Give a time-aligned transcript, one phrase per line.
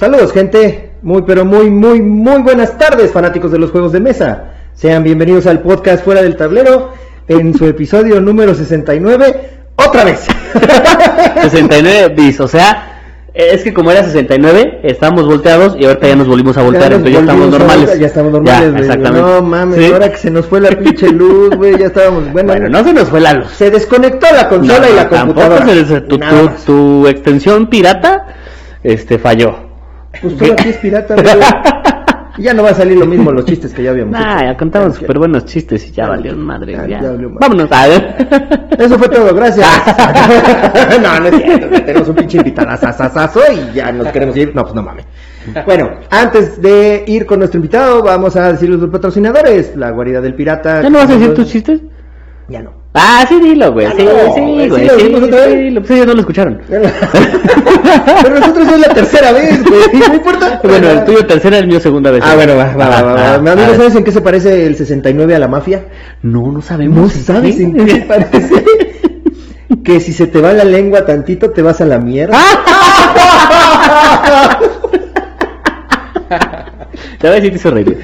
[0.00, 4.52] Saludos gente, muy pero muy muy muy buenas tardes fanáticos de los juegos de mesa.
[4.74, 6.92] Sean bienvenidos al podcast Fuera del Tablero
[7.28, 10.26] en su episodio número 69, otra vez.
[11.42, 13.02] 69 bis, o sea,
[13.34, 17.12] es que como era 69, estábamos volteados y ahorita ya nos volvimos a voltear, entonces
[17.12, 17.98] ya estamos normales.
[17.98, 18.82] Ya estamos normales, güey.
[18.84, 19.20] exactamente.
[19.30, 19.92] No mames, Sí.
[19.92, 22.32] ahora que se nos fue la pinche luz, güey, ya estábamos.
[22.32, 23.50] Bueno, Bueno, no se nos fue la luz.
[23.50, 25.66] se desconectó la consola No, y la tampoco computadora.
[25.66, 26.50] se des- tu, tu-
[27.02, 28.26] tu extensión pirata
[28.82, 29.69] este falló.
[30.22, 31.16] Pues todo aquí es pirata,
[32.38, 34.44] ya no va a salir lo mismo los chistes que ya habíamos Nah, hecho.
[34.44, 36.72] ya contamos súper buenos chistes y ya valió madre.
[36.72, 37.38] Ya, Ya, ya valió madre.
[37.40, 37.72] Vámonos.
[37.72, 38.68] A ver.
[38.78, 39.66] Eso fue todo, gracias.
[41.02, 44.54] no, no es cierto, tenemos un pinche invitadazazazazo y ya nos queremos ir.
[44.54, 45.04] No, pues no mames.
[45.66, 49.74] Bueno, antes de ir con nuestro invitado, vamos a decir los patrocinadores.
[49.76, 50.82] La guarida del pirata.
[50.82, 51.80] ¿Ya no vas a decir tus chistes?
[52.48, 52.79] Ya no.
[52.92, 53.86] Ah, sí, dilo, güey.
[53.86, 54.88] Ya Sí, no, sí, güey.
[54.98, 56.60] ¿sí lo Sí, sí, ellos no lo escucharon.
[56.68, 59.80] Pero nosotros es la tercera vez, güey.
[60.08, 60.60] No importa.
[60.70, 62.22] Bueno, el tuyo tercera, el mío segunda vez.
[62.26, 63.14] Ah, bueno, va, va, va, va.
[63.14, 63.76] Ah, Amigo, a ver.
[63.76, 65.84] ¿sabes en qué se parece el 69 a la mafia?
[66.22, 66.96] No, no sabemos.
[66.98, 68.64] ¿No ¿en sabes en qué se parece?
[69.84, 72.36] que si se te va la lengua tantito, te vas a la mierda.
[77.20, 77.98] Te voy a decir que te hizo reír.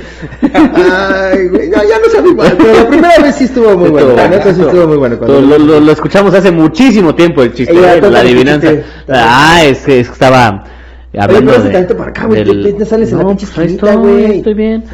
[0.53, 4.15] Ay, güey, no, ya no sabe igual, pero la primera vez sí estuvo muy bueno.
[4.15, 5.17] La neta sí estuvo muy bueno.
[5.19, 8.69] cuando- Lo, lo- lo escuchamos hace muchísimo tiempo el chiste, la adivinanza.
[8.69, 8.85] chiste.
[9.09, 10.65] Ah, es que es que estaba
[11.13, 11.95] Oye, hablando pero de...
[11.95, 14.37] para acá, güey, del- te- sales en la No, pinche pues esquinita, estoy, güey.
[14.39, 14.85] Estoy bien.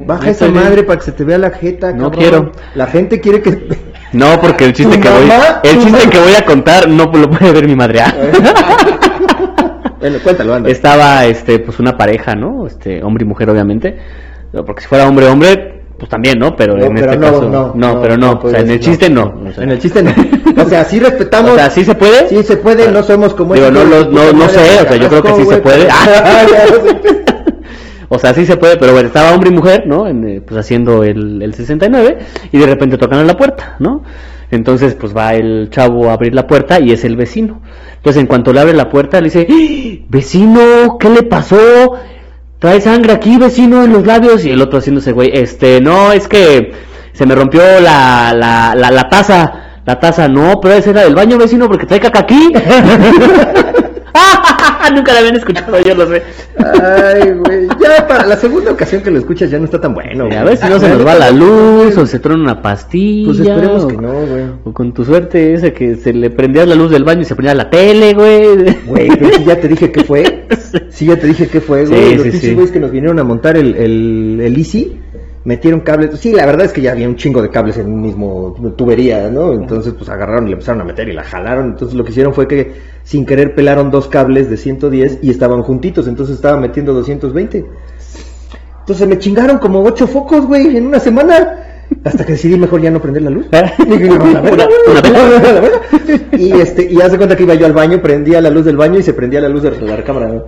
[0.00, 0.62] Baja esa bien.
[0.64, 2.18] madre para que se te vea la jeta, No cabrón.
[2.20, 2.52] quiero.
[2.74, 3.86] La gente quiere que...
[4.12, 5.28] No, porque el chiste ¿Tu que voy,
[5.64, 8.00] el ¿Tu chiste que voy a contar no lo puede ver mi madre.
[10.06, 10.10] ah.
[10.10, 10.70] bueno, cuéntalo, anda.
[10.70, 12.66] Estaba, este, pues una pareja, ¿no?
[12.66, 13.96] Este, hombre y mujer, obviamente.
[14.64, 16.54] Porque si fuera hombre hombre, pues también, ¿no?
[16.56, 18.40] Pero No, en pero este no, caso, no, no, pero no.
[18.42, 19.34] o sea, en el chiste no.
[19.46, 19.64] o sea.
[19.64, 20.12] En el chiste no.
[20.56, 21.52] O sea, sí respetamos.
[21.52, 22.28] O sea, ¿sí se puede?
[22.28, 24.96] Sí se puede, no somos como Digo, no, hijo de no, no, sé, o sea,
[24.96, 25.88] yo creo que sí se puede.
[25.88, 27.26] pero-
[28.08, 30.06] O sea, sí se puede, pero bueno, estaba hombre y mujer, ¿no?
[30.06, 32.18] En, eh, pues haciendo el, el 69
[32.52, 34.02] y de repente tocan a la puerta, ¿no?
[34.50, 37.60] Entonces, pues va el chavo a abrir la puerta y es el vecino.
[37.96, 40.04] Entonces, en cuanto le abre la puerta, le dice, ¡Ah!
[40.08, 41.94] vecino, ¿qué le pasó?
[42.58, 44.44] Trae sangre aquí, vecino, en los labios.
[44.44, 46.72] Y el otro haciéndose, güey, este, no, es que
[47.12, 49.62] se me rompió la, la, la, la taza.
[49.84, 52.52] La taza, no, pero esa era del baño, vecino, porque trae caca aquí.
[54.94, 56.22] Nunca la habían escuchado, yo lo sé.
[56.58, 57.68] Ay, güey.
[57.80, 60.24] Ya para la segunda ocasión que lo escuchas ya no está tan bueno.
[60.24, 63.26] A ver si no se nos va la luz o se trona una pastilla.
[63.26, 64.44] Pues esperemos o, que no, güey.
[64.64, 67.34] o con tu suerte esa que se le prendía la luz del baño y se
[67.34, 68.76] ponía la tele, güey.
[68.86, 70.46] Güey, pero sí ya te dije qué fue.
[70.90, 72.10] Sí, ya te dije qué fue, güey.
[72.10, 72.54] Sí, Los sí, sí.
[72.54, 74.98] güeyes que nos vinieron a montar el, el, el Easy,
[75.46, 76.18] metieron cables.
[76.18, 79.30] Sí, la verdad es que ya había un chingo de cables en un mismo tubería,
[79.30, 79.52] ¿no?
[79.52, 81.66] Entonces, pues agarraron y le empezaron a meter y la jalaron.
[81.66, 82.74] Entonces, lo que hicieron fue que
[83.04, 86.08] sin querer pelaron dos cables de 110 y estaban juntitos.
[86.08, 87.64] Entonces, estaba metiendo 220.
[88.80, 91.65] Entonces, me chingaron como ocho focos, güey, en una semana.
[92.04, 93.46] Hasta que decidí mejor ya no prender la luz.
[96.32, 98.98] Y este, y hace cuenta que iba yo al baño, prendía la luz del baño
[98.98, 100.44] y se prendía la luz de la recámara, ¿no?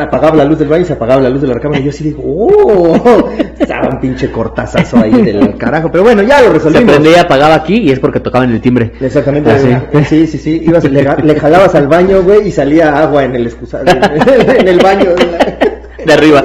[0.00, 1.80] Apagaba la luz del baño y se apagaba la luz de la recámara.
[1.80, 3.28] Y yo así digo, ¡oh!
[3.58, 5.90] Estaba un pinche cortazazo ahí del carajo.
[5.90, 6.92] Pero bueno, ya lo Se resolvimos.
[6.92, 8.92] prendía y apagaba aquí y es porque tocaban el timbre.
[9.00, 9.50] Exactamente.
[9.50, 10.04] Ah, sí.
[10.04, 10.62] sí, sí, sí.
[10.64, 13.84] Ibas, le, le jalabas al baño, güey, y salía agua en el excusado,
[14.58, 15.10] en el baño.
[15.16, 16.42] De, la- De arriba.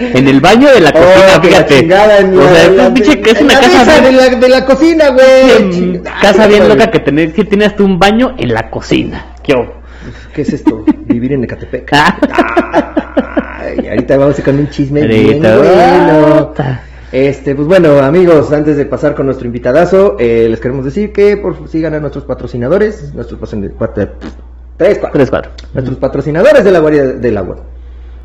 [0.00, 1.78] En el baño de la cocina, Oh, la fíjate.
[1.78, 4.36] en o la- sea, en la- pinche, que es una casa mesa bien, de la,
[4.36, 6.02] de la cocina, güey.
[6.22, 9.34] casa bien loca que tener, que tienes tú un baño en la cocina.
[10.34, 10.84] ¿Qué es esto?
[11.06, 11.90] Vivir en Ecatepec.
[11.92, 12.16] Ah.
[13.62, 16.52] Ay, ahorita vamos a con un chisme bien bueno.
[17.12, 21.36] Este, pues bueno, amigos, antes de pasar con nuestro invitadazo, eh, les queremos decir que
[21.36, 24.08] por sigan a nuestros patrocinadores, nuestros patrocin- pat-
[24.76, 25.10] tres, cuatro.
[25.18, 25.50] Tres, cuatro.
[25.74, 27.56] nuestros patrocinadores de la guardia del agua.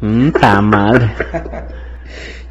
[0.05, 1.09] Mm, ta madre.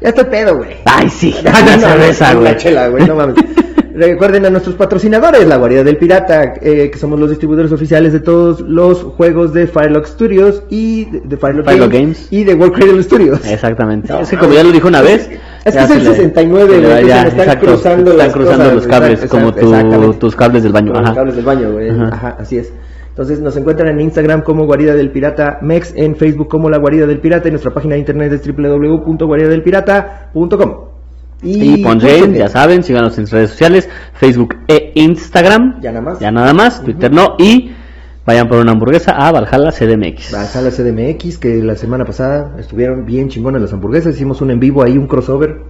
[0.01, 0.71] Ya estoy pedo, güey.
[0.83, 1.33] Ay, sí.
[1.43, 2.43] La no, cerveza, güey.
[2.43, 3.35] la chela, güey, no mames.
[3.95, 8.19] Recuerden a nuestros patrocinadores, la Guardia del Pirata, eh, que somos los distribuidores oficiales de
[8.19, 12.27] todos los juegos de Firelock Studios y de, de Firelock, Firelock Games, Games.
[12.29, 13.39] y de World Cradle Studios.
[13.47, 14.11] Exactamente.
[14.11, 15.29] No, es que como ya lo dijo una vez.
[15.63, 17.65] Es que ya es el se le- 69, se le- güey, ya, se están exacto,
[17.67, 20.87] cruzando están las cruzando cosas, los cables, exacto, como tu- tus cables del baño.
[20.91, 21.15] Como los Ajá.
[21.17, 21.89] cables del baño, güey.
[21.89, 22.09] Ajá.
[22.11, 22.37] Ajá.
[22.41, 22.73] así es.
[23.15, 27.07] Entonces nos encuentran en Instagram como Guarida del Pirata Mex, en Facebook como La Guarida
[27.07, 30.73] del Pirata y nuestra página de internet es www.guaridadelpirata.com.
[31.41, 35.79] Y Ponjail, ya saben, síganos en redes sociales, Facebook e Instagram.
[35.79, 36.19] Ya nada más.
[36.19, 37.35] Ya nada más, Twitter no.
[37.39, 37.71] Y
[38.25, 40.33] vayan por una hamburguesa a Valhalla CDMX.
[40.33, 44.15] La sala CDMX, que la semana pasada estuvieron bien chingonas las hamburguesas.
[44.15, 45.61] Hicimos un en vivo ahí, un crossover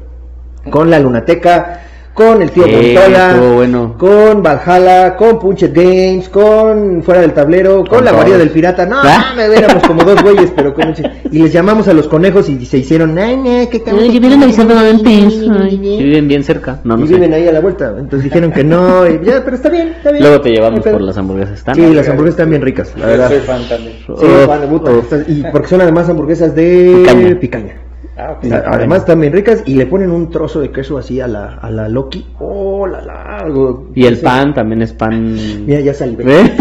[0.71, 1.81] con la Lunateca,
[2.15, 3.95] con el tío Montoya, bueno.
[3.97, 8.37] con Valhalla, con Punchet Games, con Fuera del Tablero, con, Con la todos.
[8.37, 8.85] del pirata.
[8.85, 9.33] No, ¿Ah?
[9.35, 12.47] me éramos como dos güeyes, pero con un chi- Y les llamamos a los conejos
[12.49, 14.03] y se hicieron, ay, no, qué cabrón.
[14.05, 16.79] Ay, viven viven bien cerca.
[16.83, 17.13] No, y no sé.
[17.15, 17.89] viven ahí a la vuelta.
[17.97, 20.23] Entonces dijeron que no, y ya, pero está bien, está bien.
[20.23, 21.57] Luego te No llevamos por las hamburguesas.
[21.59, 21.75] ¿están?
[21.75, 23.27] Sí, las hamburguesas están bien ricas, la verdad.
[23.29, 23.93] soy fan también.
[24.05, 25.03] Sí, Oh, van de puta, oh.
[25.27, 27.39] y porque son además hamburguesas de Picaña.
[27.39, 27.75] picaña.
[28.17, 28.45] Ah, ok.
[28.45, 31.27] O sea, además están bien ricas y le ponen un trozo de queso así a
[31.27, 32.25] la, a la Loki.
[32.39, 33.37] Oh, la la.
[33.39, 34.23] algo- Y el sí.
[34.23, 35.35] pan también es pan.
[35.65, 36.15] Mira, ya salí.
[36.19, 36.55] ¿Eh?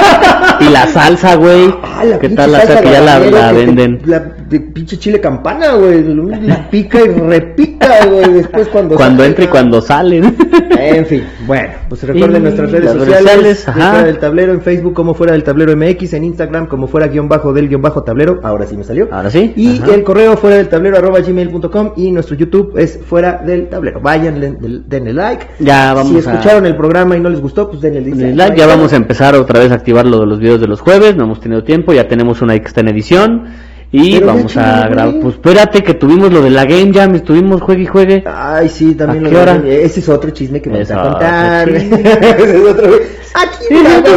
[0.60, 1.74] y la salsa, güey.
[1.82, 4.00] Ah, la ¿Qué tal la salsa que ya la, la te- venden?
[4.06, 6.04] La de pinche chile campana, güey.
[6.70, 8.32] Pica y repica, güey.
[8.34, 8.94] Después cuando.
[8.94, 10.36] Cuando sale, entra y cuando salen.
[10.70, 15.32] En fin, bueno, pues recuerden nuestras redes sociales, fuera del tablero en Facebook como fuera
[15.32, 18.76] del tablero MX, en Instagram como fuera guion bajo del guion bajo tablero, ahora sí
[18.76, 19.08] me salió.
[19.10, 19.52] Ahora sí.
[19.56, 19.94] Y Ajá.
[19.94, 24.00] el correo fuera del tablero arroba gmail.com y nuestro YouTube es fuera del tablero.
[24.00, 25.46] Vayan, den- denle like.
[25.58, 28.56] Ya vamos si a- escucharon el programa y no les gustó, pues denle el like,
[28.56, 31.16] ya vamos a empezar otra vez a activar lo de los videos de los jueves,
[31.16, 33.44] no hemos tenido tiempo, ya tenemos una que está en edición
[33.92, 35.14] y Pero vamos a grabar.
[35.20, 38.24] Pues espérate que tuvimos lo de la Game Jam, estuvimos juegue y juegue.
[38.26, 39.58] Ay, sí, también ¿A lo qué hora?
[39.58, 41.68] de- Ese es otro chisme que me vas a contar.
[41.70, 42.88] Ese es otro.
[43.34, 43.66] Aquí,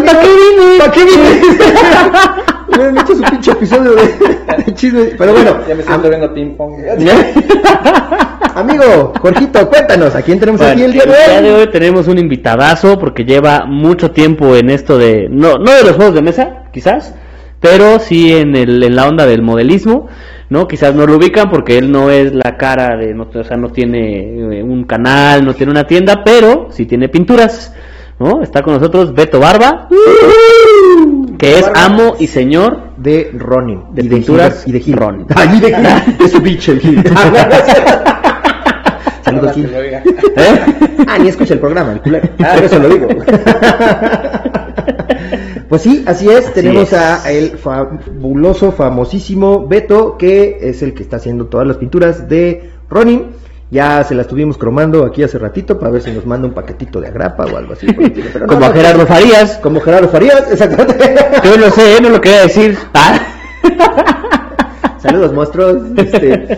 [0.06, 0.78] ¿para qué vine?
[0.80, 1.42] ¿Para qué vine?
[2.78, 5.04] Me han hecho su pinche episodio de chisme.
[5.18, 6.74] Pero bueno, Ya me siento viendo ping pong.
[8.56, 11.62] amigo, Jorgito, cuéntanos, ¿a quién tenemos Bueno, aquí el día el día de de hoy?
[11.62, 15.94] hoy tenemos un invitadazo porque lleva mucho tiempo en esto de, no, no de los
[15.96, 17.14] juegos de mesa, quizás,
[17.64, 20.08] pero sí en, el, en la onda del modelismo,
[20.50, 20.68] ¿no?
[20.68, 23.70] Quizás no lo ubican porque él no es la cara de, no, o sea, no
[23.70, 27.74] tiene eh, un canal, no tiene una tienda, pero sí tiene pinturas,
[28.20, 28.44] ¿no?
[28.44, 29.88] Está con nosotros Beto Barba,
[31.40, 33.80] que es amo y señor De Ronin.
[33.94, 34.96] De y pinturas, Gil- y de Gil.
[34.98, 35.26] Ronin.
[35.34, 35.88] Ay, de Gil.
[36.26, 37.02] Es su pinche el Gil.
[39.24, 39.70] Saludos, Gil.
[39.74, 40.04] ¿eh?
[41.08, 42.28] Ah, ni escucha el programa, el culero.
[42.38, 43.08] Por eso lo digo.
[45.74, 46.54] Pues sí, así es.
[46.54, 46.94] Tenemos es.
[46.94, 52.70] a el fabuloso, famosísimo Beto, que es el que está haciendo todas las pinturas de
[52.92, 53.32] Ronin.
[53.72, 57.02] Ya se las estuvimos cromando aquí hace ratito para ver si nos manda un paquetito
[57.02, 57.88] de agrapa o algo así.
[57.92, 59.58] pero no, Como a no, Gerardo Farías.
[59.64, 61.16] Como Gerardo Farías, exactamente.
[61.44, 62.78] Yo lo sé, no lo quería decir.
[62.94, 63.20] Ah.
[65.00, 65.78] Saludos, monstruos.
[65.98, 66.56] Este,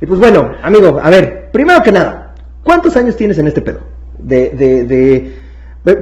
[0.00, 2.34] y pues bueno, amigo, a ver, primero que nada,
[2.64, 3.78] ¿cuántos años tienes en este pedo?
[4.18, 5.32] De, de, de,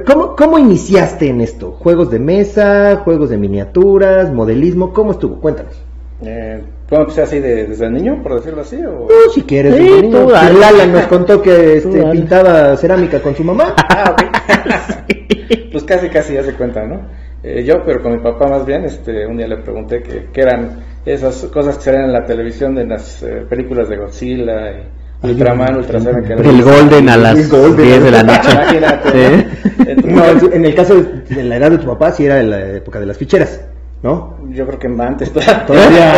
[0.05, 1.71] ¿cómo, ¿Cómo iniciaste en esto?
[1.71, 4.93] ¿Juegos de mesa, juegos de miniaturas, modelismo?
[4.93, 5.39] ¿Cómo estuvo?
[5.39, 5.81] Cuéntanos.
[6.23, 8.77] Eh, ¿Cómo empecé así de, desde niño, por decirlo así?
[8.83, 9.07] O...
[9.33, 10.25] Si quieres, Sí, desde niño.
[10.27, 10.59] dale.
[10.59, 13.75] Lala nos contó que este, pintaba cerámica con su mamá.
[13.89, 14.15] Ah,
[15.71, 17.01] pues casi, casi ya se cuenta, ¿no?
[17.43, 20.41] Eh, yo, pero con mi papá más bien, este, un día le pregunté que, qué
[20.41, 24.83] eran esas cosas que salían en la televisión de las eh, películas de Godzilla y
[25.23, 27.85] Ultraman, no, Ultra Seven, que El Golden a las Golden.
[27.85, 28.51] 10 de la noche.
[28.51, 29.47] Imagínate,
[29.77, 29.95] Sí.
[30.05, 30.23] ¿no?
[30.53, 32.99] En el caso de, de la edad de tu papá, sí era en la época
[32.99, 33.61] de las ficheras,
[34.03, 34.37] ¿no?
[34.49, 35.31] Yo creo que antes
[35.67, 36.13] Todavía.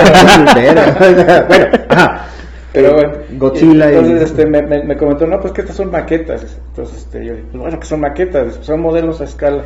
[1.47, 2.25] bueno, ajá.
[2.71, 5.89] Pero bueno, Godzilla y- entonces este, me, me- me comentó, no, pues que estas son
[5.91, 6.45] maquetas.
[6.69, 9.63] Entonces este, yo dije, pues bueno, que son maquetas, son modelos a escala.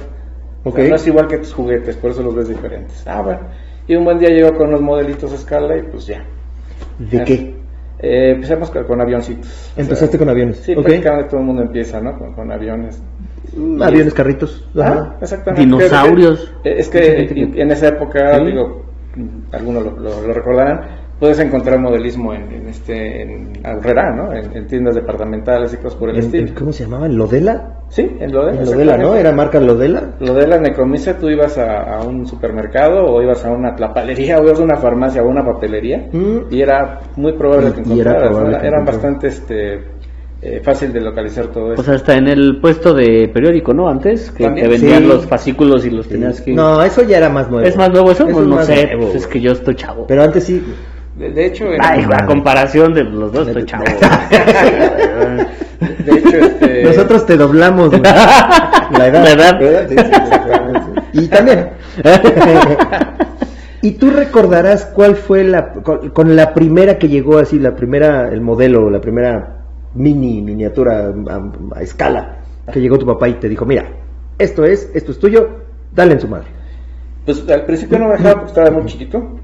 [0.63, 0.89] O sea, Ok.
[0.89, 3.03] no es igual que tus juguetes, por eso los ves diferentes.
[3.05, 3.41] Ah, bueno.
[3.87, 6.23] Y un buen día llegó con unos modelitos a escala y pues ya.
[6.99, 7.55] ¿De qué?
[8.05, 9.71] Eh, empezamos con, con avioncitos.
[9.77, 10.57] O Empezaste sea, con aviones.
[10.57, 10.83] Sí, ok.
[10.83, 12.17] prácticamente todo el mundo empieza, ¿no?
[12.19, 13.01] Con, con aviones.
[13.55, 14.67] Mm, Aviones, carritos.
[14.75, 15.17] Ah, Ajá.
[15.21, 15.61] exactamente.
[15.65, 16.53] Dinosaurios.
[16.65, 18.45] Eh, Es que que- en esa época, Sí.
[18.45, 18.83] digo,
[19.53, 20.81] algunos lo, lo- lo recordarán,
[21.19, 24.33] puedes encontrar modelismo en, en este en Aurrera, ¿no?
[24.33, 26.51] En, en tiendas departamentales y cosas por el En- estilo.
[26.57, 27.15] ¿Cómo se llamaban?
[27.17, 27.79] ¿Lodela?
[27.89, 28.59] Sí, en Lodela.
[28.61, 29.15] En Lodela, ¿no?
[29.15, 30.15] ¿Era marca Lodela?
[30.19, 34.59] Lodela Necromisa, tú ibas a, a un supermercado o ibas a una tlapalería o ibas
[34.59, 36.51] a una farmacia o una papelería Mm.
[36.51, 38.23] y era muy probable que Y- era encontraras.
[38.31, 38.37] ¿no?
[38.37, 39.73] probable que Eran bastante este,
[40.41, 41.81] eh, fácil de localizar todo eso.
[41.81, 43.87] O sea, hasta en el puesto de periódico, ¿no?
[43.87, 44.65] Antes, que También.
[44.67, 45.07] te vendían Sí.
[45.07, 46.51] los fascículos y los tenías que...
[46.53, 47.65] No, eso ya era más nuevo.
[47.65, 48.23] ¿Es más nuevo eso?
[48.27, 50.05] Eso Pues es no más sé, nuevo, pues es que yo estoy chavo.
[50.07, 50.61] Pero antes sí.
[51.15, 53.83] De, de hecho, Ay, a comparación de los dos estoy chavo.
[56.05, 58.01] de hecho este, Nosotros te doblamos, güey.
[58.03, 59.23] La edad.
[59.23, 59.59] La edad.
[59.59, 59.89] ¿verdad?
[59.89, 61.01] Sí, sí, exactamente.
[61.13, 61.69] Y también.
[63.81, 68.29] ¿Y tú recordarás cuál fue la con, con la primera que llegó así, la primera,
[68.29, 69.65] el modelo, la primera
[69.95, 72.37] mini miniatura a, a escala
[72.71, 73.85] que llegó tu papá y te dijo, mira,
[74.39, 75.49] esto es, esto es tuyo,
[75.93, 76.47] dale en su madre.
[77.25, 79.39] Pues al principio no me dejaba porque estaba muy chiquito.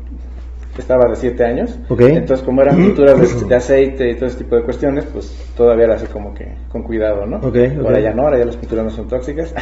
[0.81, 1.79] Estaba de 7 años.
[1.89, 5.85] Entonces, como eran pinturas de, de aceite y todo ese tipo de cuestiones, pues todavía
[5.85, 7.37] era así como que con cuidado, ¿no?
[7.37, 9.53] Ahora ya no, ahora ya las pinturas no son tóxicas.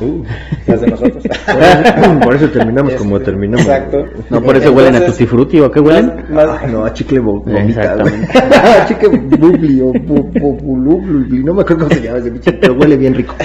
[0.00, 0.22] Uh.
[0.66, 1.24] las de nosotros.
[2.22, 3.66] Por eso terminamos como Este, terminamos.
[3.66, 4.04] Exacto.
[4.30, 6.24] No, por eso huelen a tutti frutti, ¿o qué huelen?
[6.30, 8.04] más- Ah, no, a chicle vomitado.
[8.82, 13.14] A chicle bubli o no me acuerdo cómo se llama ese bicho, pero huele bien
[13.14, 13.34] rico.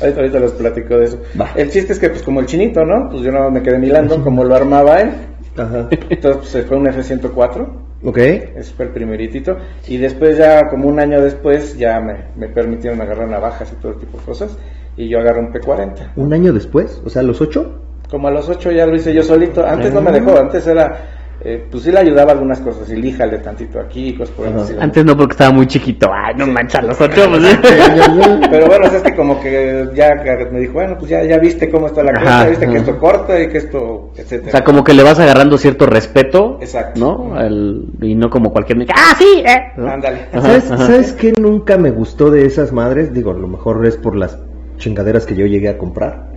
[0.00, 1.20] Ahorita, ahorita les platico de eso.
[1.40, 1.48] Va.
[1.56, 3.08] El chiste es que, pues, como el chinito, ¿no?
[3.10, 5.10] Pues yo no me quedé milando como lo armaba él.
[5.58, 5.88] Ajá.
[5.90, 7.68] Entonces, pues, fue un F-104.
[8.04, 8.16] Ok.
[8.18, 9.56] Ese fue el primeritito.
[9.86, 13.94] Y después, ya como un año después, ya me, me permitieron agarrar navajas y todo
[13.94, 14.56] tipo de cosas.
[14.96, 16.12] Y yo agarré un P-40.
[16.16, 17.80] Un año después, o sea, a los ocho.
[18.10, 19.64] Como a los ocho ya lo hice yo solito.
[19.64, 21.17] Antes no me dejó, antes era.
[21.40, 22.88] Eh, pues sí le ayudaba algunas cosas.
[22.90, 24.46] Y líjale tantito aquí, cosas por.
[24.80, 26.10] Antes no, porque estaba muy chiquito.
[26.12, 27.22] Ay, no mancha los ocho.
[27.30, 27.58] pues,
[28.50, 30.10] Pero bueno, es que como que ya
[30.50, 32.98] me dijo, bueno, pues ya, ya viste cómo está la Ajá, cosa, viste que esto
[32.98, 34.48] corta y que esto, etcétera.
[34.48, 36.98] O sea, como que le vas agarrando cierto respeto, Exacto.
[37.00, 37.34] ¿no?
[37.34, 38.78] Al- y no como cualquier...
[38.94, 39.42] ¡Ah, sí!
[39.46, 39.72] eh!
[39.76, 39.88] ¿no?
[39.88, 40.26] Ándale.
[40.32, 40.86] Ajá, ¿Sabes, ajá.
[40.86, 43.12] ¿Sabes qué nunca me gustó de esas madres?
[43.12, 44.38] Digo, a lo mejor es por las
[44.78, 46.28] chingaderas que yo llegué a comprar.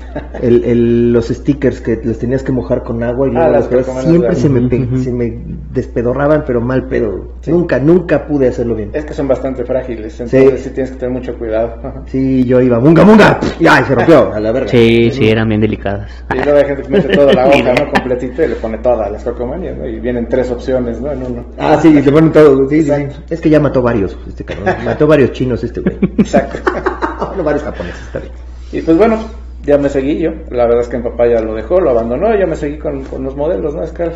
[0.42, 3.68] El, el- los stickers que los tenías que mojar con agua y Ah, luego las
[3.70, 4.98] calcomanías siempre se me, pe- Ujú.
[4.98, 5.42] se me
[5.74, 7.36] despedorraban, pero mal pedo.
[7.42, 7.52] Sí.
[7.52, 8.90] Nunca, nunca pude hacerlo bien.
[8.94, 10.70] Es que son bastante frágiles, entonces sí, Sí.
[10.72, 11.76] tienes que tener mucho cuidado.
[12.08, 14.68] Sí, yo iba, munga, munga, y ay, se rompió, a la verga.
[14.70, 16.12] Sí, sí, eran bien delicadas.
[16.34, 17.92] Y luego hay gente que mete toda la hoja, ¿no?
[17.92, 19.88] Completita y le pone todas las cocomanías, ¿no?
[19.88, 21.12] Y vienen tres opciones, ¿no?
[21.12, 21.46] En uno.
[21.58, 22.68] Ah, sí, le ponen todo.
[22.68, 23.04] Sí, sí, sí.
[23.30, 24.76] Es que ya mató varios, este cabrón.
[24.84, 25.98] Mató varios chinos este güey.
[26.18, 26.60] Exacto.
[27.36, 28.34] no, varios japoneses, está bien.
[28.72, 29.18] Y pues bueno,
[29.64, 30.32] ya me seguí yo.
[30.50, 32.34] La verdad es que mi papá ya lo dejó, lo abandonó.
[32.36, 33.84] y Ya me seguí con, con los modelos, ¿no?
[33.84, 34.12] Escal.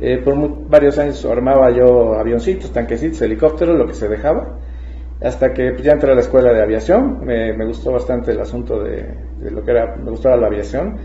[0.00, 0.34] Eh, por
[0.68, 4.58] varios años armaba yo avioncitos, tanquecitos, helicópteros, lo que se dejaba.
[5.20, 7.24] Hasta que pues, ya entré a la escuela de aviación.
[7.24, 9.06] Me, me gustó bastante el asunto de,
[9.38, 10.98] de lo que era, me gustaba la aviación.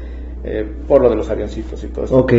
[0.43, 2.17] eh, por lo de los avioncitos y todo eso.
[2.17, 2.33] Ok,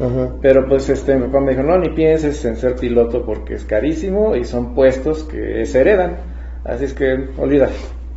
[0.00, 0.36] ajá.
[0.40, 3.64] Pero pues este, mi papá me dijo, no, ni pienses en ser piloto porque es
[3.64, 6.16] carísimo y son puestos que se heredan.
[6.64, 7.74] Así es que olvídate,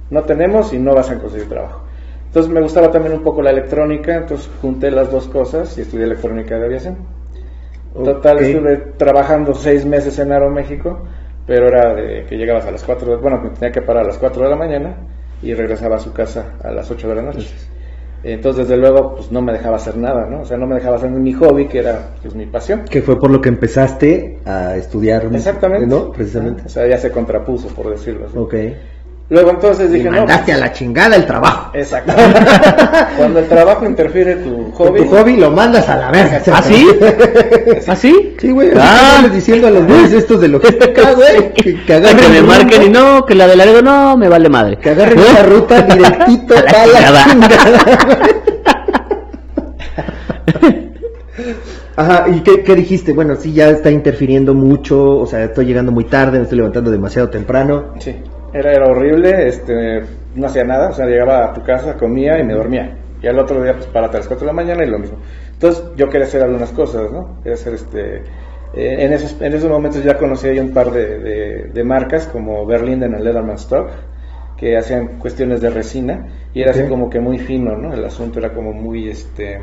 [0.10, 1.82] no tenemos y no vas a conseguir trabajo.
[2.28, 6.06] Entonces me gustaba también un poco la electrónica, entonces junté las dos cosas y estudié
[6.06, 6.98] electrónica de aviación.
[7.94, 11.04] Total, estuve trabajando seis meses en Aeroméxico,
[11.48, 14.08] pero era de que llegabas a las 4, de, bueno, me tenía que parar a
[14.08, 14.98] las 4 de la mañana
[15.42, 17.48] y regresaba a su casa a las 8 de la noche.
[18.24, 20.42] Entonces, desde luego, pues no me dejaba hacer nada, ¿no?
[20.42, 22.84] O sea, no me dejaba hacer mi hobby, que era pues mi pasión.
[22.84, 25.26] Que fue por lo que empezaste a estudiar.
[25.34, 25.88] Exactamente.
[25.88, 26.12] ¿No?
[26.12, 26.64] Precisamente.
[26.66, 28.38] O sea, ya se contrapuso, por decirlo así.
[28.38, 28.56] Ok.
[29.30, 30.20] Luego entonces Y dije, no.
[30.20, 31.72] mandaste a la chingada el trabajo.
[31.74, 32.14] Exacto.
[33.18, 35.02] Cuando el trabajo interfiere tu hobby.
[35.02, 36.42] Tu hobby lo mandas a la verga.
[36.54, 36.88] ¿Ah, sí?
[37.88, 38.36] ¿Ah, sí?
[38.40, 38.70] Sí, güey.
[38.78, 39.28] Ah.
[39.34, 41.52] diciendo a los güeyes estos de logística, güey.
[41.54, 44.78] Que, que que me marquen y no, que la de Laredo no, me vale madre.
[44.78, 47.26] Que agarren esa ruta directito A la a la chingada.
[47.30, 48.18] chingada.
[51.96, 53.12] Ajá, ¿y qué, qué dijiste?
[53.12, 56.92] Bueno, sí, ya está interfiriendo mucho, o sea, estoy llegando muy tarde, me estoy levantando
[56.92, 57.94] demasiado temprano.
[58.00, 58.16] Sí,
[58.58, 60.02] era, era horrible, este,
[60.36, 62.98] no hacía nada, o sea, llegaba a tu casa, comía y me dormía.
[63.22, 65.18] Y al otro día, pues, para a las 4 de la mañana y lo mismo.
[65.54, 67.38] Entonces, yo quería hacer algunas cosas, ¿no?
[67.42, 68.18] Quería hacer, este,
[68.74, 72.28] eh, en, esos, en esos momentos ya conocía yo un par de, de, de marcas
[72.28, 73.90] como Berlinden y Lederman Stock,
[74.58, 77.94] que hacían cuestiones de resina, y era así como que muy fino, ¿no?
[77.94, 79.60] El asunto era como muy, este,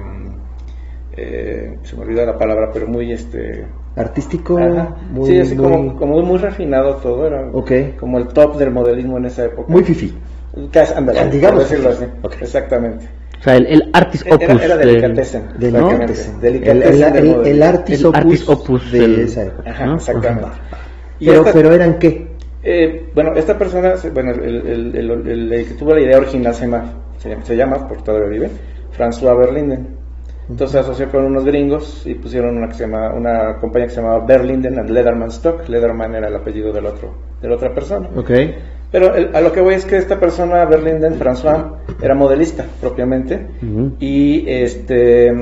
[1.17, 3.67] eh, se me olvida la palabra, pero muy, este,
[3.97, 4.97] Artístico, Ajá.
[5.11, 7.71] muy, sí, así muy, como, como muy refinado todo, era Ok.
[8.01, 9.71] como el top del modelismo en esa época.
[9.73, 10.13] muy fifi.
[10.57, 11.61] Ah, digamos.
[11.65, 12.05] por decirlo así.
[12.23, 12.35] Ok.
[12.41, 13.07] Exactamente.
[13.41, 14.41] O sea, el, el artis opus.
[14.43, 15.43] Era, era delicatessen.
[15.59, 16.01] Delicatessen.
[16.11, 16.71] exactamente.
[16.71, 19.71] El, el, el- artis El opus, artis opus de del- esa época.
[19.71, 19.95] Ajá, ¿no?
[19.97, 20.49] exactamente.
[21.21, 22.29] Y Pero, esta- pero eran qué?
[22.63, 26.19] eh, bueno, esta persona, se- bueno, el, el, el- el- el que tuvo la idea
[26.19, 26.85] original se llama,
[27.19, 28.51] se llama, se llama, porque todavía vive,
[28.97, 29.89] François Berlinden.
[30.49, 33.95] Entonces se asoció con unos gringos y pusieron una que se llama, una compañía que
[33.95, 35.69] se llamaba Berlinden and Lederman Stock.
[35.69, 38.09] Lederman era el apellido del otro, de la otra persona.
[38.17, 38.31] Ok.
[38.93, 41.65] Pero el- a lo que voy es que esta persona, Berlinden, François,
[42.03, 43.47] era modelista propiamente.
[43.99, 45.33] Y este,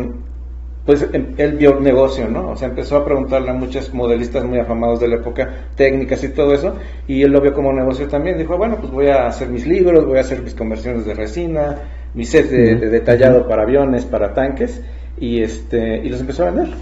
[0.87, 2.50] pues em- él vio negocio, ¿no?
[2.50, 6.28] O sea, empezó a preguntarle a muchos modelistas muy afamados de la época, técnicas y
[6.30, 6.75] todo eso,
[7.06, 8.38] y él lo vio como negocio también.
[8.38, 11.76] Dijo, bueno, pues voy a hacer mis libros, voy a hacer mis conversiones de resina,
[12.14, 14.83] mis sets de, de detallado para aviones, para tanques,
[15.19, 16.75] y este, y los empezó a vender.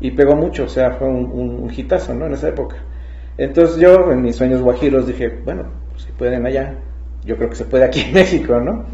[0.00, 2.26] Y pegó mucho, o sea, fue un, un, un hitazo, ¿no?
[2.26, 2.76] En esa época.
[3.36, 6.74] Entonces yo, en mis sueños guajiros, dije, bueno, pues si pueden allá,
[7.24, 8.86] yo creo que se puede aquí en México, ¿no?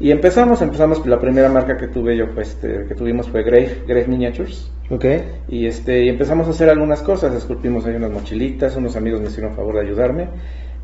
[0.00, 3.82] Y empezamos, empezamos, la primera marca que tuve yo, pues, este, que tuvimos fue Grave,
[3.86, 4.70] Grave Miniatures.
[4.90, 5.04] Ok.
[5.48, 9.28] Y este, y empezamos a hacer algunas cosas, esculpimos ahí unas mochilitas, unos amigos me
[9.28, 10.28] hicieron favor de ayudarme.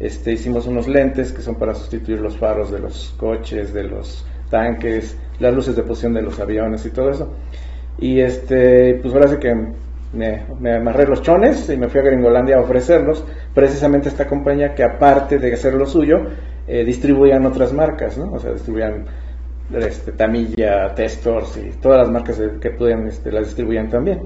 [0.00, 4.24] Este, hicimos unos lentes que son para sustituir los faros de los coches, de los
[4.48, 7.32] tanques, las luces de posición de los aviones y todo eso.
[7.98, 9.54] Y este, pues ahora que
[10.12, 13.24] me, me amarré los chones y me fui a Gringolandia a ofrecerlos,
[13.54, 16.18] precisamente esta compañía que aparte de hacer lo suyo,
[16.66, 18.32] eh, distribuían otras marcas, ¿no?
[18.32, 19.06] O sea, distribuían
[19.74, 24.20] este, Tamilla, Testors y todas las marcas que podían, este, las distribuían también.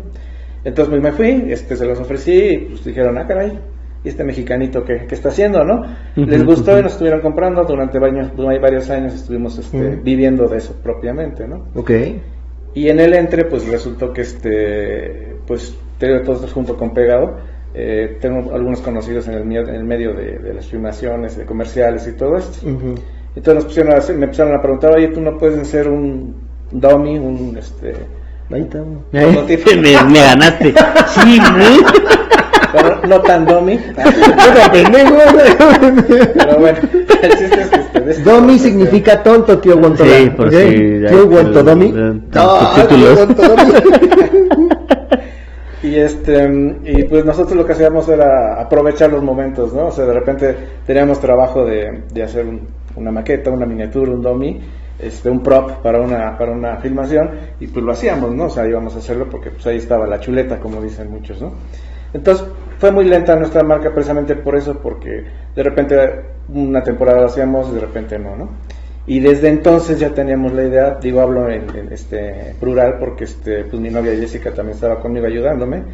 [0.64, 3.58] Entonces pues, me fui, este, se los ofrecí y pues dijeron, ah, caray,
[4.04, 5.82] ¿y este mexicanito qué, qué está haciendo, no?
[6.16, 10.74] Les gustó y nos estuvieron comprando, durante varios, varios años estuvimos este, viviendo de eso
[10.82, 11.66] propiamente, ¿no?
[11.74, 11.90] Ok.
[12.74, 17.36] Y en el entre, pues resultó que este, pues tengo todo esto junto con pegado.
[17.74, 22.06] Eh, tengo algunos conocidos en el, en el medio de, de las filmaciones, de comerciales
[22.08, 22.66] y todo esto.
[23.34, 26.34] Entonces nos pusieron a hacer- me empezaron a preguntar, oye, tú no puedes hacer un
[26.70, 27.92] dummy, un este,
[28.50, 28.84] Ahí está.
[29.32, 29.70] Prototipo.
[29.76, 30.74] me, me ganaste.
[31.06, 32.21] Sí, ¿no?
[33.08, 33.78] No tan dummy,
[36.34, 36.78] pero bueno,
[37.22, 40.12] el chiste es que de Domi este, significa tonto, tío Guantodomi.
[40.24, 40.52] Sí, por ¿ok?
[40.52, 41.94] si- Tío Guantodomi.
[42.34, 42.74] Ah.
[43.14, 43.72] Guantodomi.
[45.84, 49.86] Y este y pues nosotros lo que hacíamos era aprovechar los momentos, ¿no?
[49.86, 50.56] O sea, de repente
[50.86, 54.60] teníamos trabajo de, de hacer un- una maqueta, una miniatura, un dummy,
[55.00, 58.44] este, un prop para una para una filmación y pues lo hacíamos, ¿no?
[58.44, 61.52] O sea, íbamos a hacerlo porque pues ahí estaba la chuleta, como dicen muchos, ¿no?
[62.14, 62.46] Entonces
[62.82, 65.24] fue muy lenta nuestra marca precisamente por eso, porque
[65.54, 65.96] de repente
[66.48, 68.48] una temporada lo hacíamos y de repente no, ¿no?
[69.06, 73.62] Y desde entonces ya teníamos la idea, digo, hablo en, en, este plural porque este,
[73.66, 75.84] pues mi novia Jessica también estaba conmigo ayudándome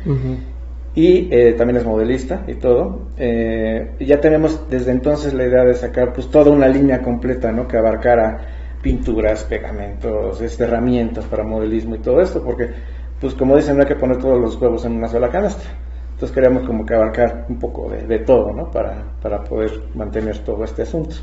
[0.95, 3.09] y eh, también es modelista y todo.
[3.19, 7.69] Eh, ya tenemos desde entonces la idea de sacar pues toda una línea completa, ¿no?
[7.69, 8.39] Que abarcara
[8.81, 12.71] pinturas, pegamentos, este, herramientas para modelismo y todo esto, porque
[13.21, 15.65] pues como dicen no hay que poner todos los huevos en una sola canasta.
[16.19, 18.69] Entonces queríamos como que abarcar un poco de, de todo, ¿no?
[18.73, 21.15] Para, para poder mantener todo este asunto.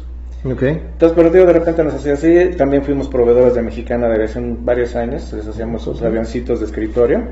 [0.45, 0.61] Ok.
[0.61, 2.51] Entonces, pero digo, de repente nos hacía así.
[2.57, 5.33] También fuimos proveedores de Mexicana de aviación varios años.
[5.33, 7.23] Les hacíamos sus avioncitos de escritorio,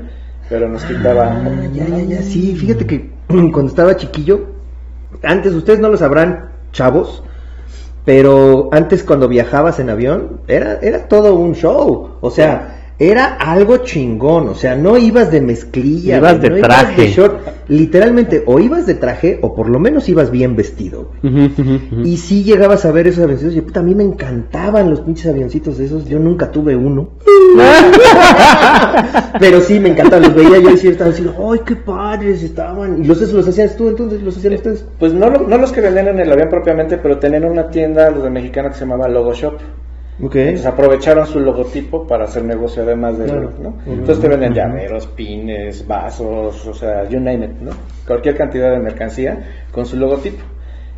[0.50, 1.40] pero nos quitaba.
[1.42, 2.20] Ah, ya, ya, ya.
[2.20, 4.46] Sí, fíjate que cuando estaba chiquillo,
[5.22, 7.22] antes ustedes no lo sabrán, chavos,
[8.04, 12.18] pero antes cuando viajabas en avión, era, era todo un show.
[12.20, 14.48] O sea, era algo chingón.
[14.48, 16.18] O sea, no ibas de mezclilla.
[16.18, 17.08] Ibas güey, de no traje.
[17.08, 17.40] short.
[17.68, 21.12] Literalmente, o ibas de traje, o por lo menos ibas bien vestido.
[22.04, 23.56] Y sí llegabas a ver esos avioncitos.
[23.56, 26.04] Y puta, a mí me encantaban los pinches avioncitos de esos.
[26.06, 27.08] Yo nunca tuve uno.
[29.40, 30.22] Pero sí, me encantaban.
[30.24, 33.02] Los veía yo y estaba así, ¡ay, qué padres estaban!
[33.02, 34.22] ¿Y los, esos los hacías tú entonces?
[34.22, 34.84] ¿Los hacían ustedes?
[34.98, 38.10] Pues no, lo- no los que vendían en el avión propiamente, pero tenían una tienda,
[38.10, 39.54] los de Mexicana, que se llamaba Logo Shop.
[40.22, 40.36] Ok.
[40.36, 43.52] Entonces aprovecharon su logotipo para hacer negocio además de Claro.
[43.60, 43.74] ¿no?
[43.86, 47.72] Entonces te venden llaveros, pines, vasos, o sea, you name it, ¿no?
[48.06, 50.42] Cualquier cantidad de mercancía con su logotipo.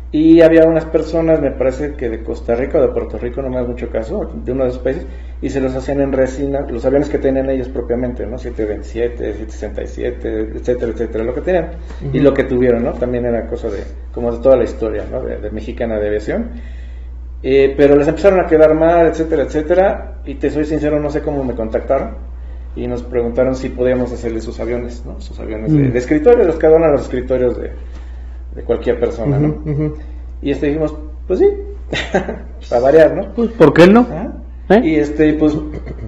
[0.09, 3.49] Y había unas personas, me parece que de Costa Rica o de Puerto Rico, no
[3.49, 5.05] me hagas mucho caso, de uno de esos países,
[5.41, 8.37] y se los hacían en resina, los aviones que tenían ellos propiamente, ¿no?
[8.37, 11.71] 727, 767, etcétera, etcétera, lo que tenían.
[12.13, 12.93] Y lo que tuvieron, ¿no?
[12.93, 15.21] También era cosa de, como de toda la historia, ¿no?
[15.21, 16.51] De, de mexicana de aviación.
[17.43, 20.13] Eh, pero les empezaron a quedar mal, etcétera, etcétera.
[20.25, 22.11] Y te soy sincero, no sé cómo me contactaron.
[22.75, 25.19] Y nos preguntaron si podíamos hacerle sus aviones, ¿no?
[25.19, 25.91] Sus aviones de, Mm.
[25.93, 27.71] de escritorio, los uno de los escritorios de,
[28.55, 29.63] de cualquier persona, ¿no?
[30.41, 30.95] Y este dijimos,
[31.27, 31.47] pues sí,
[32.69, 33.33] para variar, ¿no?
[33.33, 34.05] Pues, ¿por qué no?
[34.69, 34.81] ¿Eh?
[34.83, 35.55] Y este, pues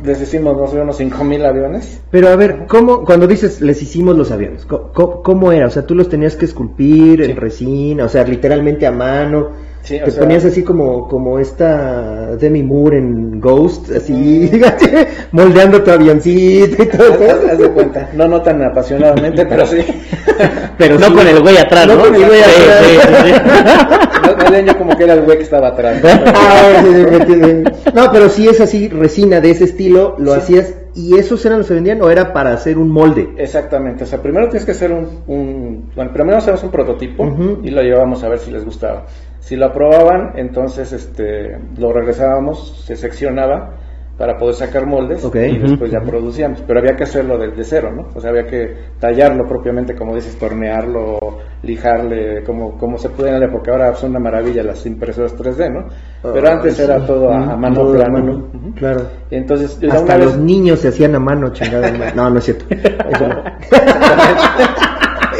[0.04, 2.02] les hicimos, no sé, unos 5000 aviones.
[2.12, 5.68] Pero a ver, ¿cómo, cuando dices les hicimos los aviones, ¿cómo, cómo- cómo era?
[5.68, 7.32] O sea, tú los tenías que esculpir Sí.
[7.32, 9.52] en resina, o sea, literalmente a mano.
[9.90, 14.52] Sí, o Te sea- ponías así como, como esta Demi Moore en Ghost, así,
[15.32, 17.48] moldeando tu avioncito y todo Haz, eso.
[17.52, 19.78] haz de cuenta, no, no tan apasionadamente, pero sí.
[20.78, 21.14] Pero no sí.
[21.14, 22.04] con el güey atrás, No ¿no?
[22.04, 22.86] con el güey Sí, atrás.
[22.86, 24.66] sí, sí, sí.
[24.68, 26.02] Yo como que era el güey que estaba atrás.
[26.04, 27.92] Ah, sí, sí, sí, sí.
[27.94, 30.38] No, pero si es así, resina de ese estilo, lo Sí.
[30.40, 33.30] hacías, ¿y esos eran los que vendían o era para hacer un molde?
[33.38, 37.70] Exactamente, o sea, primero tienes que hacer un, un- bueno, primero hacemos un prototipo y
[37.72, 39.06] lo llevamos a ver si les gustaba.
[39.50, 43.78] Si lo aprobaban, entonces este, lo regresábamos, se seccionaba
[44.16, 48.10] para poder sacar moldes y después ya producíamos, pero había que hacerlo desde cero, ¿no?
[48.14, 51.18] O sea, había que tallarlo propiamente, como dices, tornearlo,
[51.64, 53.72] lijarle, como, como se puede en la época.
[53.72, 55.88] Ahora son una maravilla las impresoras 3D, ¿no?
[56.22, 56.84] Pero Ay, antes sí.
[56.84, 58.12] era todo a, a mano Todo a plana.
[58.20, 58.74] mano, Ujú.
[58.76, 59.02] Claro.
[59.32, 61.90] Y entonces, una Hasta vez- los niños se hacían a mano, chingada.
[62.16, 62.66] No, no es cierto.
[62.70, 63.44] Eso no.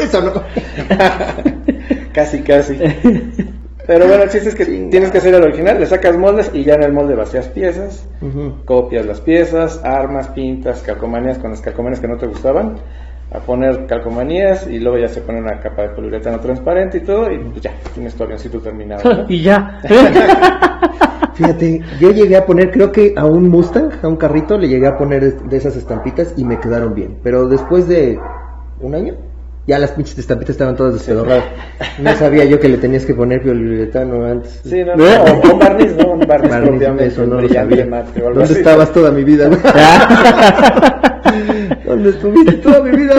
[0.00, 0.32] Eso no.
[2.12, 2.78] casi, casi.
[3.86, 6.64] Pero bueno, el chiste es que tienes que hacer el original, le sacas moldes y
[6.64, 8.64] ya en el molde vacías piezas, Ujú.
[8.64, 12.76] copias las piezas, armas, pintas, calcomanías con las calcomanías que no te gustaban,
[13.32, 17.30] a poner calcomanías y luego ya se pone una capa de poliuretano transparente y todo
[17.30, 19.02] y pues ya, tienes tu avioncito terminado.
[19.12, 19.24] ¿no?
[19.28, 19.80] y ya.
[21.34, 24.86] Fíjate, yo llegué a poner, creo que a un Mustang, a un carrito, le llegué
[24.86, 27.18] a poner de esas estampitas y me quedaron bien.
[27.22, 28.18] Pero después de
[28.80, 29.14] un año.
[29.66, 31.44] Ya las pinches estampitas estaban todas despedorradas.
[31.98, 34.60] No sabía yo que le tenías que poner poliuretano antes.
[34.64, 36.12] Sí, no, no, o, o barniz, ¿no?
[36.12, 37.86] Un barniz Barniz, propiamente, eso no lo sabía.
[37.86, 38.54] mate ¿Dónde así.
[38.54, 39.48] estabas toda mi vida?
[41.86, 43.14] ¿Dónde estuviste toda mi vida?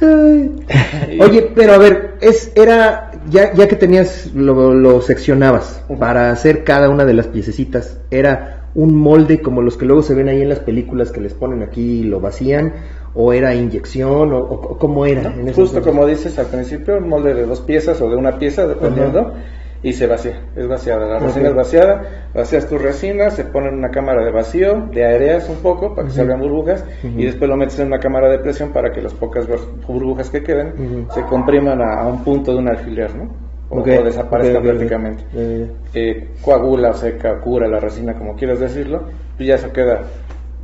[0.00, 1.18] Ay.
[1.20, 6.64] Oye, pero a ver, es era ya ya que tenías lo, lo seccionabas para hacer
[6.64, 10.42] cada una de las piececitas, era un molde como los que luego se ven ahí
[10.42, 12.74] en las películas que les ponen aquí y lo vacían
[13.20, 17.34] o era inyección o, o- cómo era en Justo como dices al principio, un molde
[17.34, 19.34] de dos piezas o de una pieza, dependiendo,
[19.82, 21.06] y se vacía, es vaciada.
[21.06, 22.02] La resina es vaciada,
[22.34, 26.06] vacías tu resina, se pone en una cámara de vacío, de aireas un poco para
[26.08, 29.14] que salgan burbujas, y después lo metes en una cámara de presión para que las
[29.14, 33.24] pocas bur- burbujas que queden se compriman a, a un punto de un alfiler, ¿no?
[33.70, 34.76] O, Ok, o desaparezcan ok, ok, ok.
[34.76, 35.24] prácticamente.
[35.34, 39.02] Eh, eh, coagula, seca, cura la resina, como quieras decirlo,
[39.38, 40.02] y ya eso queda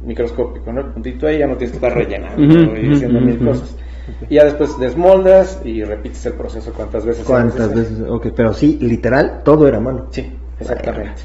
[0.05, 0.81] microscópico, ¿no?
[0.81, 2.43] El puntito ahí ya no tienes que estar rellenando
[2.81, 3.77] y haciendo mil cosas.
[4.29, 7.83] Y ya después desmoldas y repites el proceso cuantas veces sea ¿Cuántas necesario.
[7.99, 8.11] veces?
[8.11, 10.09] Ok, pero sí, literal, todo era mano.
[10.11, 11.23] Sí, exactamente.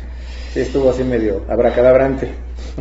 [0.53, 2.29] Sí, estuvo así medio abracadabrante.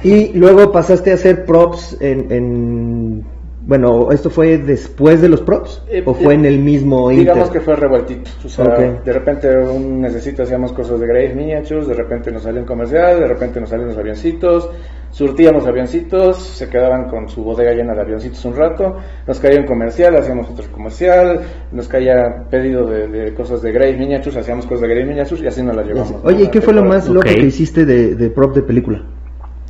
[0.03, 3.25] Y luego pasaste a hacer props en, en-
[3.67, 5.83] bueno, ¿esto fue después de los props?
[5.91, 7.59] Eh, ¿O fue eh, en el mismo Digamos Inter?
[7.61, 8.31] que fue revueltito.
[8.43, 9.05] O sea, Ok.
[9.05, 13.21] de repente un necesito hacíamos cosas de Grave Miniatures, de repente nos salió un comercial,
[13.21, 14.71] de repente nos salían los avioncitos,
[15.11, 19.67] surtíamos avioncitos, se quedaban con su bodega llena de avioncitos un rato, nos caía un
[19.67, 21.41] comercial, hacíamos otro comercial,
[21.73, 25.47] nos caía pedido de, de cosas de Grave Miniatures, hacíamos cosas de Grave Miniatures y
[25.47, 26.15] así nos las llevamos.
[26.25, 27.27] Oye, ¿y qué fue lo más loco?
[27.27, 29.03] que hiciste de, de prop de película?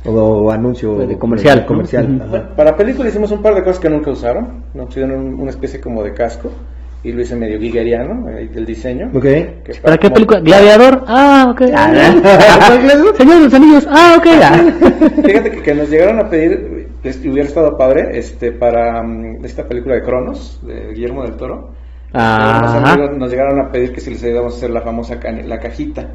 [0.05, 1.65] O, o anuncio De comercial, ¿no?
[1.67, 2.07] comercial.
[2.29, 5.49] Bueno, para película hicimos un par de cosas que nunca usaron, nos pusieron un- una
[5.49, 6.49] especie como de casco
[7.03, 9.09] y lo hice medio guigueriano, eh, el diseño.
[9.63, 10.39] Que ¿Para qué película?
[10.41, 11.03] ¿Gladiador?
[11.07, 11.61] Ah, ok.
[11.73, 11.91] Ah,
[13.17, 13.87] Señor de los Anillos?
[13.89, 14.27] Ah, ok.
[14.43, 14.57] Ah.
[15.25, 19.67] Fíjate que, que nos llegaron a pedir, este, hubiera estado padre, este, para mm, esta
[19.67, 21.73] película de Cronos, de Guillermo del Toro.
[22.93, 25.59] Amigos nos llegaron a pedir que si les ayudamos a hacer la famosa ca- la
[25.59, 26.07] cajita.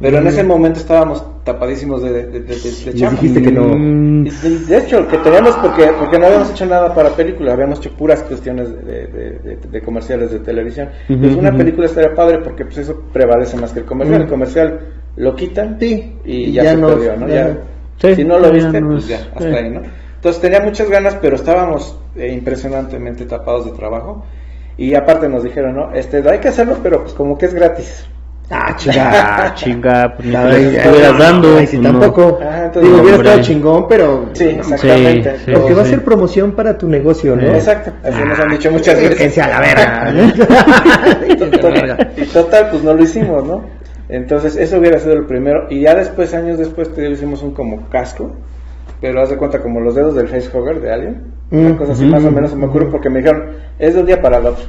[0.00, 3.20] Pero en ese momento estábamos tapadísimos de, de, de, de- chamba.
[3.20, 3.64] dijiste que no.
[3.76, 7.78] Mm, de- de hecho, que teníamos, porque, porque no habíamos hecho nada para película, habíamos
[7.80, 10.88] hecho puras cuestiones de, de- de- de comerciales de televisión.
[11.08, 11.58] Ujú, pues una ujú.
[11.58, 14.18] película estaría padre porque pues eso prevalece más que el comercial.
[14.20, 14.24] Ujú.
[14.24, 14.80] El comercial
[15.16, 17.28] lo quitan Sí, y, y ya, ya se no- perdió, ¿no?
[17.28, 17.58] ya Ya-.
[18.00, 19.46] Sí, si no lo ya viste, no pues es- ya, hasta sí.
[19.56, 19.80] ahí, ¿no?
[20.14, 24.24] Entonces tenía muchas ganas, pero estábamos eh, impresionantemente tapados de trabajo.
[24.76, 25.92] Y aparte nos dijeron, ¿no?
[25.92, 28.06] Este, hay que hacerlo, pero pues como que es gratis.
[28.50, 29.44] Ah, chinga.
[29.44, 31.56] Ah, chinga, pues Ay, les ay, estuvieras dando.
[31.58, 31.90] ay, sí, no.
[31.90, 32.38] tampoco.
[32.42, 34.30] Ah, entonces, Digo, hubiera estado chingón, pero.
[34.32, 35.36] Sí, no, exactamente.
[35.44, 37.42] sí, Porque va a ser promoción para tu negocio, ¿no?
[37.42, 37.48] Sí.
[37.48, 39.38] Exacto, así nos han dicho muchas veces.
[39.38, 39.60] A la
[40.10, 40.14] verga.
[42.16, 43.64] Y total, pues no lo hicimos, ¿no?
[44.08, 45.66] Entonces, eso hubiera sido el primero.
[45.68, 48.34] Y ya después, años después, te hicimos un como casco.
[49.00, 51.22] Pero haz de cuenta como los dedos del facehugger de Alien.
[51.50, 53.44] Una Mm, cosa así mm, más o menos se me ocurre porque me dijeron,
[53.78, 54.64] es de un día para el otro.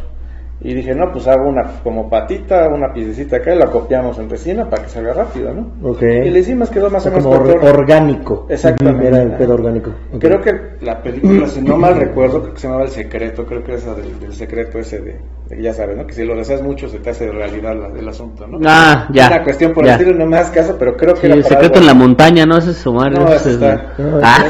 [0.62, 4.30] Y dije, no, pues hago una como patita, una piececita acá y la copiamos en
[4.30, 5.72] resina para que salga rápido, ¿no?
[5.90, 6.02] Ok.
[6.02, 8.46] Y le hicimos, quedó más o menos como or- orgánico.
[8.50, 9.08] Exactamente.
[9.08, 9.92] Era el pedo orgánico.
[10.20, 13.64] Creo que la película, si no mal recuerdo, creo que se llamaba El Secreto, creo
[13.64, 16.06] que esa del, del secreto ese de, de- ya sabes, ¿no?
[16.06, 18.60] Que si lo deseas mucho se te hace realidad la- el asunto, ¿no?
[18.66, 19.28] Ah, ya.
[19.28, 19.96] Una cuestión por ya.
[19.96, 21.86] el estilo, no me hagas caso, pero creo que Sí, era el secreto algo en
[21.88, 22.58] la montaña, ¿no?
[22.58, 23.14] Ese es Omar.
[23.14, 24.44] No, ese ese es- está- No, Ah.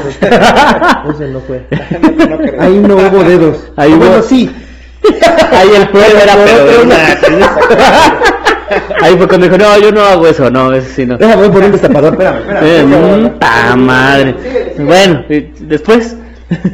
[1.08, 1.64] ese no fue.
[2.18, 2.60] No, no creo.
[2.60, 3.72] Ahí no hubo dedos.
[3.76, 4.50] Ahí bueno, hubo- sí.
[5.52, 6.96] Ahí el prueba era, pero de una-
[9.02, 11.18] Ahí fue cuando dijo, no, yo no hago eso, no, eso sí no.
[11.18, 13.26] Déjame voy por un destapador, espérame, espérame.
[13.26, 14.34] Eh, ta madre.
[14.78, 16.16] Bueno, y después.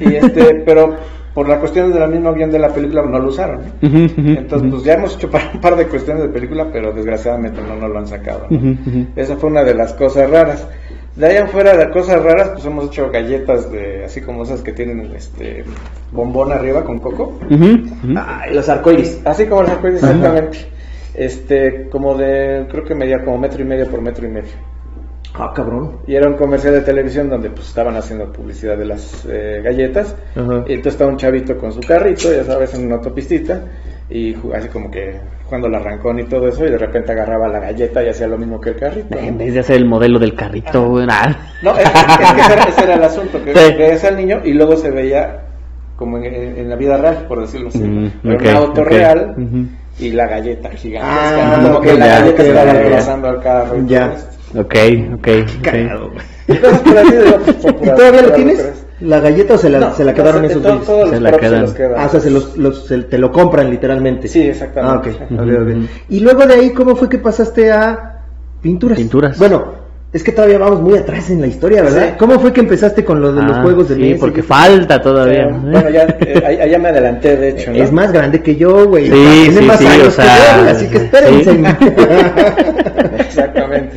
[0.01, 0.95] Y este, pero
[1.33, 3.61] por la cuestión de la misma guion de la película no lo usaron.
[3.81, 3.89] ¿no?
[3.89, 7.61] Ujú, Entonces, pues ya hemos hecho para un par de cuestiones de película, pero desgraciadamente
[7.63, 8.47] no nos lo han sacado.
[8.51, 8.77] ¿no?
[9.17, 10.67] Esa fue una de las cosas raras.
[11.17, 14.73] De en fuera de cosas raras, pues hemos hecho galletas de, así como esas que
[14.73, 15.65] tienen este
[16.13, 17.39] bombón arriba con coco.
[17.51, 18.15] Ujú.
[18.17, 19.23] Ay, los arcoíris.
[19.25, 20.59] Así como las arcoíris, exactamente.
[21.15, 24.53] Este, como de, creo que medía como metro y medio por metro y medio.
[25.39, 25.99] Ah, cabrón.
[26.07, 30.15] Y era un comercial de televisión donde pues estaban haciendo publicidad de las eh, galletas.
[30.35, 33.63] Y entonces estaba un chavito con su carrito, ya sabes, en una autopistita.
[34.09, 35.17] Y así como que
[35.47, 36.65] jugando al arrancón y todo eso.
[36.65, 39.15] Y de repente agarraba la galleta y hacía lo mismo que el carrito.
[39.15, 39.19] ¿no?
[39.21, 41.37] En vez de hacer el modelo del carrito, nada.
[41.63, 43.75] No, es, es que ese era, ese era el asunto, que Sí.
[43.77, 45.41] veías al niño y luego se veía
[45.97, 47.79] como en, en- la vida real, por decirlo así.
[47.83, 48.87] Mm, Pero ok, un auto ok.
[48.89, 49.67] real Ujú.
[49.99, 51.09] y la galleta gigante.
[51.11, 52.73] Ah, como que la ya, galleta ya, ya.
[52.75, 53.77] rebasando al carro.
[53.87, 54.15] Ya.
[54.57, 54.75] Ok,
[55.15, 55.29] ok,
[55.63, 56.13] Cagado, ok.
[56.13, 56.27] güey.
[56.49, 57.15] Y cosas por así
[57.83, 58.86] ¿Y todavía lo tienes?
[59.01, 60.87] ¿La galleta o se la, No, se la no, quedaron se- esos to- güeyes?
[60.87, 61.63] Todos Se los la se quedan.
[61.63, 61.95] los quedan.
[61.99, 64.27] Ah, o sea, se los, los- se- te lo compran literalmente.
[64.29, 65.11] Sí, exactamente.
[65.21, 65.31] Ah, ok.
[65.33, 65.69] Ujú, ok, ok.
[65.77, 65.87] ujú.
[66.09, 68.21] Y luego de ahí, ¿cómo fue que pasaste a
[68.63, 68.97] pinturas?
[68.99, 69.39] Pinturas.
[69.39, 72.11] Bueno, Es que todavía vamos muy atrás en la historia, ¿verdad?
[72.11, 72.15] Sí.
[72.19, 74.21] ¿Cómo fue que empezaste con lo de los Ah, juegos de sí, mesa?
[74.21, 75.49] porque falta todavía.
[75.49, 77.77] Bueno, ya, eh, allá me adelanté, de hecho, ¿no?
[77.77, 79.07] Es más grande que yo, güey.
[79.07, 81.51] Sí, Tiene sí, más sí, años o sea, que yo, así que espérense.
[83.19, 83.97] Exactamente.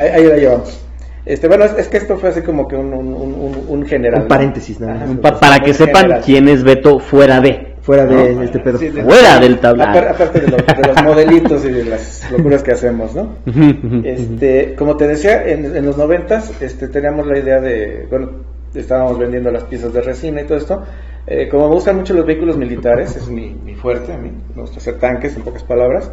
[0.00, 0.85] Ahí, ahí la llevamos.
[1.26, 3.84] Este, bueno, es, es que esto fue así como que un, un, un, un- un
[3.86, 4.22] general.
[4.22, 5.04] Un paréntesis, nada.
[5.20, 6.22] Pa- para que sepan general.
[6.24, 7.74] quién es Beto fuera de.
[7.82, 8.78] Fuera de este pedo.
[8.78, 9.60] sí, de- Fuera del.
[9.60, 13.36] Apar- Aparte de, lo- de los modelitos y de las locuras que hacemos, ¿no?
[14.04, 18.30] Este, como te decía, en, en los noventas este, teníamos la idea de, bueno,
[18.74, 20.82] estábamos vendiendo las piezas de resina y todo esto.
[21.26, 24.62] Eh, como me gustan mucho los vehículos militares, es mi, mi fuerte, a mí me
[24.62, 26.08] gusta hacer tanques, en pocas palabras,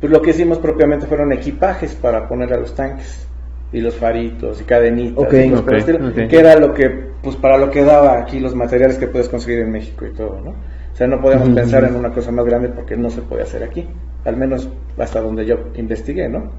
[0.00, 3.27] pues lo que hicimos propiamente fueron equipajes para poner a los tanques
[3.72, 6.88] y los faritos y cadenitas y estilo, que era lo que,
[7.22, 10.40] pues para lo que daba aquí los materiales que puedes conseguir en México y todo,
[10.42, 10.50] ¿no?
[10.50, 11.56] O sea, no podíamos Ujú.
[11.56, 13.86] pensar en una cosa más grande porque no se puede hacer aquí,
[14.24, 16.50] al menos hasta donde yo investigué, ¿no?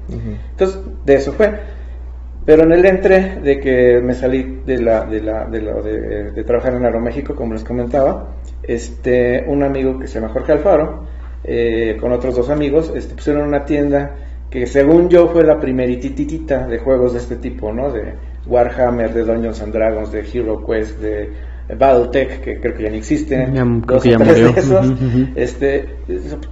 [0.52, 1.50] Entonces, de eso fue.
[2.46, 6.30] Pero en el entre de que me salí de la, de la, de, la- de-
[6.30, 8.28] de trabajar en Aeroméxico, como les comentaba,
[8.62, 11.04] este, un amigo que se llama Jorge Alfaro,
[11.44, 14.14] eh, con otros dos amigos, este, pusieron una tienda
[14.50, 17.90] que según yo fue la primerititita de juegos de este tipo, ¿no?
[17.92, 18.14] De
[18.46, 21.30] Warhammer, de Dungeons and Dragons, de Hero Quest, de
[21.78, 24.52] Battletech, que creo que ya ni existe, Ya, creo dos ya tres murió.
[24.52, 24.92] de esos,
[25.36, 25.84] este,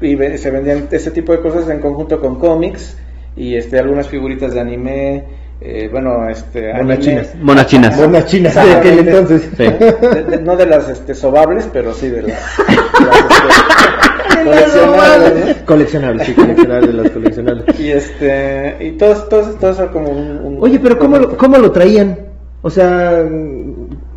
[0.01, 2.97] y se vendían ese tipo de cosas en conjunto con cómics
[3.37, 5.25] y este, algunas figuritas de anime,
[5.61, 7.35] eh, bueno, este, Monas anime- chinas.
[7.41, 7.97] Monas chinas.
[7.99, 9.51] Monas chinas de aquel entonces.
[9.57, 9.65] Sí.
[9.65, 14.08] De- de- no de las este, sobables, pero sí de las, de las, este,
[14.45, 15.67] coleccionables, ¿no?
[15.67, 17.65] Coleccionables, sí, coleccionables de las coleccionables.
[17.81, 21.59] Y este, y todo, todo, todo eso como un, un- Oye, pero ¿cómo lo, cómo
[21.59, 22.19] lo traían?
[22.63, 23.25] O sea,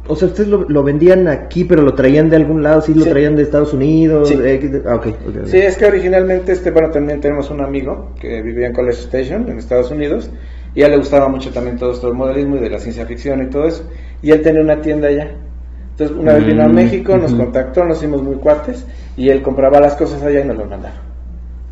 [0.07, 3.03] o sea, ustedes lo, lo vendían aquí, pero lo traían de algún lado, sí lo
[3.03, 3.09] Sí.
[3.11, 4.29] traían de Estados Unidos.
[4.29, 4.37] Sí.
[4.43, 5.45] eh, ah, ok, ok, ok.
[5.45, 9.47] Sí, es que originalmente, este, bueno, también tenemos un amigo que vivía en College Station,
[9.49, 10.29] en Estados Unidos,
[10.73, 13.05] y a él le gustaba mucho también todo esto del modelismo y de la ciencia
[13.05, 13.83] ficción y todo eso,
[14.21, 15.31] y él tenía una tienda allá.
[16.01, 18.85] Entonces, una vez vino a Mm, México, nos contactó, nos hicimos muy cuates,
[19.15, 20.97] y él compraba las cosas allá y nos las mandaron.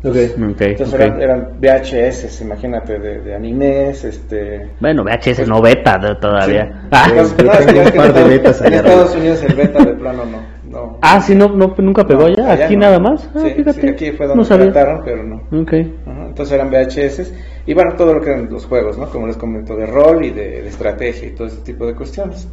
[0.02, 0.16] Ok.
[0.52, 4.70] Ok, Entonces eran, eran VHS, imagínate, de, de animes, este...
[4.80, 6.64] Bueno, VHS no beta de- todavía.
[6.64, 6.88] Sí.
[6.92, 9.20] Ah, yo no, es que- un par en de Estados- betas En allá Estados arriba.
[9.20, 10.38] Unidos el beta de plano no.
[10.70, 10.98] no.
[11.02, 12.52] ah, sí, no, no, nunca pegó No, allá.
[12.52, 12.80] allá Aquí no.
[12.82, 13.28] nada más.
[13.34, 13.80] Ah, Sí, fíjate.
[13.82, 15.36] sí, aquí fue no donde trataron, pero no.
[15.36, 17.32] Ajá, Entonces eran VHS
[17.66, 19.06] y bueno, todo lo que eran los juegos, ¿no?
[19.10, 22.48] Como les comento, de rol y de, de estrategia y todo ese tipo de cuestiones.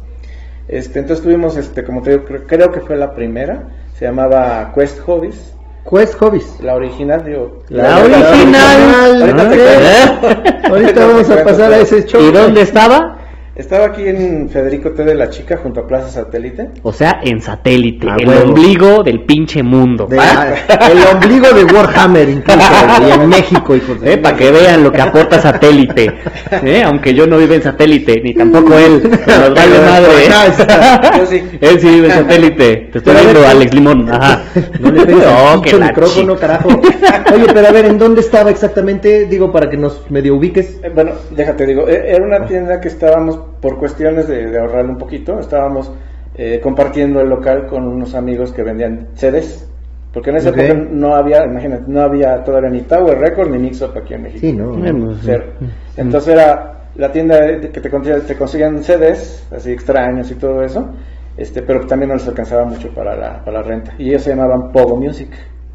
[0.68, 4.72] Este, entonces tuvimos, este, como te digo, creo, creo que fue la primera, se llamaba
[4.74, 5.54] Quest Hobbies,
[5.88, 6.60] Quest Hobbies.
[6.60, 7.62] la original, digo.
[7.68, 9.22] La original.
[9.22, 10.60] Ahorita te ¿Eh?
[10.70, 12.20] Ahorita vamos a pasar a ese show.
[12.20, 13.17] ¿Y dónde estaba?
[13.58, 16.68] Estaba aquí en Federico T de la Chica, junto a Plaza Satélite.
[16.84, 20.06] O sea, en satélite, Ah, el ombligo del pinche mundo.
[20.06, 20.46] De- ¿va?
[20.90, 22.60] el ombligo de Warhammer, incluso,
[23.08, 26.12] y en México, hijos de- Eh, para que vean lo que aporta satélite.
[26.62, 29.02] Eh, aunque yo no vivo en satélite, ni tampoco él.
[29.02, 31.18] Nos vale madre.
[31.18, 31.42] Yo sí.
[31.60, 32.76] Él sí vive en satélite.
[32.92, 34.08] Te estoy Pero ver, viendo, ¿qué- Alex Limón.
[34.10, 34.42] Ajá.
[34.80, 36.68] No le pegues al No, que la micrófono, carajo.
[36.68, 39.26] Oye, pero a ver, ¿en dónde estaba exactamente?
[39.26, 40.78] Digo, para que nos medio ubiques.
[40.82, 44.90] Eh, Bueno, déjate digo, e- era una tienda que estábamos, por cuestiones de, de ahorrarle
[44.92, 45.92] un poquito, estábamos
[46.34, 49.64] eh, compartiendo el local con unos amigos que vendían CDs.
[50.12, 50.58] Porque en esa Ok.
[50.58, 54.22] época no había, imagínate, no había todavía ni Tower Record ni Mix Up aquí en
[54.22, 54.40] México.
[54.40, 54.74] Sí, ¿no?
[55.14, 55.20] Sí.
[55.22, 55.44] Cero.
[55.96, 60.88] Entonces era la tienda que te, conseguían- te conseguían CDs, así extraños y todo eso,
[61.36, 63.92] este, pero también no les alcanzaba mucho para la, para la renta.
[63.98, 65.28] Y ellos se llamaban Pogo Music.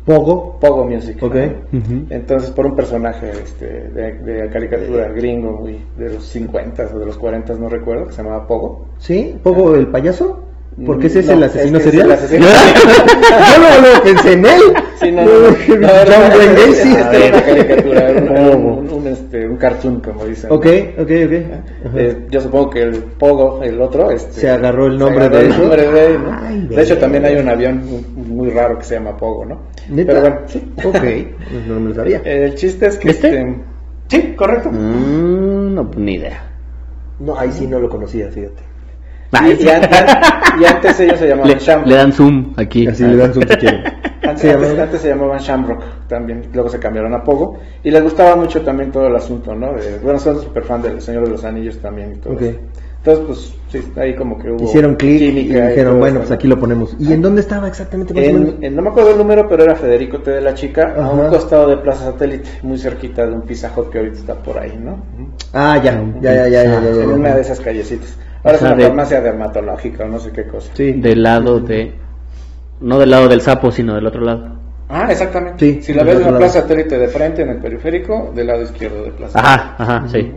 [0.06, 0.60] Pogo.
[0.60, 1.22] Pogo Music.
[1.22, 1.36] Ok.
[1.36, 1.80] ¿no?
[1.80, 2.06] Ujú.
[2.10, 5.66] Entonces, por un personaje este, de, de caricatura gringo
[5.98, 8.86] de los 50 o de los 40, no recuerdo, que se llamaba Pogo.
[8.98, 9.36] ¿Sí?
[9.42, 10.44] ¿Pogo el payaso?
[10.86, 12.08] Porque ese es No, el asesino es que es serial.
[12.08, 12.46] el asesino.
[13.54, 14.62] Yo no lo pensé en él.
[15.00, 15.32] Sí, no, no,
[18.56, 20.52] no, no, un, este, cartoon, como dicen.
[20.52, 20.66] Ok,
[20.98, 21.34] ok, ok.
[21.86, 22.00] Ajá.
[22.00, 25.46] Eh, yo supongo que el Pogo, el otro, este, Se agarró el nombre agarró de
[25.46, 25.60] el eso.
[25.60, 26.32] nombre de él, ¿no?
[26.42, 27.84] Ay, de hecho, también hay un avión
[28.16, 29.60] muy, raro que se llama Pogo, ¿no?
[29.90, 30.08] ¿Neta?
[30.14, 30.74] Pero bueno, sí.
[30.84, 31.04] Ok,
[31.68, 32.22] no me lo sabía.
[32.24, 33.10] El chiste es que...
[33.12, 33.28] ¿Este?
[33.28, 33.56] Este,
[34.08, 34.72] sí, correcto.
[34.72, 36.50] Mm, no, pues ni idea.
[37.20, 38.64] No, ahí sí no lo conocía, fíjate.
[39.42, 41.88] Y, y an- an- y antes ellos se llamaban le, Shamrock.
[41.88, 42.88] le dan zoom aquí.
[42.88, 43.84] Así le dan zoom si quieren.
[43.86, 47.58] Antes, Se antes- llamaban- antes se llamaban Shamrock también, luego se cambiaron a Pogo.
[47.84, 49.74] Y les gustaba mucho también todo el asunto, ¿no?
[49.74, 52.34] De- bueno, son súper fan del Señor de los Anillos también y todo.
[52.34, 52.42] Ok.
[52.42, 52.60] eso.
[53.06, 54.64] Entonces, pues sí, ahí como que hubo.
[54.64, 56.96] Hicieron clic y dijeron, bueno, pues aquí lo ponemos.
[57.00, 58.14] ¿Y en dónde estaba exactamente?
[58.30, 61.10] En, en- no me acuerdo el número, pero era Federico T de la Chica, a
[61.10, 61.28] un Ajá.
[61.30, 64.80] costado de Plaza Satélite, muy cerquita de un Pizza Hut que ahorita está por ahí,
[64.82, 65.04] ¿no?
[65.52, 67.16] Ah, ya, ya, ya, ya, ya, ya, ya, En ya.
[67.16, 68.16] una de esas callecitas.
[68.44, 70.72] Ahora O sea, es una de- farmacia dermatológica o no sé qué cosa.
[70.74, 70.94] Sí.
[70.94, 71.94] Del lado de.
[72.82, 74.58] No del lado del sapo, sino del otro lado.
[74.90, 75.58] Ah, exactamente.
[75.66, 76.40] Sí, si la ves en la lado.
[76.40, 80.32] Plaza Satélite de frente en el periférico, del lado izquierdo de Plaza Ajá, ajá, sí.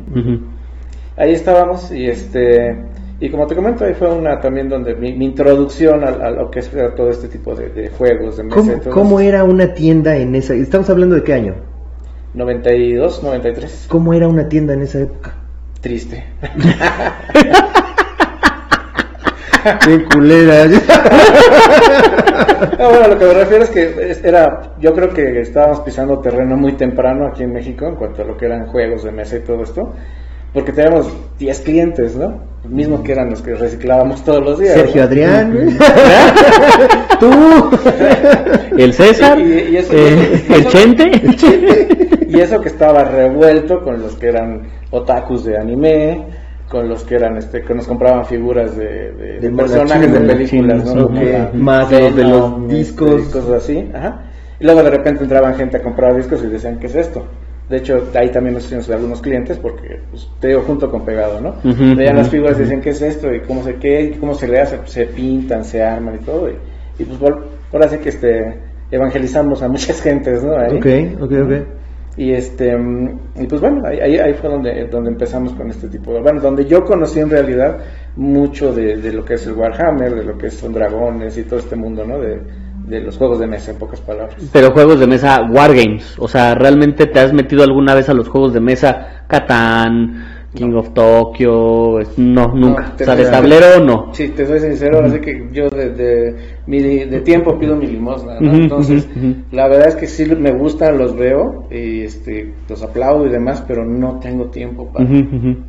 [1.16, 2.77] Ahí estábamos y este
[3.19, 6.51] y como te comento ahí fue una también donde mi, mi introducción a, a lo
[6.51, 10.16] que es todo este tipo de, de juegos de mesa ¿Cómo, cómo era una tienda
[10.16, 10.55] en esa?
[10.55, 11.55] Estamos hablando de qué año.
[12.35, 15.35] 92 93 ¿Cómo era una tienda en esa época?
[15.81, 16.25] triste
[19.85, 20.64] Qué culera.
[22.79, 26.57] Ah, bueno, lo que me refiero es que era, yo creo que estábamos pisando terreno
[26.57, 29.40] muy temprano aquí en México en cuanto a lo que eran juegos de mesa y
[29.40, 29.92] todo esto,
[30.52, 32.40] porque teníamos 10 clientes, ¿no?
[32.68, 34.74] Mismos que eran los que reciclábamos todos los días.
[34.74, 35.07] Sergio ¿no?
[35.09, 35.79] Adrián.
[37.20, 37.70] Tú.
[38.79, 41.11] El César, Y- y eso- eh, el Chente.
[42.29, 46.24] Y eso que estaba revuelto con los que eran otakus de anime,
[46.68, 50.20] con los que eran, este, que nos compraban figuras de, de- de De personajes de
[50.20, 51.09] películas, ¿no?
[51.09, 53.20] chinos, Más los de los discos.
[53.20, 54.22] este, cosas así, ajá.
[54.59, 57.24] Y luego de repente entraban gente a comprar discos y decían, ¿qué es esto?
[57.68, 61.40] De hecho, ahí también nos hicimos algunos clientes porque, pues, te digo, junto con pegado,
[61.40, 61.57] ¿no?
[61.96, 63.33] Veían las figuras y decían, ¿qué es esto?
[63.35, 66.48] Y cómo se, qué, cómo se le hace, Pues, se pintan, se arman y todo.
[66.48, 66.55] Y,
[67.00, 68.59] y pues, por- ahora sí que este,
[68.90, 70.57] evangelizamos a muchas gentes, ¿no?
[70.57, 70.76] Ahí.
[70.79, 71.52] Ok, ok, ok.
[72.16, 72.74] Y este
[73.38, 76.20] y pues bueno, ahí, ahí fue donde, donde empezamos con este tipo de...
[76.20, 77.79] Bueno, donde yo conocí en realidad
[78.16, 81.59] mucho de, de lo que es el Warhammer, de lo que son dragones y todo
[81.59, 82.18] este mundo, ¿no?
[82.18, 82.40] De,
[82.87, 84.37] de los juegos de mesa, en pocas palabras.
[84.52, 86.18] Pero juegos de mesa Wargames.
[86.18, 90.75] O sea, ¿realmente te has metido alguna vez a los juegos de mesa Catán, King
[90.75, 92.01] of Tokyo?
[92.01, 92.83] Es- No, nunca.
[92.88, 94.11] No, o sea, de tablero no.
[94.12, 98.38] Sí, te soy sincero, así que yo de, de, mi, de tiempo pido mi limosna,
[98.40, 99.09] Entonces,
[99.53, 103.62] la verdad es que sí me gustan, los veo, y este, los aplaudo y demás,
[103.66, 105.07] pero no tengo tiempo para,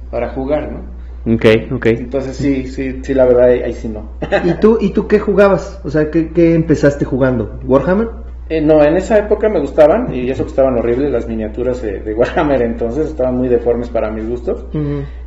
[0.09, 0.97] para jugar, ¿no?
[1.33, 1.85] Ok, ok.
[1.87, 4.11] Entonces sí, sí, sí, la verdad ahí, ahí sí no.
[4.45, 5.81] ¿Y tú, ¿Y tú qué jugabas?
[5.83, 7.59] O sea, ¿qué, qué empezaste jugando?
[7.65, 8.07] ¿Warhammer?
[8.49, 11.99] Eh, no, en esa época me gustaban, y eso que estaban horribles las miniaturas de,
[11.99, 14.65] de Warhammer entonces, estaban muy deformes para mis gustos.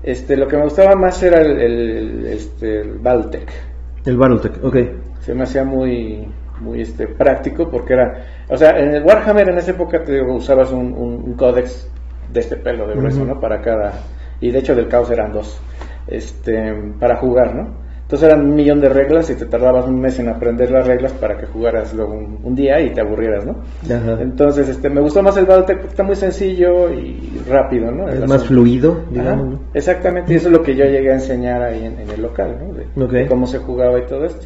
[0.02, 3.50] Este, lo que me gustaba más era el, el, este, el Battletech.
[4.06, 4.76] El Battletech, ok.
[5.20, 6.26] Se me hacía muy,
[6.60, 10.72] muy este, práctico porque era, o sea, en el Warhammer en esa época te usabas
[10.72, 11.90] un, un, un códex
[12.32, 13.24] de este pelo de grueso.
[13.24, 13.38] ¿no?
[13.38, 13.92] Para cada,
[14.40, 15.60] y de hecho del caos eran dos,
[16.06, 16.54] este,
[16.98, 17.89] para jugar, ¿no?
[18.10, 21.12] Entonces eran un millón de reglas y te tardabas un mes en aprender las reglas
[21.12, 23.58] para que jugaras luego un, un día y te aburrieras, ¿no?
[23.84, 24.20] Ajá.
[24.20, 28.08] Entonces, este, me gustó más el Battletech porque está muy sencillo y rápido, ¿no?
[28.08, 29.46] El Es más fluido, digamos.
[29.50, 29.60] ¿no?
[29.74, 32.56] Exactamente, y eso es lo que yo llegué a enseñar ahí en, en el local,
[32.96, 33.06] ¿no?
[33.06, 34.44] De, cómo se jugaba y todo esto.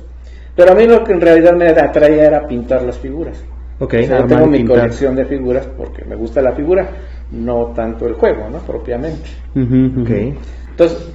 [0.55, 3.43] Pero a mí lo que en realidad me atraía era pintar las figuras.
[3.79, 4.77] Ok, O sea, yo tengo mi pintar.
[4.77, 6.87] colección de figuras porque me gusta la figura,
[7.33, 8.59] no tanto el juego, ¿no?
[8.59, 9.23] Propiamente.
[9.57, 10.03] Ujú, ujú.
[10.03, 10.11] Ok.
[10.73, 11.09] Entonces,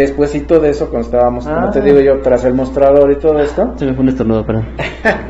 [0.00, 1.70] despuésito de eso, cuando estábamos, como Ah.
[1.70, 4.66] te digo yo, tras el mostrador y todo esto, Se me fue un estornudo, perdón.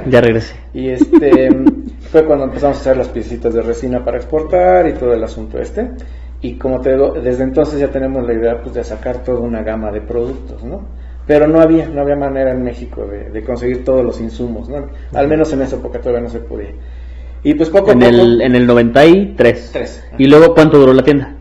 [0.08, 0.56] Ya regresé.
[0.72, 1.48] y este
[2.10, 5.58] fue cuando empezamos a hacer las piecitas de resina para exportar y todo el asunto
[5.58, 5.90] este.
[6.42, 9.62] Y como te digo, desde entonces ya tenemos la idea pues, de sacar toda una
[9.62, 10.88] gama de productos, ¿no?
[11.26, 14.86] Pero no había, no había manera en México de, de conseguir todos los insumos, ¿no?
[15.14, 16.70] Al menos en esa época todavía no se podía.
[17.42, 18.10] Y pues poco a En poco...
[18.10, 19.70] el, en el 93.
[19.72, 20.04] Tres.
[20.18, 21.36] ¿Y luego cuánto duró la tienda?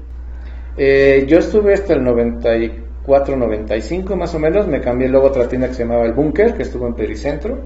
[0.78, 4.68] Eh, yo estuve hasta el 94, 95 más o menos.
[4.68, 7.60] Me cambié luego a otra tienda que se llamaba El Búnker, que estuvo en Pericentro.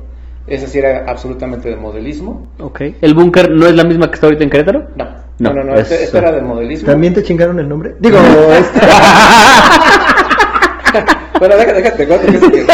[0.47, 2.47] Esa sí era absolutamente de modelismo.
[2.59, 2.81] Ok.
[3.01, 4.87] ¿El búnker no es la misma que está ahorita en Querétaro?
[4.95, 5.05] No,
[5.39, 6.87] No, no, no, no, es- esta, esta era de modelismo.
[6.87, 7.95] ¿También te chingaron el nombre?
[7.99, 8.17] Digo,
[8.51, 8.79] este,
[11.39, 12.65] Pero déjate, déjate, cuento que es que-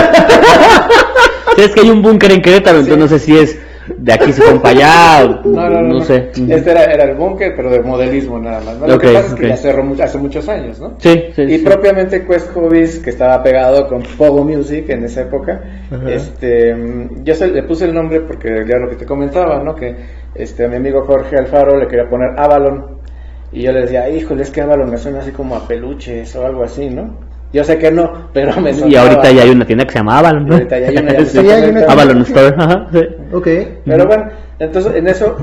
[1.55, 3.57] Sí, es que hay un búnker en Querétaro, entonces no sé si es
[3.97, 4.75] de aquí se fue para
[5.19, 6.01] allá, o No, no, no, no no.
[6.01, 6.29] sé.
[6.49, 8.89] Este era, era el búnker, pero de modelismo nada más.
[8.89, 10.93] Lo que pasa es que ya cerró mu- hace muchos años, ¿no?
[10.99, 11.63] Sí, sí, y sí.
[11.65, 15.61] propiamente Quest Hobbies, que estaba pegado con Pogo Music en esa época,
[16.07, 19.75] este, mm, yo se- le puse el nombre porque ya lo que te comentaba, ¿no?
[19.75, 19.95] Que
[20.35, 22.99] este, a mi amigo Jorge Alfaro le quería poner Avalon.
[23.51, 26.45] Y yo le decía, híjole, es que Avalon me suena así como a peluches o
[26.45, 27.28] algo así, ¿no?
[27.51, 29.01] Yo sé que no, pero me Y sonaba.
[29.09, 30.49] ahorita ya hay una tienda que se llama Avalon, ¿no?
[30.53, 32.99] Y ahorita ya hay una, ya Sí, Sí, hay una- Avalon Store, ajá, sí.
[33.33, 33.47] ok.
[33.85, 34.23] Pero bueno,
[34.59, 35.35] entonces en eso,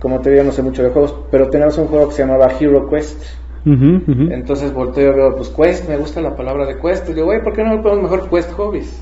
[0.00, 2.50] como te digo, no sé mucho de juegos, pero tenemos un juego que se llamaba
[2.60, 3.22] Hero Quest.
[3.66, 4.28] Ujú, ujú.
[4.30, 7.08] Entonces volteo y veo, pues Quest, me gusta la palabra de Quest.
[7.08, 8.98] Y digo, güey, ¿por qué no le ponemos mejor Quest Hobbies?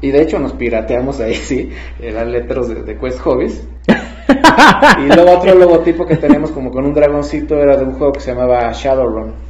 [0.00, 3.66] Y de hecho nos pirateamos ahí, sí, las letras de, de Quest Hobbies.
[4.98, 8.20] y luego otro logotipo que teníamos como con un dragoncito era de un juego que
[8.20, 9.45] se llamaba Shadowrun.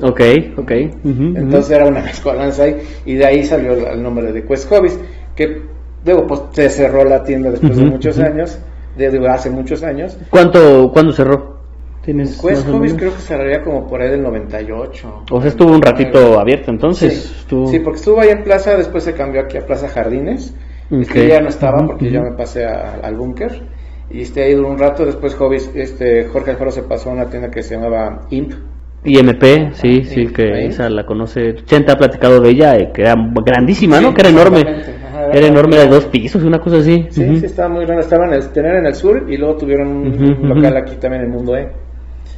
[0.00, 0.20] Ok,
[0.56, 0.70] ok.
[1.04, 4.98] Entonces era una mezcolanza ahí y de ahí salió el, nombre de Quest Hobbies,
[5.34, 5.62] que
[6.04, 8.58] luego pues se cerró la tienda después de muchos años,
[8.96, 10.16] de, digo, hace muchos años.
[10.30, 11.58] ¿Cuánto, ¿Cuándo cerró?
[12.04, 15.24] ¿Tienes Quest Hobbies creo que cerraría como por ahí del 98.
[15.30, 17.12] O sea, estuvo un ratito abierto entonces.
[17.12, 17.66] Sí, Estuvo...
[17.66, 20.54] sí, porque estuvo ahí en Plaza, después se cambió aquí a Plaza Jardines.
[20.90, 23.62] Este, ya no estaba porque yo me pasé a- al búnker.
[24.10, 27.26] Y este, ahí duró un rato, después Hobbies, este, Jorge Alfaro se pasó a una
[27.26, 28.54] tienda que se llamaba Imp.
[29.04, 29.42] IMP,
[29.74, 30.66] sí, sí, sí, que ahí.
[30.66, 31.54] esa la conoce.
[31.64, 34.12] Chenta ha platicado de ella, eh, que era grandísima, ¿no?
[34.12, 34.64] Que era enorme.
[35.32, 37.06] Era enorme de dos pisos, una cosa así.
[37.10, 38.02] Sí, sí, estaba muy grande.
[38.02, 41.30] Estaban en el, tenían en el sur y luego tuvieron un local aquí también en
[41.30, 41.68] el Mundo E.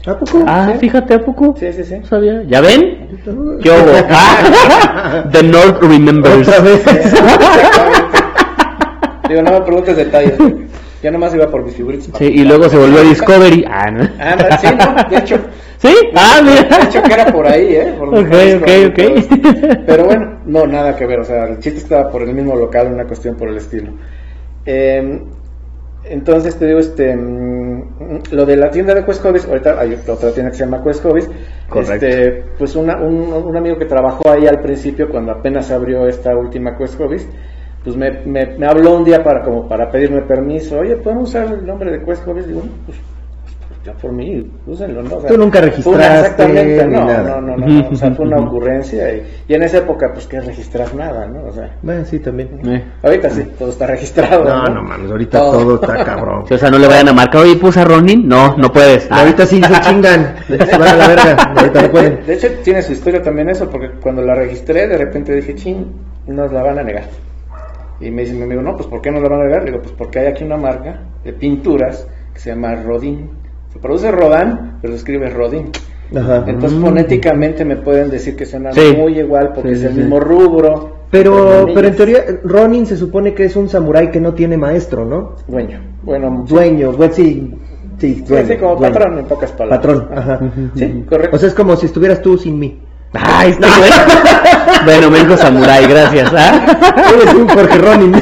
[0.07, 0.43] ¿A poco?
[0.47, 0.79] Ah, Sí.
[0.81, 1.55] fíjate, ¿a poco?
[1.59, 1.99] Sí, sí, sí.
[1.99, 2.43] No sabía.
[2.49, 3.09] ¿Ya ven?
[3.63, 3.93] ¿Qué hubo?
[4.11, 6.49] Ah, The North Remembers.
[6.49, 6.85] Otra vez.
[9.29, 10.35] Digo, no me preguntes detalles.
[11.03, 12.11] Yo nomás iba por mis figuritas.
[12.19, 13.65] Sí, y luego se volvió Discovery.
[13.71, 14.05] Ah, ¿no?
[14.21, 15.37] Ah, sí, no, de hecho,
[15.79, 15.95] ¿Sí?
[16.15, 16.83] Ah, de mira.
[16.85, 17.95] hecho que era por ahí, ¿eh?
[17.99, 19.79] Por Ok, ok, ok.
[19.87, 21.21] Pero bueno, no, nada que ver.
[21.21, 23.93] O sea, el chiste estaba por el mismo local, una cuestión por el estilo.
[24.67, 25.23] Eh,
[26.05, 30.33] entonces te digo, este, mm, lo de la tienda de Quest Hobbies, ahorita hay otra
[30.33, 31.31] tienda que se llama Quest Hobbies.
[31.69, 32.07] Correcto.
[32.07, 36.37] Este, pues una- un, un amigo que trabajó ahí al principio, cuando apenas abrió esta
[36.37, 37.27] última Quest Hobbies,
[37.85, 40.79] pues me, me, me habló un día para como para pedirme permiso.
[40.81, 42.47] Oye, ¿podemos usar el nombre de Quest Hobbies?
[42.47, 42.99] Digo, pues,
[43.67, 45.17] pues, ya por mí, úsenlo, ¿no?
[45.17, 47.23] O sea, Tú nunca una- registraste exactamente, no, nada.
[47.23, 50.27] no, no, no, no, o sea, fue una ocurrencia y, y en esa época, pues,
[50.27, 51.45] que registrar nada, ¿no?
[51.47, 52.61] O sea, Bueno, sí, también.
[52.71, 52.85] Eh.
[53.03, 54.45] ahorita sí, todo está registrado.
[54.45, 56.45] No, no mames, ahorita todo está cabrón.
[56.49, 58.29] Sí, O sea, no le vayan a marcar, oye, puse a Ronin.
[58.29, 59.09] No, no puedes.
[59.11, 59.21] Ah.
[59.21, 62.27] Ahorita sí se chingan, se van a la verga, ahorita no De, pueden.
[62.27, 65.87] de hecho, tiene su historia también eso, porque cuando la registré, de repente dije, ching,
[66.27, 67.05] nos la van a negar.
[68.01, 69.59] Y me dice mi amigo, no, pues ¿por qué nos la van a?
[69.59, 73.29] Le digo, pues porque hay aquí una marca de pinturas que se llama Rodin.
[73.73, 75.71] Se produce Rodán, pero se escribe Rodin.
[76.17, 76.45] Ajá.
[76.47, 76.83] Entonces, Mm.
[76.83, 78.95] fonéticamente me pueden decir que suena Sí.
[78.97, 79.99] muy igual porque Sí, es el sí.
[80.01, 80.99] mismo rubro.
[81.11, 85.05] Pero, Pero en teoría, Ronin se supone que es un samurái que no tiene maestro,
[85.05, 85.35] ¿no?
[85.49, 85.81] Dueño.
[86.03, 87.53] Bueno, Dueño, bueno, sí,
[87.99, 88.95] sí, dueño, como dueño.
[88.95, 89.79] patrón en pocas palabras.
[89.81, 90.41] Patrón, ajá.
[90.77, 91.37] Sí, correcto.
[91.37, 92.81] O sea, es como si estuvieras tú sin mí.
[93.13, 93.97] Ay, está bueno.
[94.85, 96.33] bueno, me dijo Samurai, gracias.
[96.35, 97.05] ¿ah?
[97.15, 98.13] Eres un Jorge Ronin.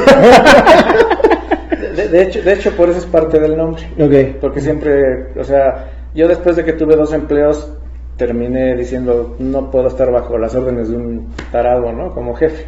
[1.97, 3.83] de, de hecho, de hecho, por eso es parte del nombre.
[3.99, 4.37] ok.
[4.41, 7.73] Porque siempre, o sea, yo después de que tuve dos empleos,
[8.17, 12.13] terminé diciendo, no puedo estar bajo las órdenes de un tarado, ¿no?
[12.15, 12.67] Como jefe.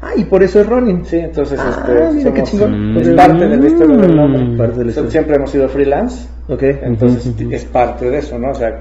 [0.00, 1.04] Ah, y por eso es Ronin.
[1.04, 2.96] Sí, entonces, Ah, este, mira qué somos- chingón.
[2.98, 4.44] es parte de la historia del nombre.
[4.44, 5.10] Mm, parte de la historia.
[5.10, 6.62] Siempre hemos sido freelance, Ok.
[6.62, 7.52] entonces Ujú, ujú.
[7.54, 8.50] es parte de eso, ¿no?
[8.50, 8.80] O sea,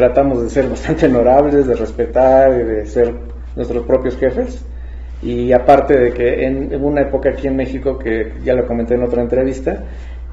[0.00, 3.14] tratamos de ser bastante honorables, de respetar y de ser
[3.54, 4.64] nuestros propios jefes.
[5.22, 8.94] Y aparte de que en, en una época aquí en México, que ya lo comenté
[8.94, 9.84] en otra entrevista,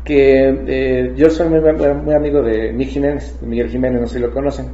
[0.05, 4.21] que eh, yo soy muy, muy amigo de Miguel Jiménez, Miguel Jiménez, no sé si
[4.21, 4.67] lo conocen.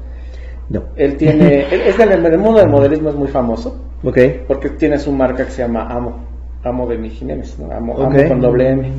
[0.70, 0.84] No.
[0.96, 4.20] Él tiene, él es del, del mundo del modelismo es muy famoso, Ok.
[4.48, 6.24] porque tiene su marca que se llama Amo,
[6.66, 7.72] Amo de Miguel Jiménez, ¿no?
[7.76, 8.92] Amo, Amo con doble M.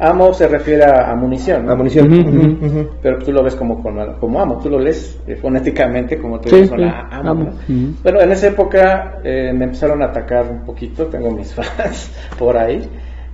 [0.00, 1.72] Amo se refiere a, a munición, ¿no?
[1.72, 2.88] A munición.
[3.02, 6.66] Pero tú lo ves como, como amo, tú lo lees eh, fonéticamente como tú Sí,
[6.66, 7.30] sí, la amo.
[7.30, 7.44] amo.
[7.44, 7.50] ¿no?
[7.50, 7.94] Ujú.
[8.02, 12.56] Bueno, en esa época eh, me empezaron a atacar un poquito, tengo mis fans por
[12.56, 12.88] ahí,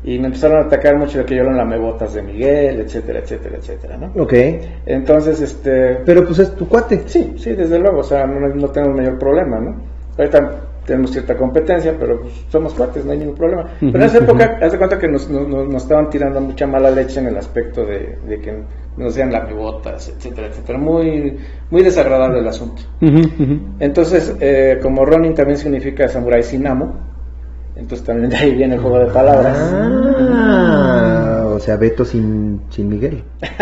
[0.05, 3.57] y me empezaron a atacar mucho de que yo era botas de Miguel, etcétera, etcétera,
[3.59, 4.23] etcétera, ¿no?
[4.23, 4.33] Ok.
[4.87, 7.03] Entonces, este, Pero pues es tu cuate.
[7.07, 9.77] sí, sí, desde luego, o sea, no, no tengo mayor problema, ¿no?
[10.17, 10.51] Ahorita
[10.87, 13.64] tenemos cierta competencia, pero pues, somos cuates, no hay ningún problema.
[13.78, 16.91] Pero en esa época, haz de cuenta que nos, nos, nos- estaban tirando mucha mala
[16.91, 18.62] leche en el aspecto de, de que
[18.97, 20.78] nos sean botas, etcétera, etcétera.
[20.78, 21.39] Muy,
[21.70, 22.83] muy desagradable el asunto.
[23.78, 26.95] Entonces, eh, como Ronin también significa samurai sin amo,
[27.76, 29.57] entonces también de ahí viene el juego de palabras.
[29.72, 31.00] Ah,
[31.61, 33.23] o sea, Beto sin, sin Miguel.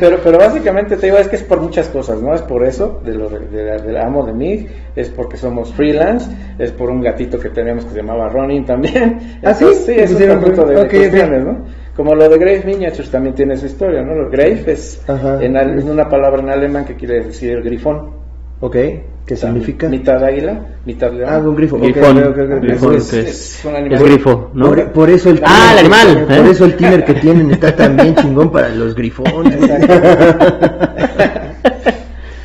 [0.00, 2.34] pero, pero básicamente te digo, es que es por muchas cosas, ¿no?
[2.34, 6.30] Es por eso, de lo de, de- del amo de mí, es porque somos freelance,
[6.58, 9.38] es por un gatito que tenemos que se llamaba Ronin también.
[9.44, 9.64] ¿Ah, sí?
[9.64, 10.86] Entonces, Sí, es un conjunto de, de Ronin.
[10.86, 10.98] Ok, ok.
[10.98, 11.64] cuestiones, ¿no?
[11.96, 14.14] Como lo de Grave Miniatures también tiene su historia, ¿no?
[14.14, 15.02] Lo Grave es
[15.40, 15.56] en,
[15.88, 18.10] una palabra en alemán que quiere decir el grifón.
[18.60, 18.76] Ok.
[19.28, 19.90] ¿Qué significa?
[19.90, 21.28] Mitad águila, mitad león.
[21.30, 21.78] Ah, un grifo.
[21.78, 22.16] Grifón.
[22.96, 24.02] es- que es es, un es animal.
[24.04, 24.68] grifo, ¿no?
[24.68, 26.50] Por, por eso el Ah, el animal, Por ¿eh?
[26.50, 29.58] eso el tiner que tienen está también chingón para los grifones.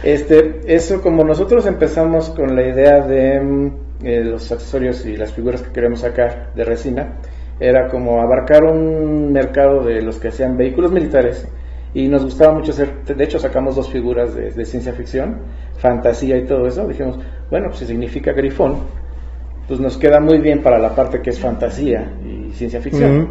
[0.03, 3.71] Este, eso como nosotros empezamos con la idea de mm,
[4.03, 7.19] eh, los accesorios y las figuras que queremos sacar de resina,
[7.57, 11.47] era como abarcar un mercado de los que hacían vehículos militares
[11.93, 15.41] y nos gustaba mucho hacer, de hecho sacamos dos figuras de, de ciencia ficción,
[15.77, 17.19] fantasía y todo eso, dijimos,
[17.49, 18.77] bueno, pues si significa grifón,
[19.67, 23.29] pues nos queda muy bien para la parte que es fantasía y ciencia ficción.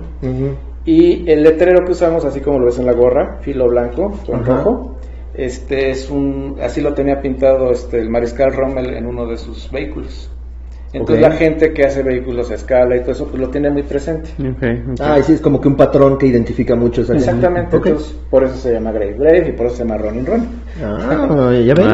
[0.85, 4.45] Y el letrero que usamos, así como lo ves en la gorra, filo blanco con
[4.45, 4.97] rojo,
[5.35, 9.71] este es un, así lo tenía pintado este el mariscal Rommel en uno de sus
[9.71, 10.31] vehículos.
[10.93, 13.83] Entonces la gente que hace vehículos a escala y todo eso, pues lo tiene muy
[13.83, 14.31] presente.
[15.01, 18.45] Ah, y sí, es como que un patrón que identifica mucho esa Exactamente, entonces por
[18.45, 20.49] eso se llama Grave Grave y por eso se llama Ronin Ronin.
[20.85, 21.89] Ah, ya ven,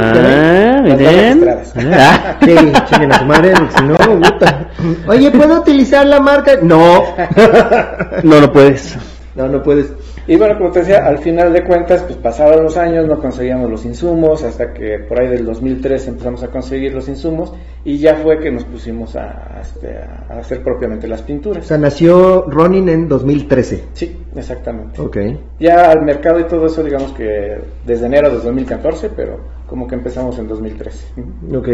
[0.99, 1.49] ya ven.
[1.49, 1.63] Ah.
[1.77, 2.39] Ah.
[2.45, 2.55] Sí,
[2.91, 4.69] chinguen a su madre, si no, puta.
[5.07, 6.53] Oye, ¿puedo utilizar la marca?
[6.63, 7.05] No.
[8.25, 8.97] No, no puedes.
[9.37, 9.93] No, no puedes.
[10.29, 13.71] Y bueno, como te decía, al final de cuentas, pues pasaron los años, no conseguíamos
[13.71, 18.15] los insumos, hasta que por ahí del 2003 empezamos a conseguir los insumos y ya
[18.17, 21.65] fue que nos pusimos a, este, a hacer propiamente las O pinturas.
[21.67, 23.85] sea, nació Ronin en 2013.
[23.95, 25.01] Sí, exactamente.
[25.01, 25.17] Ok.
[25.61, 29.95] Ya al mercado y todo eso, digamos que desde enero de 2014, pero como que
[29.95, 31.07] empezamos en 2013.
[31.47, 31.59] Ujú.
[31.59, 31.69] Ok.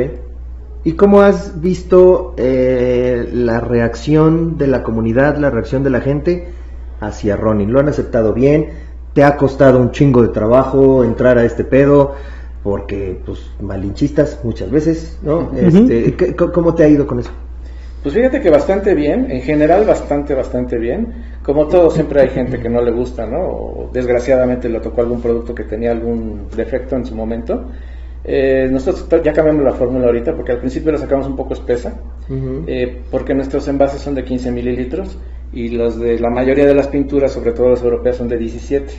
[0.84, 6.48] ¿Y cómo has visto eh, la reacción de la comunidad, la reacción de la gente
[7.06, 7.72] hacia Ronin?
[7.72, 8.68] ¿Lo han aceptado bien?
[9.12, 12.14] ¿Te ha costado un chingo de trabajo entrar a este pedo?
[12.62, 15.52] Porque, pues, malinchistas muchas veces, ¿no?
[15.54, 17.30] Este, ¿qué- c- ¿Cómo te ha ido con eso?
[18.02, 21.38] Pues fíjate que bastante bien, en general bastante, bastante bien.
[21.42, 23.38] Como todo, siempre hay gente que no le gusta, ¿no?
[23.40, 27.70] O desgraciadamente le tocó algún producto que tenía algún defecto en su momento.
[28.24, 31.94] Eh, nosotros ya cambiamos la fórmula ahorita porque al principio la sacamos un poco espesa,
[32.66, 35.18] eh, porque nuestros envases son de 15 mililitros
[35.54, 38.92] y los de la mayoría de las pinturas, sobre todo las europeas, son de 17.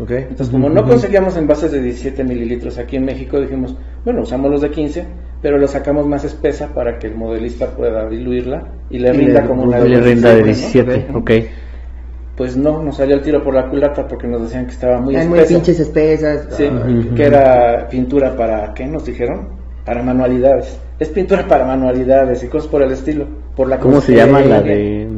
[0.00, 0.10] Ok.
[0.12, 4.60] Entonces, como no conseguíamos envases de 17 mililitros aquí en México, dijimos, bueno, usamos los
[4.60, 5.04] de 15,
[5.42, 9.40] pero los sacamos más espesa para que el modelista pueda diluirla y le Y rinda
[9.42, 11.18] le- como una Y le rinda de 17, 17, ¿no?
[11.18, 11.30] ok.
[12.36, 15.16] Pues no, nos salió el tiro por la culata porque nos decían que estaba muy
[15.16, 15.58] Ay, muy espesa.
[15.58, 16.46] pinches espesas.
[16.56, 19.48] Sí, Ay, que era pintura para, ¿qué nos dijeron?
[19.84, 20.78] Para manualidades.
[21.00, 23.26] Es pintura para manualidades y cosas por el estilo.
[23.56, 25.08] Por la ¿Cómo se llama la de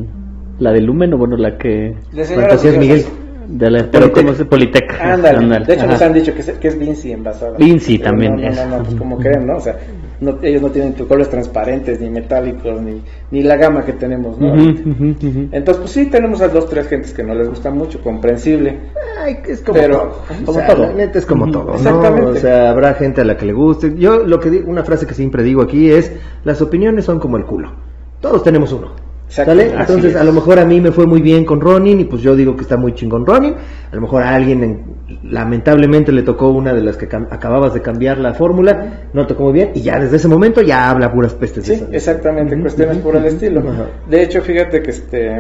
[0.61, 2.77] la de Lumen o bueno la que Fantasías.
[2.79, 3.05] Miguel.
[3.49, 4.13] de la Politec.
[4.13, 5.01] ¿cómo se Politec?
[5.01, 5.65] Ándale.
[5.67, 5.93] De hecho, ajá.
[5.93, 7.57] nos han dicho que es, que es Vinci envasada.
[7.59, 8.57] Vinci Pero también No, no, es.
[8.57, 9.57] no, no, pues como creen, ¿no?
[9.57, 9.77] O sea,
[10.21, 13.03] no- ellos no tienen colores transparentes, ni metálicos, ni,
[13.33, 14.55] ni la gama que tenemos, ¿no?
[14.55, 18.79] Entonces, pues sí, tenemos a dos, tres gentes que no les gusta mucho, comprensible.
[19.21, 20.23] Ay, que es como Pero, todo.
[20.45, 20.87] como O sea, todo.
[20.87, 21.75] La neta es como todo, ¿no?
[21.75, 22.31] Exactamente.
[22.31, 23.95] O sea, habrá gente a la que le guste.
[23.97, 26.13] Yo lo que digo, una frase que siempre digo aquí es,
[26.45, 27.73] las opiniones son como el culo.
[28.21, 28.93] Todos tenemos uno.
[29.31, 29.63] Exacto, ¿Sale?
[29.67, 30.17] así Entonces, es.
[30.21, 32.57] a lo mejor a mí me fue muy bien con Ronin y pues yo digo
[32.57, 33.55] que está muy chingón Ronin.
[33.93, 34.83] A lo mejor a alguien en-
[35.23, 39.53] lamentablemente le tocó una de las que acababas de cambiar la fórmula, no tocó muy
[39.53, 41.89] bien y ya desde ese momento ya habla puras pestes Sí, esas.
[41.93, 43.61] exactamente, cuestiones por el estilo.
[43.61, 43.87] Ajá.
[44.09, 45.37] De hecho, fíjate que este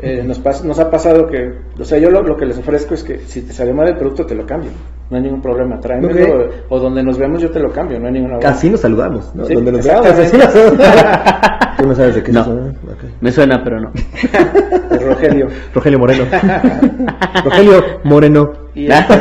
[0.00, 2.94] eh, nos, pas- nos ha pasado que, o sea, yo lo, lo que les ofrezco
[2.94, 4.70] es que si te sale mal el producto, te lo cambio.
[5.10, 6.52] No hay ningún problema, tráemelo Ok.
[6.70, 9.32] o, o donde nos vemos yo te lo cambio, no hay ninguna Así nos saludamos,
[9.34, 9.44] ¿no?
[9.44, 11.32] Sí, Donde nos veamos, así nos saludamos.
[11.78, 12.44] Tú no sabes de qué No.
[13.22, 13.92] Me suena, pero no.
[14.90, 15.48] El Rogelio.
[15.74, 16.24] Rogelio Moreno.
[17.44, 18.52] Rogelio Moreno.
[18.74, 19.14] Y este,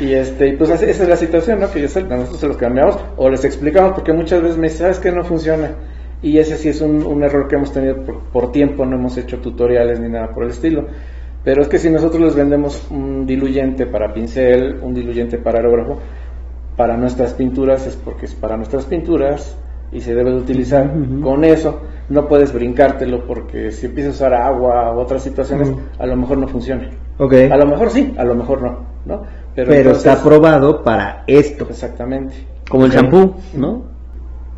[0.00, 1.70] y este, y pues así- esa es la situación, ¿no?
[1.70, 4.80] Que yo sé, nosotros se los cambiamos o les explicamos porque muchas veces me dicen,
[4.82, 5.70] ¿sabes que no funciona?
[6.22, 9.16] Y ese sí es un, un error que hemos tenido por, por tiempo, no hemos
[9.16, 10.86] hecho tutoriales ni nada por el estilo.
[11.44, 15.98] Pero es que si nosotros les vendemos un diluyente para pincel, un diluyente para aerógrafo,
[16.76, 19.56] para nuestras pinturas es porque es para nuestras pinturas
[19.92, 20.90] y se debe de utilizar.
[21.22, 26.06] Con eso no puedes brincártelo porque si empiezas a usar agua u otras situaciones, a
[26.06, 26.90] lo mejor no funcione.
[27.18, 27.34] Ok.
[27.50, 29.22] A lo mejor sí, a lo mejor no, ¿no?
[29.54, 31.66] Pero, entonces- está aprobado para esto.
[31.68, 32.34] Exactamente.
[32.68, 33.84] Como el shampoo, ¿no?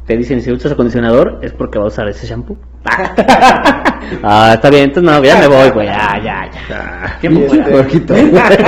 [0.06, 2.56] Te dicen si usas acondicionador es porque va a usar ese shampoo.
[4.22, 6.60] ah, está bien, entonces no, ya me voy, güey, ya, ya, ya.
[6.70, 7.28] Ah, Qué.
[7.30, 8.14] Jorgito.
[8.14, 8.58] Pinche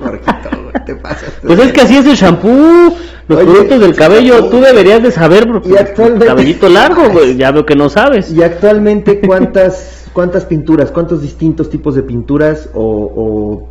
[0.00, 1.32] Jorgito, güey, te pasas.
[1.46, 2.96] Pues es que así es el shampoo,
[3.30, 7.02] los Oye, productos del cabello, tú deberías de saber porque Y actualmente- cabellito largo,
[7.36, 8.30] ya veo que no sabes.
[8.30, 12.82] Y actualmente, ¿cuántas, cuántas pinturas, cuántos distintos tipos de pinturas o,
[13.16, 13.68] o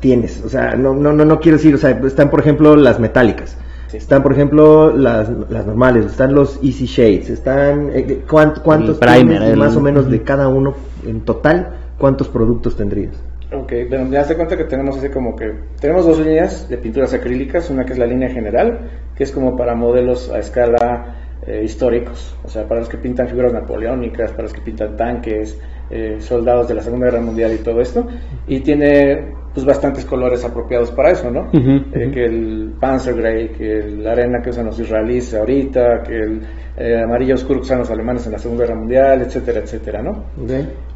[0.00, 0.42] tienes?
[0.44, 3.56] O sea, no, no, no, no quiero decir, o sea, están por ejemplo las metálicas.
[3.88, 3.98] Sí.
[3.98, 7.90] Están, por ejemplo, las, las normales, están los Easy Shades, están...
[7.92, 10.74] eh, ¿cuánt- ¿Cuántos primer, tienes, el- más o menos de cada uno
[11.06, 11.74] en total?
[11.98, 13.12] ¿Cuántos productos tendrías?
[13.54, 17.12] Ok, bueno, ya se cuenta que tenemos así como que tenemos dos líneas de pinturas
[17.12, 21.62] acrílicas, una que es la línea general, que es como para modelos a escala eh,
[21.64, 26.16] históricos, o sea, para los que pintan figuras napoleónicas, para los que pintan tanques, eh,
[26.20, 28.06] soldados de la Segunda Guerra Mundial y todo esto,
[28.46, 31.50] y tiene pues bastantes colores apropiados para eso, ¿no?
[31.52, 36.40] Eh, que el Panzergrey, que la arena que usan los israelíes ahorita, que el
[36.78, 40.24] eh, amarillo oscuro que usan los alemanes en la Segunda Guerra Mundial, etcétera, etcétera, ¿no?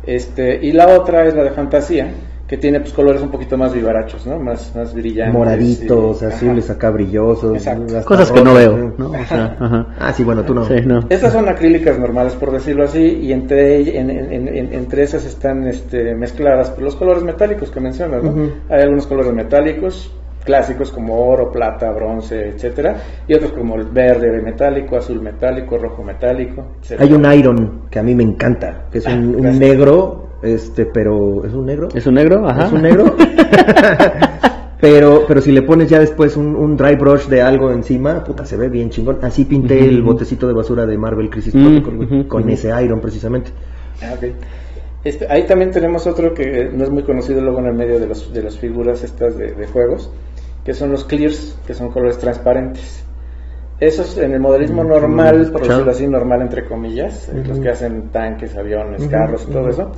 [0.06, 2.10] Este, y la otra es la de fantasía,
[2.46, 4.38] que tiene pues colores un poquito más vivarachos, ¿no?
[4.38, 5.34] Más, más brillantes.
[5.34, 6.74] Moraditos, y- azules ajá.
[6.74, 7.60] acá brillosos.
[8.04, 9.10] Cosas que no veo, ¿no?
[9.10, 9.86] O sea, ajá.
[9.98, 10.64] Ah, sí, bueno, tú no.
[10.64, 11.00] Sí, no.
[11.08, 15.66] Estas son acrílicas normales, por decirlo así, y entre, en- en- en- entre esas están
[15.66, 18.32] este, mezcladas los colores metálicos que mencionas, ¿no?
[18.70, 20.12] Hay algunos colores metálicos
[20.46, 22.96] clásicos como oro, plata, bronce, etcétera,
[23.28, 27.04] y otros como el verde metálico, azul metálico, rojo metálico, etcétera.
[27.04, 31.44] Hay un Iron que a mí me encanta, que es Ah, un, negro, este, pero
[31.44, 31.88] ¿es un negro?
[31.94, 32.48] ¿Es un negro?
[32.48, 32.66] Ajá.
[32.66, 33.16] ¿Es un negro?
[34.80, 38.44] pero, pero si le pones ya después un, un dry brush de algo encima, puta,
[38.44, 39.18] se ve bien chingón.
[39.22, 43.50] Así pinté el botecito de basura de Marvel Crisis Protocol, ujú, con ese Iron precisamente.
[44.02, 44.24] Ah, ok.
[45.04, 48.08] Este, ahí también tenemos otro que no es muy conocido luego en el medio de,
[48.08, 50.10] los, de las figuras estas de, de juegos,
[50.66, 53.04] que son los clears, que son colores transparentes.
[53.78, 57.60] Esos en el modelismo Mm, normal, mm, por decirlo así, normal entre comillas, eh, los
[57.60, 59.92] que hacen tanques, aviones, Ujú, carros y todo eso,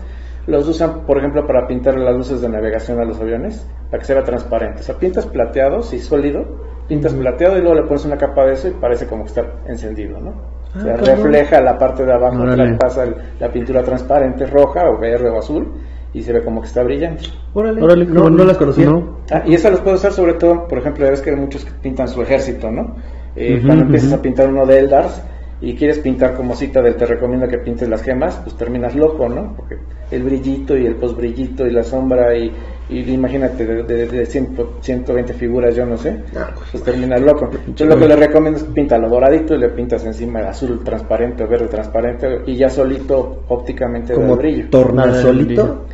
[0.46, 4.04] los usan, por ejemplo, para pintar las luces de navegación a los aviones, para que
[4.06, 4.80] se vea transparente.
[4.80, 6.44] O sea, pintas plateados y sólido,
[6.86, 9.42] pintas plateado y luego le pones una capa de eso y parece como que está
[9.66, 10.32] encendido, ¿no?
[10.74, 11.16] Ah, o sea, cabrón.
[11.16, 12.44] refleja la parte de abajo,
[12.78, 13.06] pasa
[13.40, 15.72] la pintura transparente roja o verde o azul
[16.14, 17.24] y se ve como que está brillante.
[17.54, 18.86] Órale, Órale, no, no las conocía.
[18.86, 19.18] No.
[19.30, 21.64] Ah, y eso los puedes usar sobre todo, por ejemplo, ya ves que hay muchos
[21.64, 22.96] que pintan su ejército, ¿no?
[23.36, 25.22] Eh, cuando empiezas a pintar uno de Eldars
[25.60, 29.28] y quieres pintar como cita del te recomiendo que pintes las gemas, pues terminas loco,
[29.28, 29.54] ¿no?
[29.56, 29.76] Porque
[30.10, 32.50] el brillito y el posbrillito y la sombra y,
[32.88, 37.20] y imagínate de, de, de 100, 120 figuras, yo no sé, Ah, pues, pues terminas
[37.20, 37.50] loco.
[37.76, 41.48] Yo lo que le recomiendo es píntalo doradito y le pintas encima azul transparente o
[41.48, 44.68] verde transparente y ya solito ópticamente de Como brillo.
[44.70, 45.84] tornasolito.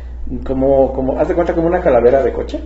[0.45, 2.59] Como, como, haz de cuenta como una calavera de coche.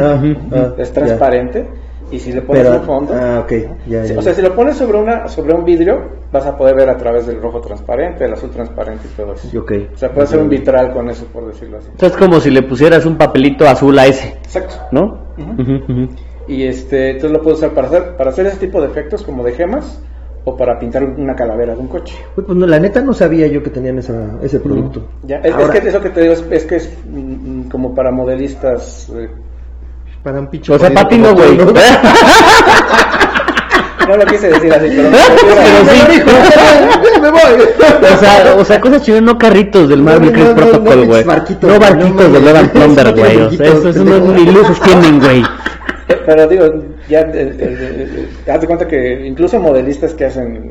[0.00, 0.22] Ah,
[0.52, 1.68] ah, es transparente
[2.10, 3.46] y si le pones Pero- un fondo ah,
[4.18, 6.96] o sea si lo pones sobre una sobre un vidrio vas a poder ver a
[6.96, 9.60] través del rojo transparente el azul transparente y todo eso.
[9.60, 9.72] Ok.
[9.94, 11.88] o sea puede ser un vitral con eso por decirlo así.
[11.94, 14.74] O sea, es como si le pusieras un papelito azul a ese, exacto.
[14.90, 15.18] ¿no?
[16.48, 19.44] Y este entonces lo puedes usar para hacer para hacer ese tipo de efectos como
[19.44, 20.02] de gemas
[20.44, 23.62] o para pintar una calavera de un coche pues no, la neta no sabía yo
[23.62, 25.06] que tenían esa, ese producto.
[25.22, 27.68] ya es, es Ahora, que eso que te digo es, es que es mm, mm,
[27.68, 29.28] como para modelistas eh,
[30.22, 31.56] para un pinche O sea, como no, güey.
[31.56, 31.64] ¿no?
[34.08, 35.10] no lo quise decir así pero,
[36.24, 36.44] Pero
[37.14, 37.20] sí.
[37.20, 37.40] me voy.
[37.40, 41.24] O sea, o sea, cosas chidas, no carritos del Marvel no, Protocol, güey.
[41.24, 41.30] No
[41.78, 43.40] barquitos de No tiene güey.
[43.42, 45.42] O sea, eso, no, ni luces tienen, güey.
[46.26, 46.64] Pero digo,
[47.08, 48.08] ya, eh, eh,
[48.46, 50.70] eh, haz de cuenta que incluso modelistas que hacen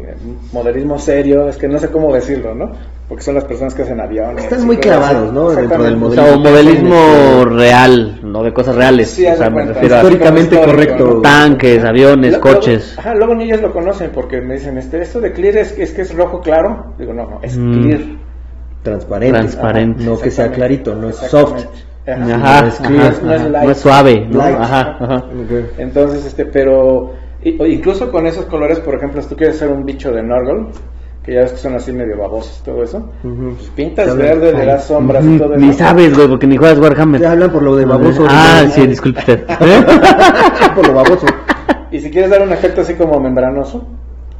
[0.52, 2.72] modelismo serio, es que no sé cómo decirlo, ¿no?
[3.08, 4.44] Porque son las personas que hacen aviones.
[4.44, 5.34] Están muy clavados.
[5.34, 5.50] ¿no?
[5.50, 6.06] Dentro del Exactamente.
[6.06, 9.10] O sea, o modelismo real, no de cosas reales.
[9.10, 9.74] Sí, o haz sea, de me cuenta.
[9.74, 11.06] refiero a Históricamente correcto.
[11.16, 11.22] ¿no?
[11.22, 12.96] tanques, aviones, Luego- coches.
[13.00, 15.92] Ajá, luego ni ellos lo conocen porque me dicen, este, esto de clear es, es
[15.92, 16.94] que es rojo claro.
[17.00, 17.82] Digo, no, no, es Mm.
[17.82, 18.00] clear.
[18.84, 19.38] Transparente.
[19.40, 20.04] Transparente.
[20.06, 21.66] No que sea clarito, no es soft.
[22.08, 22.36] Ajá.
[22.36, 23.22] Ajá, no es ajá, clear, ajá.
[23.24, 23.66] no es light.
[23.66, 24.38] no es suave, ¿no?
[24.39, 24.58] Light.
[24.60, 25.24] Ajá, ajá.
[25.78, 29.86] Entonces, este, pero y- incluso con esos colores, por ejemplo, si tú quieres hacer un
[29.86, 30.70] bicho de Norgol,
[31.24, 34.66] que ya ves que son así medio babosos, todo eso, pues pintas verde, le Ay.
[34.68, 35.64] das sombras y todo eso.
[35.66, 37.22] Ni sabes, güey, porque ni juegas Warhammer.
[37.22, 38.26] Te hablan por lo de baboso.
[38.28, 39.45] Ah, sí, disculpe usted.
[40.76, 41.26] Por lo baboso.
[41.91, 43.84] Y si quieres dar un efecto así como membranoso,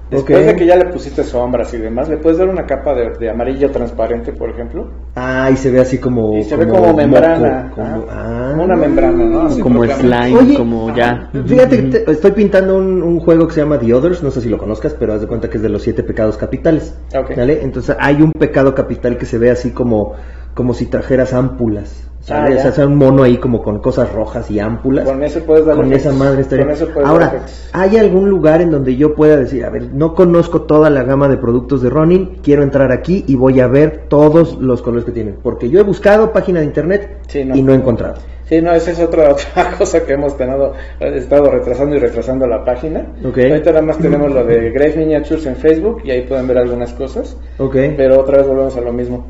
[0.10, 3.12] después de que ya le pusiste sombras y demás, le puedes dar una capa de,
[3.20, 6.38] de amarillo transparente, por ejemplo, Ah, y se ve así como.
[6.38, 8.48] y se ve como membrana, moco, como- ajá, ah.
[8.52, 9.42] como una membrana, ¿no?
[9.44, 11.30] Así Como slime, Oye, como ya.
[11.46, 14.42] Fíjate, que te- estoy pintando un, un juego que se llama The Others, no sé
[14.42, 16.96] si lo conozcas, pero haz de cuenta que es de los siete pecados capitales.
[17.18, 17.36] Ok.
[17.38, 17.60] ¿vale?
[17.64, 20.14] Entonces hay un pecado capital que se ve así como,
[20.54, 22.09] como si trajeras ámpulas.
[22.30, 22.48] ¿Sale?
[22.60, 22.70] Ah, ya.
[22.70, 25.06] o sea, es un mono ahí como con cosas rojas y ámpulas.
[25.06, 27.46] Con eso puedes dar Con esa madre estaría- Con eso puedes dar Ahora.
[27.74, 31.28] ¿hay algún lugar en donde yo pueda decir, a ver, no conozco toda la gama
[31.28, 35.12] de productos de Ronin, quiero entrar aquí y voy a ver todos los colores que
[35.12, 35.38] tienen?
[35.44, 37.56] Porque yo he buscado página de internet Sí, no.
[37.56, 38.16] y no he encontrado.
[38.46, 42.48] Sí, no, esa es otra, otra cosa que hemos tenido, he estado retrasando y retrasando
[42.48, 43.06] la página.
[43.24, 43.38] Ok.
[43.38, 46.92] Ahorita nada más tenemos lo de Grave Miniatures en Facebook y ahí pueden ver algunas
[46.94, 47.76] cosas, Ok.
[47.96, 49.24] pero otra vez volvemos a lo mismo.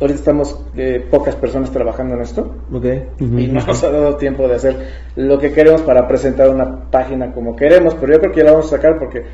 [0.00, 2.84] Ahorita estamos eh, pocas personas trabajando en esto Ok.
[3.18, 4.76] y no nos ha dado tiempo de hacer
[5.16, 8.52] lo que queremos para presentar una página como queremos, pero yo creo que ya la
[8.52, 9.24] vamos a sacar porque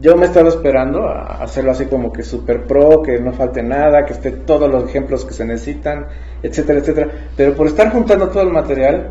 [0.00, 3.62] yo me he estado esperando a hacerlo así como que super pro, que no falte
[3.62, 6.06] nada, que esté todos los ejemplos que se necesitan,
[6.42, 7.08] etcétera, etcétera.
[7.36, 9.10] Pero por estar juntando todo el material,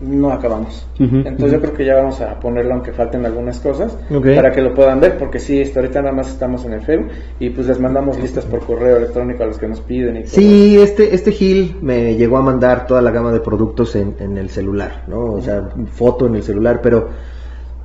[0.00, 0.86] no acabamos.
[0.98, 3.96] Entonces yo creo que ya vamos a ponerlo aunque falten algunas cosas
[4.36, 7.10] para que lo puedan ver, porque sí, hasta ahorita nada más estamos en el Facebook
[7.40, 10.30] y pues les mandamos listas por correo electrónico a los que nos piden y todo.
[10.30, 14.36] Sí, este, este Gil me llegó a mandar toda la gama de productos en, en
[14.38, 15.18] el celular, ¿no?
[15.34, 17.08] O sea, foto en el celular, pero,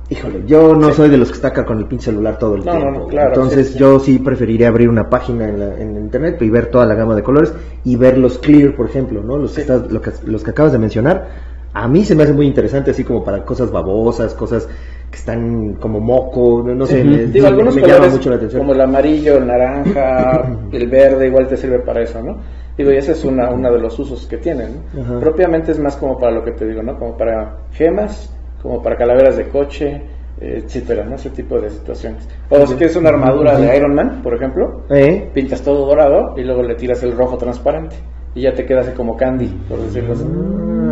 [0.08, 2.64] híjole, yo no soy de los que está acá con el pinche celular todo el
[2.64, 2.90] No, tiempo.
[3.00, 3.78] no, claro, Entonces sí, sí.
[3.80, 7.16] yo sí preferiría abrir una página en, la- en internet y ver toda la gama
[7.16, 7.52] de colores
[7.82, 9.36] y ver los clear, por ejemplo, ¿no?
[9.36, 11.53] Los, que, estás- lo que- los que acabas de mencionar.
[11.74, 14.68] A mí se me hace muy interesante, así como para cosas babosas, cosas
[15.10, 18.36] que están como moco, no, no sé, me, Digo, algunos me llama colores mucho la
[18.36, 18.60] atención.
[18.60, 22.38] como el amarillo, el naranja, el verde, igual te sirve para eso, ¿no?
[22.76, 25.20] Digo, y ese es una, uno de los usos que tienen, ¿no?
[25.20, 26.98] Propiamente es más como para lo que te digo, ¿no?
[26.98, 30.02] Como para gemas, como para calaveras de coche,
[30.40, 31.14] etcétera, ¿no?
[31.14, 32.28] Ese tipo de situaciones.
[32.50, 35.30] O si quieres una armadura de Iron Man, por ejemplo, ¿Eh?
[35.32, 37.96] pintas todo dorado y luego le tiras el rojo transparente
[38.34, 40.24] y ya te queda así como candy, por decirlo así.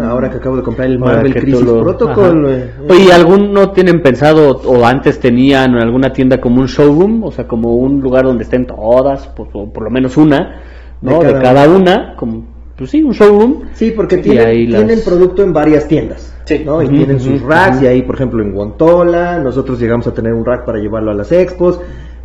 [0.00, 2.66] Ah, ahora que acabo de comprar el Marvel Crisis lo- Protocol, Ajá.
[2.86, 2.90] güey.
[2.98, 7.24] Oye, ¿y ¿algún no tienen pensado o antes tenían en alguna tienda como un showroom?
[7.24, 10.60] O sea, como un lugar donde estén todas, por, o por lo menos una,
[11.00, 11.18] ¿no?
[11.20, 12.44] De De cada cada, una, como,
[12.76, 13.62] pues sí, un showroom.
[13.74, 16.28] Sí, porque tienen, ahí las- tienen producto en varias tiendas.
[16.44, 16.62] Sí.
[16.66, 16.82] ¿no?
[16.82, 20.44] Y tienen sus racks, y ahí, por ejemplo, en Guantola, nosotros llegamos a tener un
[20.44, 21.80] rack para llevarlo a las expos,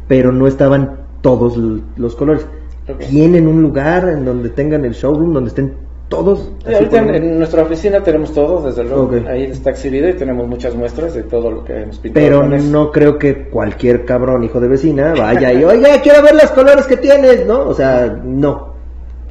[0.08, 1.56] pero no estaban todos
[1.98, 2.48] los colores.
[2.90, 3.00] Ok.
[3.10, 5.74] Tienen un lugar en donde tengan el showroom, donde estén
[6.10, 6.52] todos.
[6.66, 9.12] Sí, ahorita en, nuestra oficina tenemos todo, desde luego.
[9.28, 12.26] Ahí está exhibido y tenemos muchas muestras de todo lo que hemos pintado.
[12.26, 16.52] Pero no creo que cualquier cabrón hijo de vecina vaya y, oiga, quiero ver los
[16.52, 17.68] colores que tienes, ¿no?
[17.68, 18.78] O sea, no.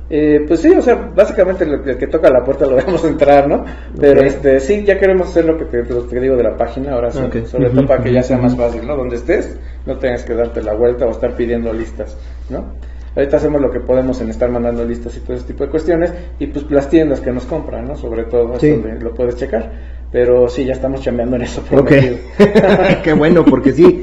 [0.08, 3.48] Eh, pues sí, o sea, básicamente el, el que toca la puerta lo vemos entrar,
[3.48, 3.64] ¿no?
[3.98, 6.56] Pero este sí, ya queremos hacer lo que te, lo que te digo de la
[6.56, 8.96] página ahora sí, sobre todo para que ya sea más fácil, ¿no?
[8.96, 12.16] Donde estés, no tengas que darte la vuelta o estar pidiendo listas,
[12.50, 12.74] ¿no?
[13.16, 16.12] Ahorita hacemos lo que podemos en estar mandando listas y todo ese tipo de cuestiones
[16.38, 17.96] y pues las tiendas que nos compran, ¿no?
[17.96, 18.70] Sobre todo es Sí.
[18.70, 19.72] donde lo puedes checar.
[20.12, 21.62] Pero sí, ya estamos chambeando en eso.
[21.62, 21.68] Ok.
[21.88, 22.16] prometido.
[23.02, 24.02] Qué bueno, porque sí,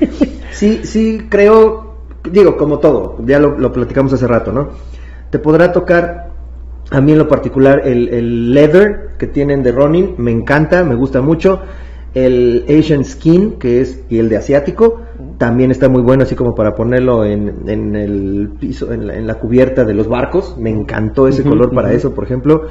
[0.52, 1.96] sí, sí creo,
[2.30, 4.70] digo, como todo, ya lo, lo platicamos hace rato, ¿no?
[5.30, 6.30] Te podrá tocar,
[6.92, 10.96] a mí en lo particular, el, el leather que tienen de Ronin, me encanta, me
[10.96, 11.62] gusta mucho.
[12.14, 15.02] El Asian Skin, que es piel de asiático,
[15.44, 19.28] también está muy bueno, así como para ponerlo en, en el piso, en la, en
[19.28, 20.56] la cubierta de los barcos.
[20.58, 22.68] Me encantó ese color para eso, por ejemplo.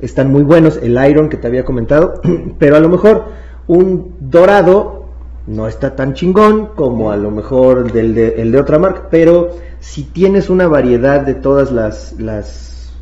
[0.00, 2.14] Están muy buenos, el Iron que te había comentado,
[2.58, 3.26] pero a lo mejor
[3.66, 5.04] un dorado
[5.46, 9.50] no está tan chingón como a lo mejor del de, el de otra marca, pero
[9.80, 12.94] si tienes una variedad de todas las, las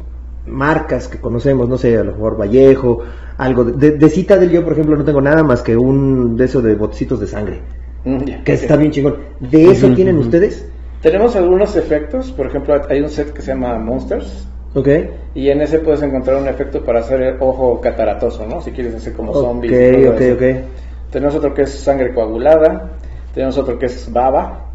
[0.49, 3.05] marcas que conocemos, no sé, a lo mejor Vallejo,
[3.39, 6.47] algo de, de, de Citadel yo por ejemplo no tengo nada más que un de
[6.47, 7.63] esos de botecitos de sangre,
[8.05, 9.17] Mm, que está bien chingón.
[9.41, 10.67] ¿De eso tienen ustedes?
[11.01, 14.89] Tenemos algunos efectos, por ejemplo, hay un set que se llama Monsters, Ok.
[15.35, 18.61] Y en ese puedes encontrar un efecto para hacer el ojo cataratoso, ¿no?
[18.61, 19.73] Si quieres hacer como zombies.
[19.73, 20.35] Ok, ok, eso.
[20.35, 21.11] ok.
[21.11, 22.93] Tenemos otro que es sangre coagulada.
[23.35, 24.72] Tenemos otro que es baba.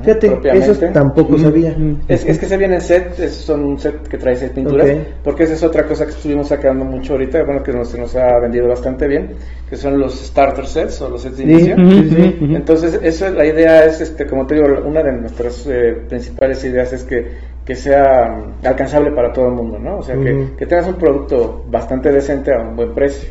[0.00, 1.76] Fíjate, eso tampoco sabía.
[2.08, 4.88] Es, es que se viene en set, es- son un set que trae seis pinturas,
[5.22, 8.16] porque esa es otra cosa que estuvimos sacando mucho ahorita, bueno, que nos, se nos
[8.16, 9.32] ha vendido bastante bien,
[9.68, 11.76] que son los starter sets o los sets de Sí, inicio.
[11.76, 12.44] sí, sí.
[12.44, 12.56] Ujú.
[12.56, 16.92] Entonces, eso, la idea es, este, como te digo, una de nuestras eh, principales ideas
[16.94, 17.26] es que,
[17.64, 18.34] que sea
[18.64, 19.98] alcanzable para todo el mundo, ¿no?
[19.98, 23.28] O sea, que, que tengas un producto bastante decente a un buen precio.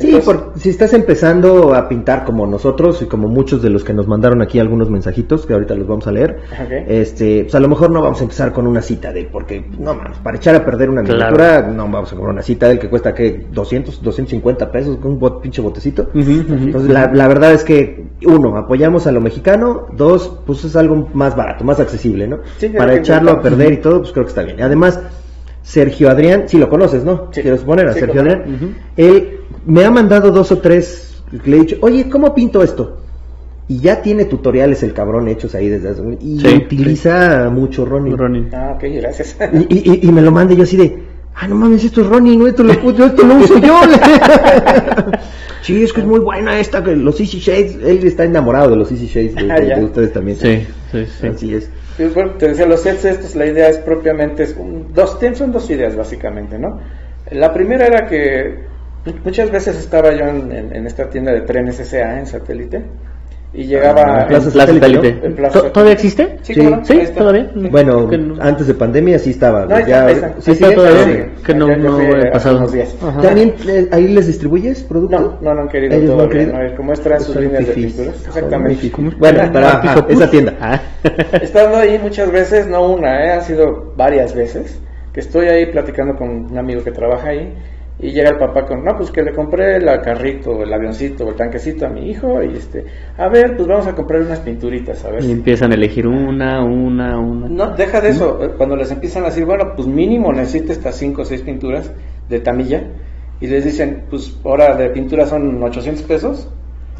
[0.00, 3.84] Sí, Entonces, por- si estás empezando a pintar como nosotros y como muchos de los
[3.84, 6.38] que nos mandaron aquí algunos mensajitos que ahorita los vamos a leer,
[6.88, 9.94] este, pues a lo mejor no vamos a empezar con una cita de, porque no
[9.94, 11.32] mames, para echar a perder una Claro.
[11.36, 15.12] miniatura no vamos a comprar una cita del que cuesta que 200, 250 pesos con
[15.12, 16.08] un bot- pinche botecito.
[16.14, 21.08] Entonces la, la verdad es que uno, apoyamos a lo mexicano, dos, pues es algo
[21.14, 22.38] más barato, más accesible, ¿no?
[22.58, 24.62] Sí, para echarlo a perder y todo, pues creo que está bien.
[24.62, 25.00] Además,
[25.62, 27.28] Sergio Adrián, sí lo conoces, ¿no?
[27.32, 27.42] Sí.
[27.42, 28.20] Quiero suponer a Sí, Sergio.
[28.22, 28.76] Adrián.
[28.96, 32.96] Él me ha mandado dos o tres, le he dicho, oye, ¿cómo pinto esto?
[33.68, 36.02] Y ya tiene tutoriales el cabrón hechos ahí desde hace...
[36.20, 38.16] Y Sí, utiliza mucho Ronin.
[38.18, 38.48] Ronin.
[38.52, 39.36] Ah, ok, gracias.
[39.68, 41.04] Y, y- y me lo manda yo así de,
[41.36, 42.72] ah, no mames, esto es Ronin, no, esto lo,
[43.06, 43.78] esto lo uso yo.
[45.62, 48.76] sí, es que es muy buena esta, que los Easy Shades, él está enamorado de
[48.76, 49.78] los Easy Shades, de, Ah, de- ya.
[49.78, 50.36] de ustedes también.
[50.38, 51.26] Sí, sí, sí.
[51.26, 51.70] Así es.
[51.96, 55.52] Sí, bueno, te decía, los sets estos, la idea es propiamente, es un- dos, son
[55.52, 56.80] dos ideas básicamente, ¿no?
[57.30, 58.64] La primera era que
[59.24, 62.82] muchas veces estaba yo en, en- en esta tienda de trenes SA en satélite
[63.52, 64.02] y llegaba...
[64.06, 65.26] Ah, en- Plaza Satélite, Satélite.
[65.26, 66.38] En Plaza ¿To- ¿Todavía existe?
[66.42, 67.04] Sí, Sí.
[67.16, 67.50] todavía.
[67.70, 69.66] Bueno, no- antes de pandemia sí estaba.
[69.66, 70.34] No, ya, está.
[70.38, 71.04] ¿sí está todavía.
[71.04, 72.58] Sí, Que no- he hace pasado.
[72.58, 72.94] unos días.
[73.02, 73.20] Ajá.
[73.22, 75.18] ¿También eh, ahí les distribuyes producto?
[75.18, 76.52] No, no, no han querido Ellos no han querido.
[76.52, 76.76] ¿no?
[76.76, 78.14] Como es sus líneas de pinturas.
[78.26, 78.92] Exactamente.
[79.18, 80.54] Bueno, para Ah, ajá, esa tienda.
[80.60, 80.80] Ah.
[81.42, 83.32] Estando ahí muchas veces, no una, ¿eh?
[83.32, 84.78] han sido varias veces,
[85.12, 87.52] que estoy ahí platicando con un amigo que trabaja ahí
[88.02, 91.34] y llega el papá con, no, pues que le compré el carrito, el avioncito, el
[91.34, 92.84] tanquecito a mi hijo y este,
[93.18, 95.24] a ver, pues vamos a comprar unas pinturitas, a ver.
[95.24, 97.48] Y empiezan a elegir una, una, una.
[97.48, 100.96] No, deja de eso, eh, cuando les empiezan a decir, bueno, pues mínimo necesita estas
[100.96, 101.92] 5 o 6 pinturas
[102.28, 102.84] de tamilla
[103.40, 106.48] y les dicen, pues ahora de pintura son 800 pesos.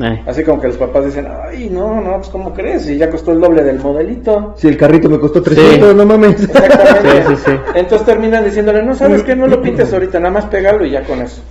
[0.01, 0.23] Ay.
[0.27, 2.89] Así como que los papás dicen, ay, no, no, pues ¿cómo crees?
[2.89, 4.55] Y ya costó el doble del modelito.
[4.57, 5.97] Si el carrito me costó 300, Sí.
[5.97, 6.43] no mames.
[6.43, 7.11] Exactamente.
[7.27, 7.53] Sí, sí, sí.
[7.75, 11.03] Entonces terminan diciéndole, no sabes que no lo pintes ahorita, nada más pégalo y ya
[11.03, 11.43] con eso.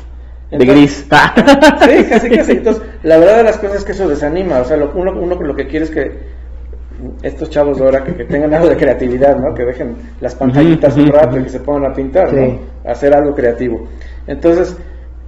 [0.51, 1.05] De gris.
[1.11, 1.33] Ah.
[1.85, 2.51] Sí, casi casi.
[2.53, 4.59] Entonces, la verdad de las cosas es que eso desanima.
[4.59, 6.39] O sea, lo- uno, uno lo que quiere es que
[7.21, 9.53] estos chavos de ahora que, que tengan algo de creatividad, ¿no?
[9.53, 12.35] Que dejen las pantallitas un rato y que se pongan a pintar, Sí.
[12.35, 12.59] ¿no?
[12.91, 13.87] Hacer algo creativo.
[14.27, 14.75] Entonces,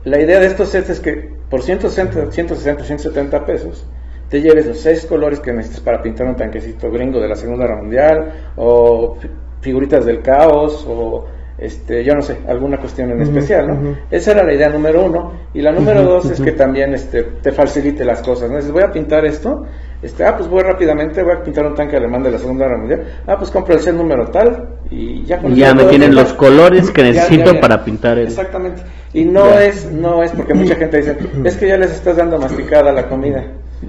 [0.03, 3.85] la idea de estos sets es que por 160, 160, 170 pesos
[4.29, 7.65] te lleves los seis colores que necesitas para pintar un tanquecito gringo de la Segunda
[7.67, 9.29] Guerra Mundial o fi-
[9.59, 11.25] figuritas del caos o
[11.57, 13.97] este yo no sé alguna cuestión en especial ¿no?
[14.09, 17.51] esa era la idea número uno y la número dos es que también este te
[17.51, 18.55] facilite las cosas ¿no?
[18.55, 19.65] Dices, voy a pintar esto
[20.01, 22.77] Este, ah, pues voy rápidamente, voy a pintar un tanque alemán de la Segunda Guerra
[22.79, 23.03] Mundial.
[23.27, 26.15] Ah, pues compro el set número tal y ya con Y ya eso me tienen
[26.15, 27.61] los colores que necesito ya, ya.
[27.61, 28.25] para pintar el...
[28.25, 28.81] Exactamente.
[29.13, 29.65] Y no Ya.
[29.65, 33.07] es, no es porque mucha gente dice, es que ya les estás dando masticada la
[33.09, 33.43] comida.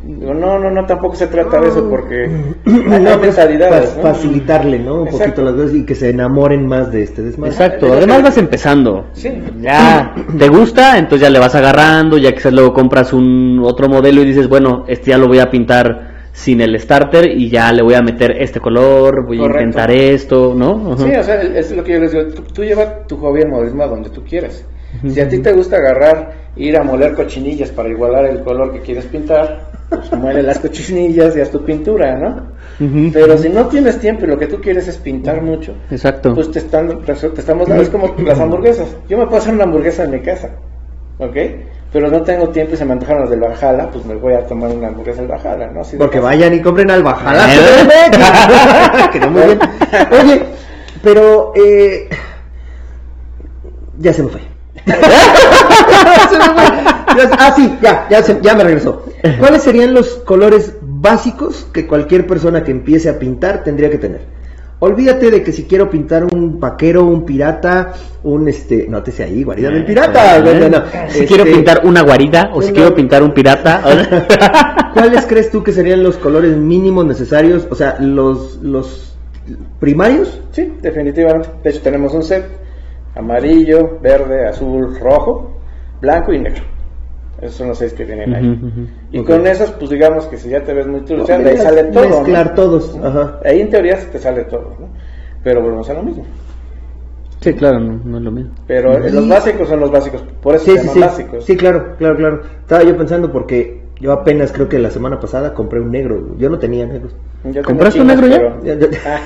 [0.05, 4.03] Digo, no, no, no, tampoco se trata de eso porque hay No, pues, mentalidades, ¿no?
[4.03, 5.03] facilitarle, ¿no?
[5.03, 5.25] Un Exacto.
[5.27, 7.53] poquito las veces y que se enamoren más de este desmadre.
[7.53, 9.07] Exacto, además vas empezando.
[9.13, 9.31] Sí.
[9.61, 14.23] Ya te gusta, entonces ya le vas agarrando, ya quizás luego compras un otro modelo
[14.23, 17.83] y dices, bueno, este ya lo voy a pintar sin el starter y ya le
[17.83, 19.59] voy a meter este color, voy Correcto.
[19.59, 20.97] a intentar esto, ¿no?
[20.97, 23.51] Sí, o sea, es lo que yo les digo, tú, tú lleva tu hobby al
[23.51, 24.65] modelismo a donde tú quieras.
[25.09, 28.81] Si a ti te gusta agarrar, ir a moler cochinillas para igualar el color que
[28.81, 32.53] quieres pintar, pues muele las cochinillas y haz tu pintura, ¿no?
[33.13, 36.35] Pero si no tienes tiempo y lo que tú quieres es pintar mucho, Exacto.
[36.35, 38.89] pues te, están, te estamos dando, es como las hamburguesas.
[39.09, 40.51] Yo me puedo hacer una hamburguesa en mi casa,
[41.19, 41.37] ¿ok?
[41.93, 44.45] Pero no tengo tiempo y se me antojaron las del Bajala, pues me voy a
[44.47, 45.83] tomar una hamburguesa del Bajala, ¿no?
[45.99, 47.47] Porque vayan y compren al Bajala.
[49.13, 49.59] Quedó muy bien.
[50.11, 50.43] Oye,
[51.03, 52.09] pero eh,
[53.99, 54.52] ya se me fue.
[57.39, 59.05] Ah, sí, ya, ya, se- ya me regresó.
[59.39, 64.23] ¿Cuáles serían los colores básicos que cualquier persona que empiece a pintar tendría que tener?
[64.79, 67.93] Olvídate de que si quiero pintar un vaquero, un pirata,
[68.25, 70.39] un este, no te sé ahí, guarida del pirata.
[70.41, 70.83] no, no, no.
[71.09, 73.83] Si Este, quiero pintar una guarida o si quiero pintar un pirata.
[74.95, 77.67] ¿Cuáles crees tú que serían los colores mínimos necesarios?
[77.71, 79.15] O sea, los, los
[79.79, 80.41] primarios.
[80.53, 81.49] Sí, definitivamente.
[81.63, 82.45] De hecho, tenemos un set
[83.15, 85.61] amarillo, verde, azul, rojo,
[86.01, 86.63] blanco y negro.
[87.41, 88.89] Esos son los seis que vienen ahí.
[89.11, 92.05] Y con esos, pues digamos que si ya te ves muy de ahí sale todo.
[92.09, 92.17] ¿no?
[92.21, 92.97] Mezclar todos.
[93.03, 93.41] Ajá.
[93.45, 94.89] Ahí en teoría se te sale todo, ¿no?
[95.43, 96.25] Pero volvemos a lo mismo.
[97.41, 98.53] Sí, claro, no, no es lo mismo.
[98.69, 101.01] Pero los básicos son los básicos, por eso Sí, se sí, llaman sí.
[101.01, 101.45] básicos.
[101.45, 102.43] Sí, claro, claro, claro.
[102.61, 106.37] Estaba yo pensando porque yo apenas creo que la semana pasada compré un negro.
[106.39, 107.13] Yo no tenía negros.
[107.45, 108.37] Yo ¿Compraste un negro ya?
[108.37, 109.19] pero- Ya- ya- Ah,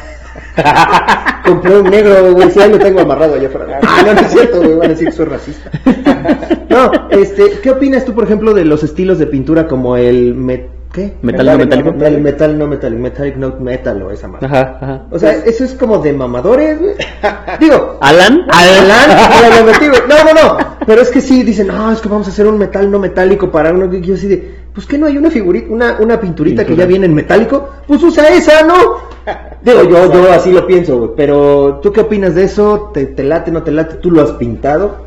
[1.46, 3.80] Compré un negro, güey, sí, ahí lo tengo amarrado allá afuera.
[3.82, 5.70] Ah, no, no es cierto, güey, van a decir que soy racista.
[6.68, 10.66] No, este, ¿qué opinas tú, por ejemplo, de los estilos de pintura como el met-
[10.92, 11.14] ¿qué?
[11.22, 12.16] Metal no Metálico, metálico.
[12.16, 14.46] El metal no metal, metallic no metal o esa madre.
[14.46, 15.02] Ajá, ajá.
[15.10, 16.94] O sea, eso es como de mamadores, güey.
[17.60, 19.86] Digo, Alan, Alan, lo metí.
[19.86, 20.58] No, no, no.
[20.84, 23.50] Pero es que sí, dicen, no, es que vamos a hacer un metal no metálico
[23.50, 23.90] para uno.
[23.94, 27.06] Yo así de, pues que no hay una figurita, una, una pinturita que ya viene
[27.06, 27.70] en metálico.
[27.86, 29.15] Pues usa esa, ¿no?
[29.62, 31.10] Digo, yo, yo así lo pienso, güey.
[31.16, 32.90] Pero, ¿tú qué opinas de eso?
[32.94, 33.96] ¿Te, te late, no te late?
[33.96, 35.04] ¿Tú lo has pintado?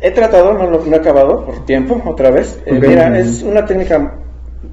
[0.00, 2.60] He tratado, no lo he acabado por tiempo, otra vez.
[2.66, 2.86] Eh, Ok.
[2.86, 4.18] Mira, es una técnica,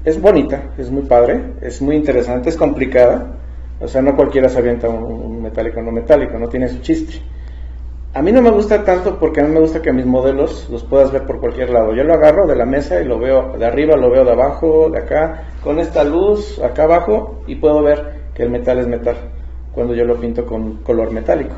[0.04, 3.34] es bonita, es muy padre, es muy interesante, es complicada.
[3.80, 7.20] O sea, no cualquiera se avienta un, un metálico no metálico, no tiene su chiste.
[8.14, 10.84] A mí no me gusta tanto porque a mí me gusta que mis modelos los
[10.84, 11.94] puedas ver por cualquier lado.
[11.94, 14.88] Yo lo agarro de la mesa y lo veo de arriba, lo veo de abajo,
[14.90, 19.16] de acá, con esta luz acá abajo y puedo ver que el metal es metal
[19.72, 21.54] cuando yo lo pinto con color metálico.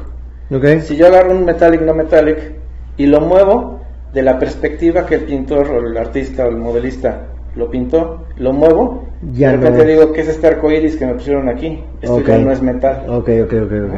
[0.81, 2.53] Si yo agarro un metallic no metallic
[2.97, 3.81] y lo muevo
[4.12, 8.53] de la perspectiva que el pintor o el artista o el modelista lo pintó, lo
[8.53, 9.99] muevo, Ya de no repente es.
[9.99, 11.83] digo que es este arco iris que me pusieron aquí.
[12.01, 13.05] Esto ya no es metal.
[13.09, 13.95] Ok, ok, ok.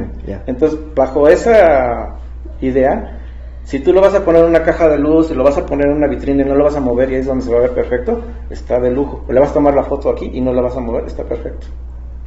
[0.47, 2.17] Entonces, bajo esa
[2.61, 3.19] idea,
[3.65, 5.87] si tú lo vas a poner en una caja de luz, lo vas a poner
[5.87, 7.59] en una vitrina y no lo vas a mover y ahí es donde se va
[7.59, 8.21] a ver perfecto,
[8.51, 9.25] está de lujo.
[9.29, 11.23] O le vas a tomar la foto aquí y no la vas a mover, está
[11.25, 11.67] perfecto.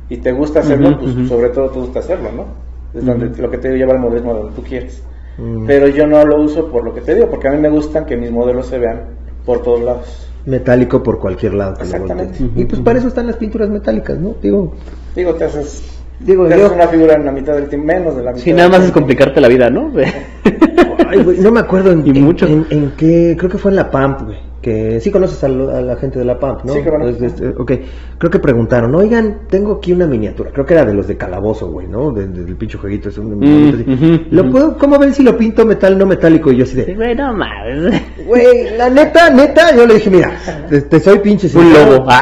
[0.09, 2.45] Y te gusta hacerlo, pues sobre todo te gusta hacerlo, ¿no?
[2.93, 5.01] Es donde lo que te lleva el modelismo donde tú quieres.
[5.37, 5.65] Mm.
[5.65, 8.05] Pero yo no lo uso por lo que te digo, porque a mí me gustan
[8.05, 9.01] que mis modelos se vean
[9.45, 10.27] por todos lados.
[10.45, 11.75] Metálico por cualquier lado.
[11.81, 12.37] Exactamente.
[12.55, 14.35] Y pues para eso están las pinturas metálicas, ¿no?
[14.41, 14.73] Digo,
[15.15, 15.83] Digo, te haces,
[16.19, 18.43] digo te haces una figura en la mitad del tiempo, menos de la mitad.
[18.43, 18.99] Sí, nada más es tiempo.
[18.99, 19.91] complicarte la vida, ¿no?
[21.09, 22.45] Ay, no me acuerdo en, Y en- mucho.
[22.45, 24.37] en- en qué, creo que fue en la PAMP, güey.
[24.63, 26.71] Que sí conoces a, lo- a la gente de la PAMP, ¿no?
[26.73, 26.79] Sí,
[27.19, 27.71] de este- ok,
[28.17, 30.51] creo que preguntaron, oigan, tengo aquí una miniatura.
[30.53, 32.11] Creo que era de los de Calabozo, güey, ¿no?
[32.13, 33.09] De- de- del pinche jueguito.
[33.09, 34.27] Es un, Mm, así.
[34.31, 36.49] ¿Lo puedo, ¿Cómo ven si lo pinto metal no metálico?
[36.49, 38.01] Y yo así de, Güey, no mames.
[38.25, 40.31] Güey, la neta, neta, yo le dije, mira,
[40.69, 41.91] te, te soy pinche Un sincero.
[41.91, 42.07] lobo.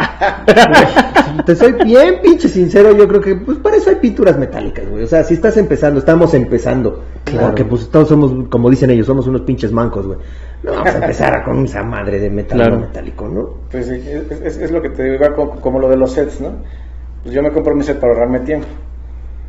[0.53, 1.43] Ah.
[1.45, 5.03] Te soy bien pinche sincero, yo creo que pues para eso hay pinturas metálicas, güey.
[5.03, 7.03] O sea, si estás empezando, estamos empezando.
[7.23, 7.47] Claro.
[7.47, 10.19] Porque pues todos somos, como dicen ellos, somos unos pinches mancos, güey.
[10.63, 12.75] No vamos a empezar a con esa madre de metal Claro.
[12.75, 13.49] no metálico, ¿no?
[13.71, 16.41] Pues sí, es, es- es lo que te digo, como, como lo de los sets,
[16.41, 16.51] ¿no?
[17.23, 18.67] Pues yo me compro mi set para ahorrarme tiempo.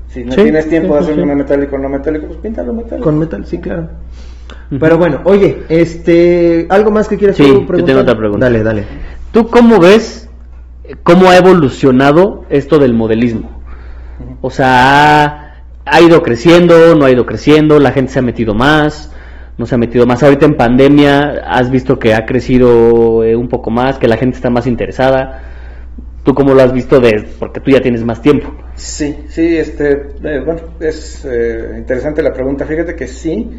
[0.09, 1.39] Si no Sí, tienes tiempo sí, de sí, hacerlo sí.
[1.39, 3.05] metálico o no metálico, pues píntalo metálico.
[3.05, 3.89] Con metal, sí, claro.
[4.79, 7.87] Pero bueno, oye, este, ¿algo más que quieras Sí, tú yo preguntar?
[7.87, 8.47] tengo otra pregunta.
[8.47, 8.85] Dale, dale.
[9.33, 10.29] ¿Tú cómo ves
[10.85, 13.63] eh, cómo ha evolucionado esto del modelismo?
[14.41, 15.53] O sea, ¿ha,
[15.85, 19.11] ha ido creciendo, no ha ido creciendo, la gente se ha metido más,
[19.59, 20.23] no se ha metido más.
[20.23, 24.37] Ahorita en pandemia has visto que ha crecido eh, un poco más, que la gente
[24.37, 25.43] está más interesada.
[26.25, 28.55] ¿Tú cómo lo has visto de, porque tú ya tienes más tiempo?
[28.77, 29.93] Sí, sí, este,
[30.23, 32.65] eh, bueno, es eh, interesante la pregunta.
[32.65, 33.51] Fíjate que sí,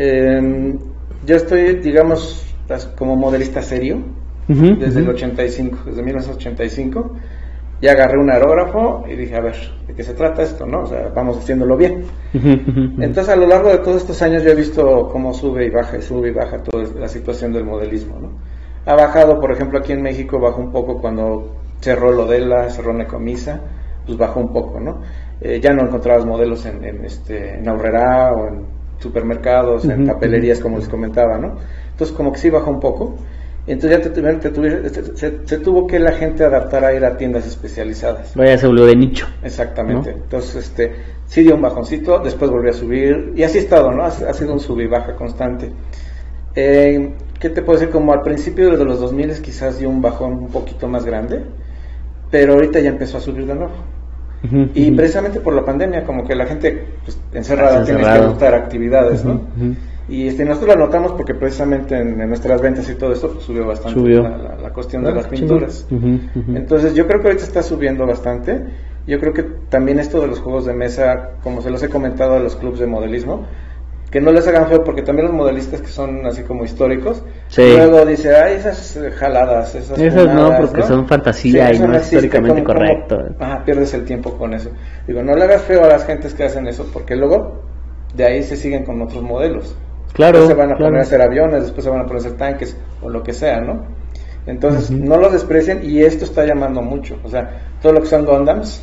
[0.00, 0.78] em,
[1.26, 2.46] yo estoy, digamos,
[2.96, 4.02] como modelista serio
[4.48, 7.12] desde el 85, desde 1985.
[7.82, 9.54] Ya agarré un aerógrafo y dije, a ver,
[9.86, 10.66] ¿de qué se trata esto?
[10.66, 10.82] ¿no?
[10.82, 12.04] O sea, vamos haciéndolo bien.
[12.34, 15.96] Entonces, a lo largo de todos estos años yo he visto cómo sube y baja
[15.96, 18.32] y sube y baja toda la situación del modelismo, ¿no?
[18.84, 23.60] Ha bajado, por ejemplo, aquí en México bajó un poco cuando cerró Lodela, cerró Necomisa,
[24.04, 25.00] pues bajó un poco, ¿no?
[25.40, 30.60] Eh, ya no encontrabas modelos en, en, este, en Aurrera o en supermercados, en papelerías,
[30.60, 31.56] como les comentaba, ¿no?
[31.90, 33.16] Entonces, como que sí bajó un poco.
[33.66, 38.34] Entonces ya te, se, tuvo que la gente adaptar a ir a tiendas especializadas.
[38.34, 39.26] Vaya, se volvió de nicho.
[39.42, 40.10] Exactamente.
[40.10, 40.92] Entonces, este,
[41.26, 44.02] sí dio un bajoncito, después volvió a subir, y así ha estado, ¿no?
[44.02, 45.70] Ha, sido un sub y baja constante.
[46.54, 47.92] Eh, ¿Qué te puedo decir?
[47.92, 51.42] Como al principio de los 2000 quizás dio un bajón un poquito más grande,
[52.30, 53.72] pero ahorita ya empezó a subir de nuevo.
[54.74, 59.24] Y precisamente por la pandemia, como que la gente pues, encerrada tiene que buscar actividades,
[59.24, 59.40] ¿no?
[60.08, 63.64] Y este, nosotros la notamos porque precisamente en, nuestras ventas y todo esto pues, subió
[63.66, 65.86] bastante La, cuestión de ah, las pinturas.
[66.48, 68.60] Entonces yo creo que ahorita está subiendo bastante.
[69.06, 72.34] Yo creo que también esto de los juegos de mesa, como se los he comentado
[72.34, 73.46] a los clubes de modelismo,
[74.10, 77.22] que no les hagan feo porque también los modelistas que son así como históricos
[77.56, 82.04] luego dice ay esas eh, jaladas esas, esas no porque son fantasía y no, es
[82.04, 84.70] históricamente correcto ajá, pierdes el tiempo con eso.
[85.06, 87.62] Digo no le hagas feo a las gentes que hacen eso porque luego
[88.14, 89.76] de ahí se siguen con otros modelos.
[90.12, 92.26] Claro después se van a poner a hacer aviones después se van a poner a
[92.26, 93.84] hacer tanques o lo que sea no
[94.46, 97.16] entonces no los desprecien y esto está llamando mucho.
[97.22, 98.82] O sea todo lo que son Gundams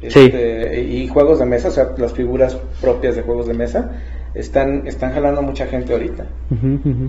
[0.00, 3.90] este, y juegos de mesa o sea las figuras propias de juegos de mesa
[4.34, 6.26] están, están jalando mucha gente ahorita.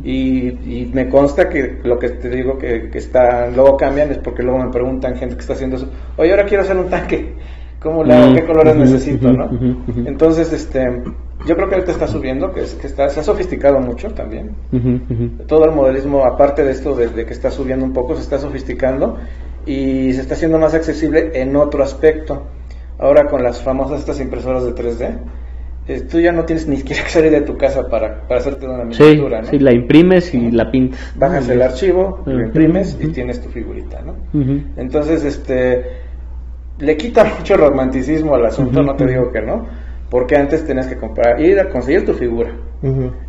[0.03, 4.43] Y, me consta que lo que te digo que, que está, luego cambian es porque
[4.43, 7.33] luego me preguntan gente que está haciendo eso, oye, ahora quiero hacer un tanque,
[7.79, 9.31] ¿cómo le ¿Qué colores necesito?
[9.31, 9.49] ¿no?
[10.05, 11.01] Entonces, este,
[11.45, 14.55] yo creo que ahorita está subiendo, que, es, que está, se ha sofisticado mucho también.
[15.47, 19.17] Todo el modelismo, aparte de esto, desde que está subiendo un poco, se está sofisticando
[19.65, 22.43] y se está haciendo más accesible en otro aspecto.
[22.99, 25.17] Ahora con las famosas estas impresoras de 3D, eh,
[26.09, 28.85] tú ya no tienes ni siquiera que salir de tu casa para, para hacerte una
[28.85, 29.47] miniatura, ¿no?
[29.47, 30.99] Sí, la imprimes y la pintas.
[31.15, 34.15] Bajas el archivo, lo imprimes y tienes tu figurita, ¿no?
[34.77, 35.83] Entonces, este,
[36.79, 39.67] le quita mucho romanticismo al asunto, no te digo que no,
[40.09, 42.51] porque antes tenías que comprar, ir a conseguir tu figura,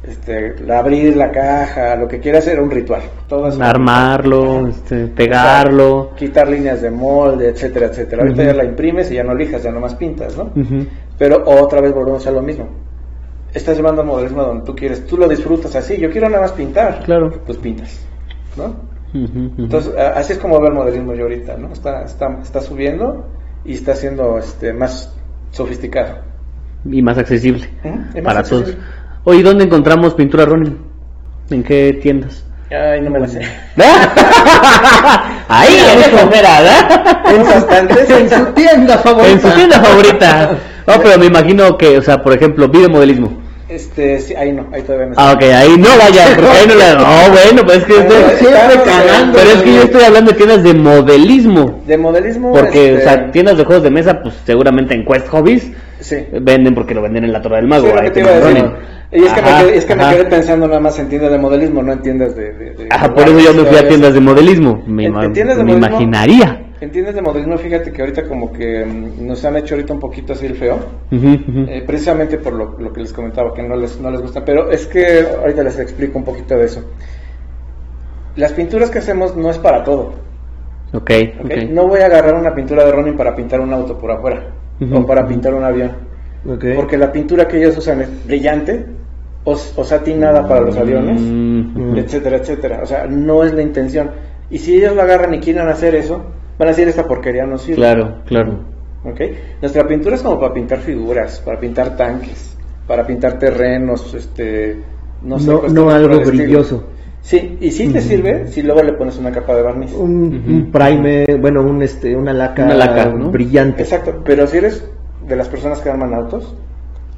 [0.03, 3.03] este, abrir la caja, lo que quieras era un ritual.
[3.29, 6.11] Todo Armarlo, este, pegarlo.
[6.17, 8.23] quitar líneas de molde, etcétera, etcétera.
[8.23, 10.51] Ahorita ya la imprimes y ya no lijas, ya nomás pintas, ¿no?
[11.17, 12.69] Pero otra vez volvemos a lo mismo.
[13.53, 16.53] Estás llevando al modelismo donde tú quieres, tú lo disfrutas así, yo quiero nada más
[16.53, 17.05] pintar.
[17.05, 17.31] Claro.
[17.47, 18.05] Pues pintas,
[18.57, 18.75] ¿no?
[19.15, 21.73] Entonces, así es como veo el modelismo yo ahorita, ¿no?
[21.73, 23.25] Está, está, está subiendo
[23.65, 25.17] y está siendo este, más
[25.53, 26.17] sofisticado.
[26.85, 27.69] Y más accesible
[28.25, 28.77] para todos.
[29.25, 30.79] Oye, ¿dónde encontramos pintura Ronin?
[31.51, 32.45] ¿En qué tiendas?
[32.70, 33.41] Ay, no me la sé.
[35.49, 38.11] Ahí, en En bastantes.
[38.11, 39.33] En su tienda favorita.
[39.33, 40.59] En su tienda favorita.
[40.87, 43.43] No, pero me imagino que, o sea, por ejemplo, videomodelismo.
[43.75, 45.14] Este, sí, ahí no, ahí todavía no.
[45.16, 46.95] Ah, ok, ahí no vaya, porque ahí no la.
[46.95, 47.97] No, bueno, pues es que.
[47.99, 48.18] Estoy.
[49.33, 51.83] Pero es que yo estoy hablando de tiendas de modelismo.
[51.85, 52.53] De modelismo.
[52.53, 55.72] Porque, o sea, este, tiendas de juegos de mesa, pues seguramente en Quest Hobbies.
[55.99, 56.16] Sí.
[56.41, 57.87] Venden porque lo venden en la Torre del Mago.
[57.87, 58.20] Sí, ahí te
[59.14, 61.39] y es que, me, quedé, es que me quedé pensando nada más en tiendas de
[61.39, 62.53] modelismo, no en tiendas de...
[62.53, 64.83] de, ajá, por eso yo me fui a tiendas de modelismo.
[64.89, 66.64] Me, en, tiendas de me imaginaría.
[66.81, 70.01] En tiendas de modelismo, fíjate que ahorita como que mm, nos han hecho ahorita un
[70.01, 70.79] poquito así el feo,
[71.11, 74.70] eh, precisamente por lo, lo, que les comentaba, que no les, no les gusta, pero
[74.70, 76.85] es que ahorita les explico un poquito de eso.
[78.37, 80.14] Las pinturas que hacemos no es para todo.
[80.93, 81.11] Ok.
[81.45, 81.68] okay.
[81.68, 84.51] No voy a agarrar una pintura de Ronin para pintar un auto por afuera,
[84.93, 85.93] o para pintar un avión.
[86.47, 86.75] Okay.
[86.75, 88.85] Porque la pintura que ellos usan es brillante,
[89.45, 91.97] o, satinada para los aviones, mm.
[91.97, 92.81] etcétera, etcétera.
[92.83, 94.11] O sea, no es la intención.
[94.51, 96.25] Y si ellos lo agarran y quieren hacer eso,
[96.59, 97.77] van a decir esta porquería no sirve.
[97.77, 98.61] Claro, claro.
[99.05, 99.21] ¿Ok?
[99.61, 104.77] Nuestra pintura es como para pintar figuras, para pintar tanques, para pintar terrenos, este,
[105.23, 105.51] no sé.
[105.71, 106.85] No, algo brilloso.
[107.21, 109.95] Sí, y si te sirve si luego le pones una capa de barniz.
[109.95, 112.67] Un, prime, bueno, un, este, una laca,
[113.31, 113.83] brillante.
[113.83, 114.87] Exacto, pero si eres
[115.27, 116.55] de las personas que arman autos,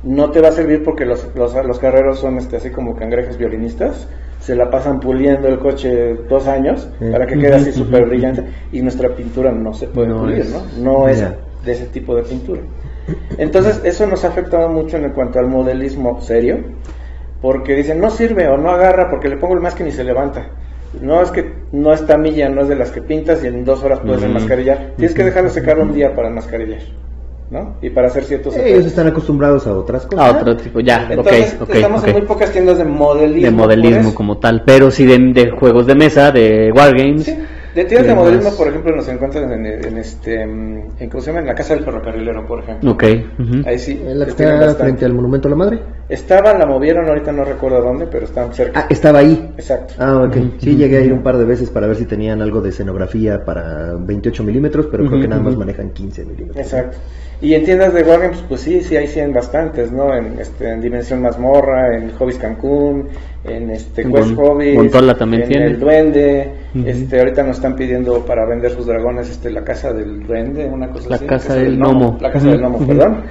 [0.03, 3.39] no te va a servir porque los, los, los carreros son este, así como cangrejos
[3.39, 4.09] violinistas,
[4.41, 8.81] se la pasan puliendo el coche dos años para que quede así súper brillante y
[8.81, 10.63] nuestra pintura no se puede pulir, ¿no?
[10.83, 11.25] No es
[11.65, 12.61] de ese tipo de pintura.
[13.39, 16.59] Entonces eso nos ha afectado mucho en cuanto al modelismo serio,
[17.41, 20.05] porque dicen no sirve o no agarra porque le pongo el más que ni se
[20.05, 20.47] levanta.
[21.01, 23.83] no es que no es tamilla, no es de las que pintas y en dos
[23.83, 24.93] horas puedes enmascarillar.
[24.97, 26.81] Tienes que dejarlo secar un día para enmascarillar,
[27.51, 27.77] ¿no?
[27.83, 28.87] Y para hacer ciertos Ellos efectos.
[28.87, 30.25] están acostumbrados a otras cosas.
[30.35, 33.45] A otro tipo, ya, Entonces, ok, ok, estamos en muy pocas tiendas de modelismo.
[33.47, 34.15] de modelismo por eso.
[34.15, 37.25] como tal, pero sí de, de juegos de mesa, de wargames.
[37.25, 37.39] Sí,
[37.77, 41.27] de tiendas de más- por ejemplo, nos encuentran en, en este, mm, en, ¿cómo se
[41.29, 41.41] llama?
[41.41, 42.91] En la casa del ferrocarrilero, por ejemplo.
[42.91, 43.05] Ok.
[43.39, 43.63] ujú.
[43.67, 44.03] Ahí sí.
[44.05, 45.79] En la que está frente al Monumento a la Madre.
[46.09, 48.81] Estaba, la movieron, ahorita no recuerdo dónde, pero estaban cerca.
[48.81, 49.53] Ah, estaba ahí.
[49.59, 49.95] Exacto.
[49.99, 50.37] Ah, ok.
[50.37, 50.51] Ujú.
[50.59, 53.45] Sí, llegué a ir un par de veces para ver si tenían algo de escenografía
[53.45, 56.57] para 28 milímetros, pero creo Ujú, que nada más manejan 15 milímetros.
[56.65, 56.97] Exacto.
[57.43, 60.15] Y en tiendas de Wargames, pues sí, sí, hay 100 bastantes, ¿no?
[60.15, 63.09] En, este, en Dimensión Mazmorra, en Hobbies Cancún,
[63.49, 65.67] en este Quest Gon- Hobbies, Gontola también en tiene.
[65.67, 66.85] El Duende, Ujú.
[66.89, 70.89] este, ahorita nos están pidiendo para vender sus dragones, este, la casa del Duende, una
[70.91, 71.27] cosa La así.
[71.27, 72.19] casa del gnomo.
[72.21, 72.87] La casa del gnomo, ujú.
[72.87, 73.23] perdón.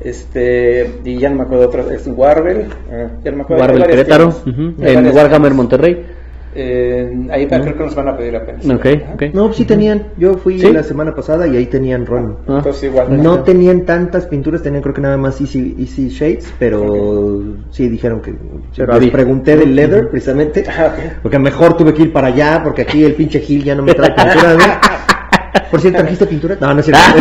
[0.00, 3.62] Este, y ya no me acuerdo otra, es Warvel, eh, ya no me acuerdo.
[3.62, 5.54] Warvel Querétaro, ujú, Hay en Warhammer.
[5.54, 6.06] Monterrey.
[6.54, 8.66] Eh, ahí creo que nos van a pedir apenas.
[8.68, 9.14] Ok, Ajá.
[9.14, 9.22] ok.
[9.32, 10.08] No, pues sí tenían.
[10.18, 10.70] Yo fui ¿Sí?
[10.70, 12.36] la semana pasada y ahí tenían Ron.
[12.46, 12.56] Ah.
[12.58, 13.22] Entonces igual.
[13.22, 18.20] No tenían tantas pinturas, tenían creo que nada más Easy, Easy Shades, pero sí dijeron
[18.20, 18.34] que...
[18.76, 20.90] Pero les pregunté del leather, precisamente, Ah,
[21.22, 23.94] porque mejor tuve que ir para allá, porque aquí el pinche Gil ya no me
[23.94, 24.54] trae pintura.
[24.54, 24.58] ¿no?
[25.70, 26.56] Por cierto, ¿trajiste pintura?
[26.60, 27.02] No, no es cierto.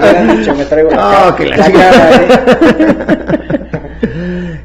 [0.00, 2.28] Me hubieran dicho, me traigo la No, cara- que la cara, ¿eh?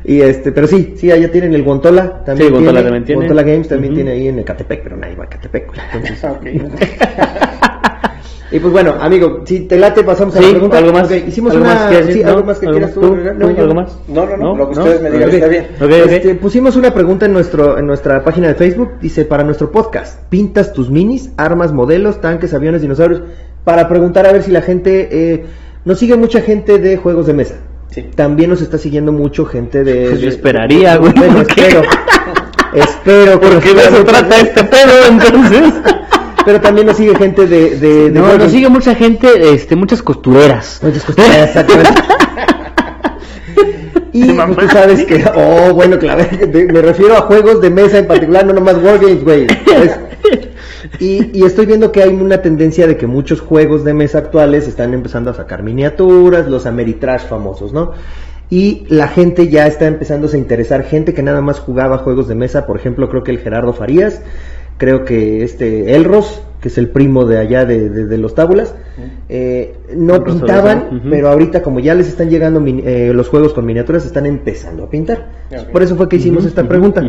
[0.06, 2.48] Y este, pero sí, sí, allá tienen el Guantola también.
[2.48, 3.20] Sí, Guantola tiene, también tiene.
[3.22, 5.72] Guantola Games también tiene ahí en Ecatepec, pero nadie va a Ecatepec.
[5.94, 6.46] Entonces, Ok.
[8.52, 10.78] y pues bueno, amigo, si te late, pasamos a Sí, la pregunta.
[10.78, 11.10] algo más.
[11.12, 11.74] Hicimos ¿Algo una.
[11.74, 12.30] más que sí, ¿No?
[12.30, 13.02] algo más que ¿Algo quieras tú.
[13.02, 13.08] tú?
[13.14, 13.34] agregar?
[13.40, 13.50] ¿Tú?
[13.52, 13.98] yo- ¿Algo más?
[14.08, 14.56] No, no, no, ¿No?
[14.58, 14.82] lo que ¿No?
[14.84, 15.66] ustedes me digan está bien.
[16.10, 20.20] Este, pusimos una pregunta en nuestro en nuestra página de Facebook, dice para nuestro podcast,
[20.30, 23.24] pintas tus minis, armas, modelos, tanques, aviones, dinosaurios,
[23.64, 25.46] para preguntar a ver si la gente eh,
[25.86, 27.56] nos sigue mucha gente de juegos de mesa.
[27.94, 28.04] Sí.
[28.16, 30.10] También nos está siguiendo mucho gente de.
[30.10, 31.82] Pues yo esperaría, güey, Bueno, espero.
[32.74, 33.40] espero.
[33.40, 35.74] que Porque de eso trata este pedo, entonces.
[36.46, 37.78] Pero también nos sigue gente de.
[37.78, 40.80] de, de No, nos sigue mucha gente, este, muchas costureras.
[40.82, 42.02] Muchas exactamente.
[44.16, 46.24] Y pues, tú sabes que, oh, bueno, claro,
[46.54, 49.48] me refiero a juegos de mesa en particular, no nomás Wargames, güey.
[49.66, 49.98] ¿sabes?
[51.00, 54.68] Y, y estoy viendo que hay una tendencia de que muchos juegos de mesa actuales
[54.68, 57.92] están empezando a sacar miniaturas, los Ameritrash famosos, ¿no?
[58.50, 62.36] Y la gente ya está empezándose a interesar, gente que nada más jugaba juegos de
[62.36, 64.22] mesa, por ejemplo, creo que el Gerardo Farías,
[64.78, 68.76] creo que este Elros, que es el primo de allá de, de- de los tábulas,
[69.30, 70.78] eh, no Elros pintaban,
[71.10, 74.84] pero ahorita como ya les están llegando min- eh, los juegos con miniaturas, están empezando
[74.84, 75.30] a pintar.
[75.72, 77.02] Por eso fue que hicimos esta pregunta.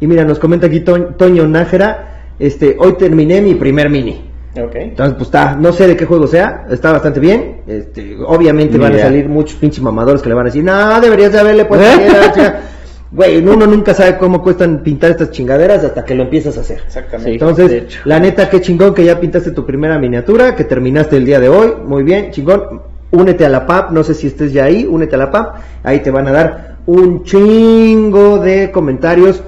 [0.00, 2.11] Y mira, nos comenta aquí To- Toño Nájera,
[2.46, 4.28] este, hoy terminé mi primer mini.
[4.54, 7.62] Entonces, pues está, no sé de qué juego sea, está bastante bien.
[7.66, 11.32] Este, obviamente van a salir muchos pinches mamadores que le van a decir, no, deberías
[11.32, 11.96] de haberle puesto ¿Eh?
[11.96, 12.62] piedra", o sea,
[13.12, 16.80] Güey, uno nunca sabe cómo cuestan pintar estas chingaderas hasta que lo empiezas a hacer.
[16.86, 17.32] Exactamente.
[17.32, 21.38] Entonces, la neta, qué chingón que ya pintaste tu primera miniatura, que terminaste el día
[21.38, 21.74] de hoy.
[21.84, 22.80] Muy bien, chingón.
[23.10, 25.56] Únete a la PAP, no sé si estés ya ahí, únete a la PAP.
[25.82, 29.42] Ahí te van a dar un chingo de comentarios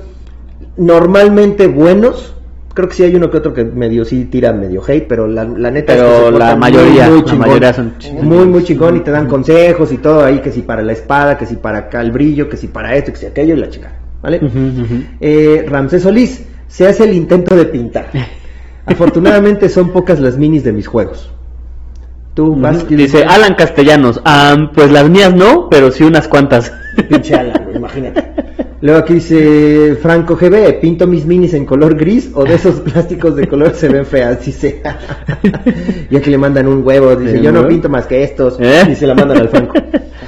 [0.76, 2.34] normalmente buenos.
[2.74, 5.44] Creo que sí hay uno que otro que medio sí tira medio hate, pero la,
[5.44, 7.38] la neta Pero es que la mayoría, la chingón.
[7.38, 8.24] mayoría son chingones.
[8.24, 11.38] muy muy chingón y te dan consejos y todo ahí que si para la espada,
[11.38, 13.68] que si para acá el brillo, que si para esto, que si aquello y la
[13.70, 14.40] chica, ¿vale?
[15.20, 18.08] Eh, Ramsés Solís, se hace el intento de pintar.
[18.86, 21.30] Afortunadamente son pocas las minis de mis juegos.
[22.34, 22.86] Tú vas.
[22.88, 26.72] Dice Alan Castellanos, "Ah, pues las mías no, pero sí unas cuantas.
[27.08, 28.43] pinche Alan, imagínate.
[28.85, 33.35] Luego aquí dice Franco GB, pinto mis minis en color gris o de esos plásticos
[33.35, 34.82] de color se ven feas, dice.
[36.11, 38.59] y aquí le mandan un huevo, dice, ¿El yo no pinto más que estos.
[38.61, 38.89] ¿Eh?
[38.91, 39.72] Y se la mandan al Franco.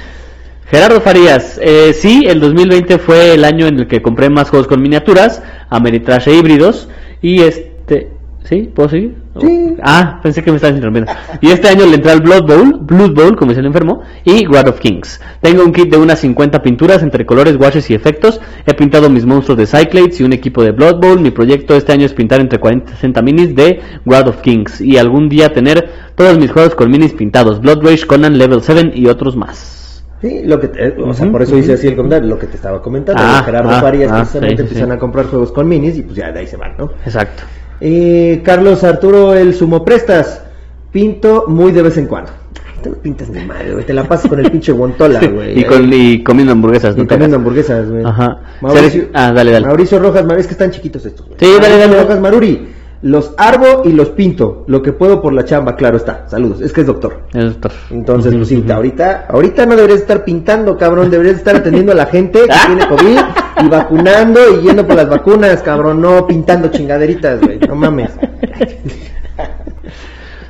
[0.71, 4.67] Gerardo Farías, eh, sí, el 2020 fue el año en el que compré más juegos
[4.67, 6.89] con miniaturas, Ameritrash e híbridos,
[7.21, 8.07] y este,
[8.47, 8.69] ¿sí?
[8.73, 9.15] ¿Puedo seguir?
[9.39, 9.75] Sí.
[9.83, 11.11] Ah, pensé que me estabas interrumpiendo.
[11.41, 14.45] Y este año le entré al Blood Bowl, Blood Bowl, como dice el enfermo, y
[14.45, 15.19] Guard of Kings.
[15.41, 18.39] Tengo un kit de unas 50 pinturas entre colores, washes y efectos.
[18.65, 21.19] He pintado mis monstruos de Cyclades y un equipo de Blood Bowl.
[21.19, 24.81] Mi proyecto este año es pintar entre 40 y 60 minis de Guard of Kings.
[24.81, 27.59] Y algún día tener todos mis juegos con minis pintados.
[27.61, 30.03] Blood Rage, Conan, Level 7 y otros más.
[30.21, 32.55] Sí, lo que te- o sea, por eso hice así el comentario, lo que te
[32.55, 33.21] estaba comentando.
[33.23, 34.95] Ah, Gerardo ah, Farías ah, precisamente sí, sí, empiezan sí.
[34.95, 36.85] a comprar juegos con minis y pues ya de ahí se van, ¿no?
[37.05, 37.43] Exacto.
[37.81, 40.43] Eh, Carlos Arturo, el sumo prestas.
[40.91, 42.31] Pinto muy de vez en cuando.
[42.65, 43.85] Ay, Tú no pintas ni madre, güey.
[43.85, 45.59] Te la pasas con el pinche guantola, güey.
[45.59, 46.95] y, con, y comiendo hamburguesas.
[46.95, 48.03] Y no te comiendo hamburguesas, güey.
[48.05, 48.39] Ajá.
[48.61, 49.65] Mauricio, ah, dale, dale.
[49.67, 51.37] Mauricio Rojas, Mar- es que están chiquitos estos, güey.
[51.39, 52.01] Sí, dale, Mauricio dale.
[52.03, 52.67] Rojas Maruri.
[53.01, 56.27] Los arbo y los pinto, lo que puedo por la chamba, claro está.
[56.27, 57.21] Saludos, es que es doctor.
[57.33, 57.71] Es doctor.
[57.91, 62.07] Entonces, pues sí, ahorita, ahorita no deberías estar pintando, cabrón, deberías estar atendiendo a la
[62.07, 63.19] gente que tiene COVID
[63.63, 68.11] y vacunando y yendo por las vacunas, cabrón, no pintando chingaderitas, güey, no mames.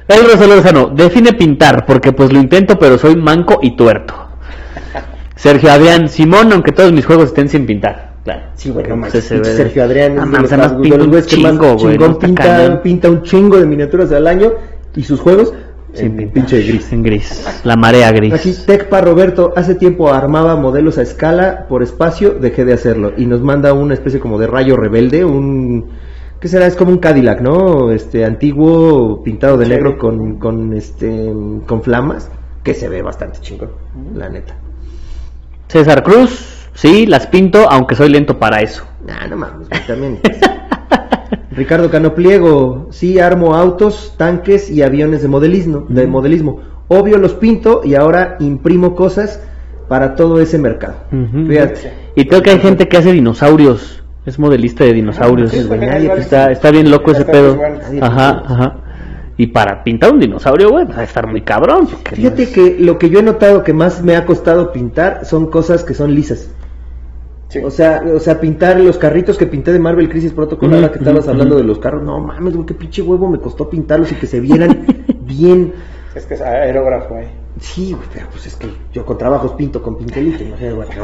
[0.07, 4.13] El Rosa Lozano, define pintar, porque pues lo intento, pero soy manco y tuerto.
[5.35, 8.13] Sergio Adrián, Simón, aunque todos mis juegos estén sin pintar.
[8.27, 8.41] Claro.
[8.55, 11.93] Sí, güey, no Sergio Adrián No es de los, pinta un chingo, güey.
[11.93, 14.51] chingón no está pinta, pinta un chingo de miniaturas al año
[14.97, 15.53] y sus juegos
[15.93, 16.91] Sin en pinche gris.
[16.91, 17.61] En gris.
[17.63, 18.33] La marea gris.
[18.33, 23.27] Aquí Tecpa Roberto, hace tiempo armaba modelos a escala por espacio, dejé de hacerlo y
[23.27, 25.85] nos manda una especie como de rayo rebelde, un
[26.41, 26.67] ¿qué será?
[26.67, 27.93] Es como un Cadillac, ¿no?
[27.93, 29.71] Este antiguo pintado de Sí.
[29.71, 31.31] negro con con este
[31.65, 32.29] con flamas,
[32.61, 33.69] que se ve bastante chingón,
[34.15, 34.53] la neta.
[35.69, 38.85] César Cruz, sí, las pinto, aunque soy lento para eso.
[39.05, 40.19] Nah, no mames, güey, también.
[41.51, 46.61] Ricardo Cano Pliego, sí armo autos, tanques y aviones de modelismo, de modelismo.
[46.87, 49.41] Obvio los pinto y ahora imprimo cosas
[49.87, 50.95] para todo ese mercado.
[51.47, 51.93] Fíjate.
[52.15, 54.03] Y creo que hay gente que hace dinosaurios.
[54.25, 55.51] Es modelista de dinosaurios.
[55.51, 56.19] Sí, güey, nadie igual.
[56.19, 57.57] Está, está bien loco ese pedo.
[58.01, 58.75] Ajá, ajá.
[59.37, 61.87] Y para pintar un dinosaurio, güey, va a estar muy cabrón.
[61.87, 64.71] porque no Fíjate es- que lo que yo he notado que más me ha costado
[64.73, 66.49] pintar son cosas que son lisas.
[67.49, 67.59] Sí.
[67.63, 70.99] O sea, o sea, pintar los carritos que pinté de Marvel Crisis Protocol, ahora que
[70.99, 74.15] estabas hablando de los carros, no mames, güey, qué pinche huevo me costó pintarlos y
[74.15, 74.85] que se vieran
[75.21, 75.73] bien.
[76.13, 77.27] Es que es aerógrafo ahí.
[77.59, 80.87] Sí, güey, pero pues es que yo con trabajos pinto con pintelito, no sé, güey.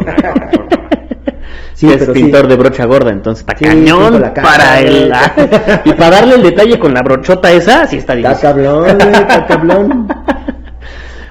[1.76, 2.22] Sí, es pero sí.
[2.22, 5.11] pintor de brocha gorda, entonces está Sí, cañón pinto la cara, para el...
[5.86, 8.41] y para darle el detalle con la brochota esa, sí está Está difícil.
[8.41, 10.07] cabrón, güey, está cabrón.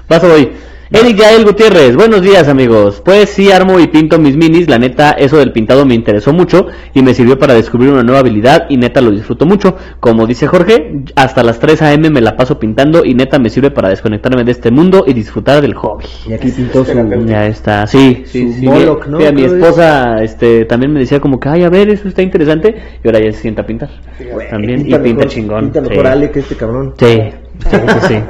[0.07, 0.51] Paso hoy.
[0.95, 3.01] Eric Yael Gutiérrez, buenos días amigos.
[3.03, 6.67] Pues sí armo y pinto mis minis, la neta eso del pintado me interesó mucho
[6.93, 9.75] y me sirvió para descubrir una nueva habilidad y neta lo disfruto mucho.
[9.99, 12.11] Como dice Jorge, hasta las 3 a.m.
[12.11, 15.61] me la paso pintando y neta me sirve para desconectarme de este mundo y disfrutar
[15.63, 16.05] del hobby.
[16.29, 16.93] Y aquí pintó su...
[17.25, 18.65] Ya está, sí, sí, sí.
[18.67, 19.17] Moloch, ¿no?
[19.17, 22.75] Mira, mi esposa este, también me decía como que, ay, a ver, eso está interesante
[23.03, 23.89] y ahora ya se sienta a pintar.
[24.51, 25.63] También, y pinta mejor- chingón.
[25.71, 26.93] Pinta mejor Ale que este cabrón.
[26.99, 27.19] Sí,
[27.59, 28.23] sí, sí, sí.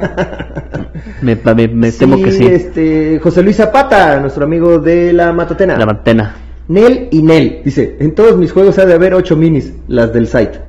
[1.22, 2.44] Me, me- me temo que sí.
[2.46, 5.76] Este, José Luis Zapata, nuestro amigo de la Matatena.
[5.76, 6.34] La mantena.
[6.68, 10.26] Nel y Nel, dice, en todos mis juegos ha de haber ocho minis, las del
[10.26, 10.60] site.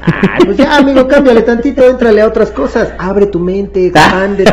[0.00, 2.92] Ay, pues ya, amigo, cámbiale tantito, éntrale a otras cosas.
[2.98, 4.52] Abre tu mente, expándete.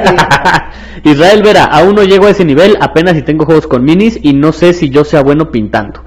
[1.04, 4.34] Israel Vera, aún no llego a ese nivel, apenas si tengo juegos con minis y
[4.34, 6.02] no sé si yo sea bueno pintando.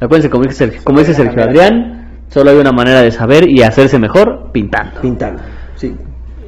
[0.00, 3.62] Acuérdense, como dice Sergio, como dice Sergio Adrián, solo hay una manera de saber y
[3.62, 5.00] hacerse mejor pintando.
[5.00, 5.42] Pintando,
[5.76, 5.94] sí.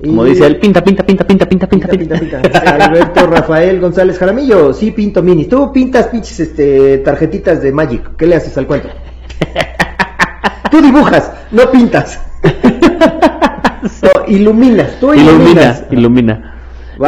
[0.05, 2.41] Como Y- dice él, pinta, pinta, pinta, pinta, pinta, pinta, Pinta, pinta.
[2.41, 2.85] pinta, pinta.
[2.85, 5.49] Alberto Rafael González Jaramillo, sí pinto minis.
[5.49, 8.17] Tú pintas pinches este, tarjetitas de Magic.
[8.17, 8.89] ¿Qué le haces al cuento?
[10.71, 12.21] Tú dibujas, no pintas.
[14.03, 15.85] No, iluminas, tú iluminas.
[15.91, 16.54] Ilumina, ilumina.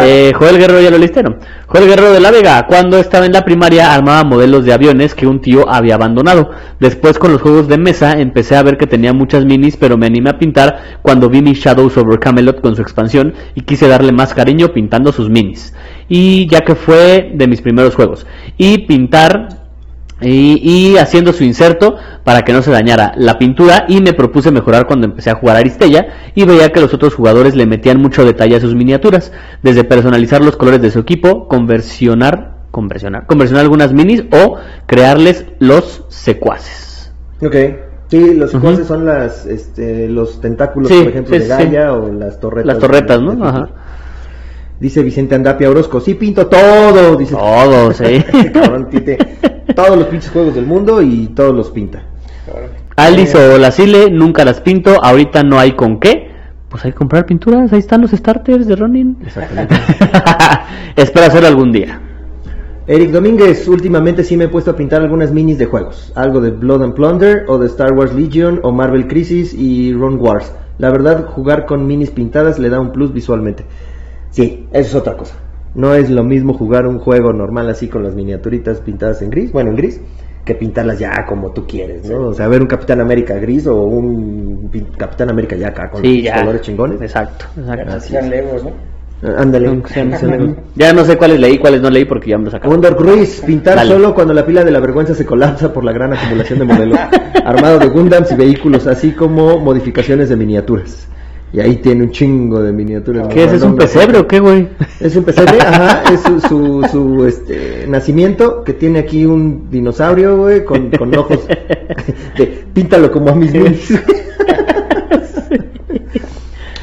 [0.00, 1.36] Eh, Guerrero ya lo leíste, ¿no?
[1.66, 5.26] Joel Guerrero de la Vega, cuando estaba en la primaria armaba modelos de aviones que
[5.26, 6.50] un tío había abandonado.
[6.80, 10.06] Después con los juegos de mesa empecé a ver que tenía muchas minis, pero me
[10.06, 14.12] animé a pintar cuando vi mi Shadows over Camelot con su expansión y quise darle
[14.12, 15.74] más cariño pintando sus minis.
[16.08, 18.26] Y ya que fue de mis primeros juegos.
[18.56, 19.65] Y pintar
[20.20, 24.50] y, y haciendo su inserto para que no se dañara la pintura y me propuse
[24.50, 28.24] mejorar cuando empecé a jugar Aristella y veía que los otros jugadores le metían mucho
[28.24, 29.32] detalle a sus miniaturas,
[29.62, 34.56] desde personalizar los colores de su equipo, conversionar, conversionar, conversionar algunas minis o
[34.86, 37.12] crearles los secuaces.
[37.42, 37.54] Ok.
[38.08, 41.48] Sí, los secuaces son las, este, los tentáculos, Sí, por ejemplo, sí, de sí.
[41.50, 42.66] Gaia o las torretas.
[42.66, 43.34] Las torretas, de- ¿no?
[43.34, 43.68] de- Ajá.
[44.78, 47.34] Dice Vicente Andapia Orozco, sí pinto todo, dice.
[47.34, 48.24] Todos, ¿eh?
[48.26, 49.18] Este cabrón tiene
[49.74, 52.02] todos los pinches juegos del mundo y todos los pinta.
[52.96, 56.30] Alice o la Sile, nunca las pinto, ahorita no hay con qué.
[56.68, 59.16] Pues hay que comprar pinturas, ahí están los starters de Ronin.
[59.24, 59.74] Exactamente.
[60.96, 62.00] Espero hacerlo algún día.
[62.88, 66.12] Eric Domínguez, últimamente sí me he puesto a pintar algunas minis de juegos.
[66.14, 70.18] Algo de Blood and Plunder o de Star Wars Legion o Marvel Crisis y Run
[70.20, 70.52] Wars.
[70.78, 73.64] La verdad, jugar con minis pintadas le da un plus visualmente.
[74.30, 75.34] Sí, eso es otra cosa.
[75.74, 79.52] No es lo mismo jugar un juego normal así con las miniaturitas pintadas en gris,
[79.52, 80.00] bueno, en gris,
[80.44, 82.28] que pintarlas ya como tú quieres, ¿no?
[82.28, 86.16] O sea, ver un Capitán América gris o un Capitán América ya acá con Sí,
[86.16, 86.40] los ya.
[86.40, 87.00] colores chingones.
[87.02, 87.84] Exacto, exacto.
[87.92, 88.70] Ya sean legos, ¿no?
[89.38, 89.82] Ándale.
[90.74, 92.72] Ya no sé cuáles leí, cuáles no leí porque ya me lo sacaron.
[92.72, 93.90] Wonder Cruise, pintar Dale.
[93.90, 96.98] solo cuando la pila de la vergüenza se colapsa por la gran acumulación de modelos,
[97.44, 101.08] armado de Gundams y vehículos, así como modificaciones de miniaturas.
[101.52, 103.28] Y ahí tiene un chingo de miniaturas.
[103.28, 103.52] ¿Qué es?
[103.54, 104.68] ¿Es un pesebre o qué, güey?
[105.00, 110.36] Es un pesebre, ajá, es su, su, su, este, nacimiento, que tiene aquí un dinosaurio,
[110.36, 111.46] güey, con, con ojos.
[112.36, 113.92] de, píntalo como a mis minis.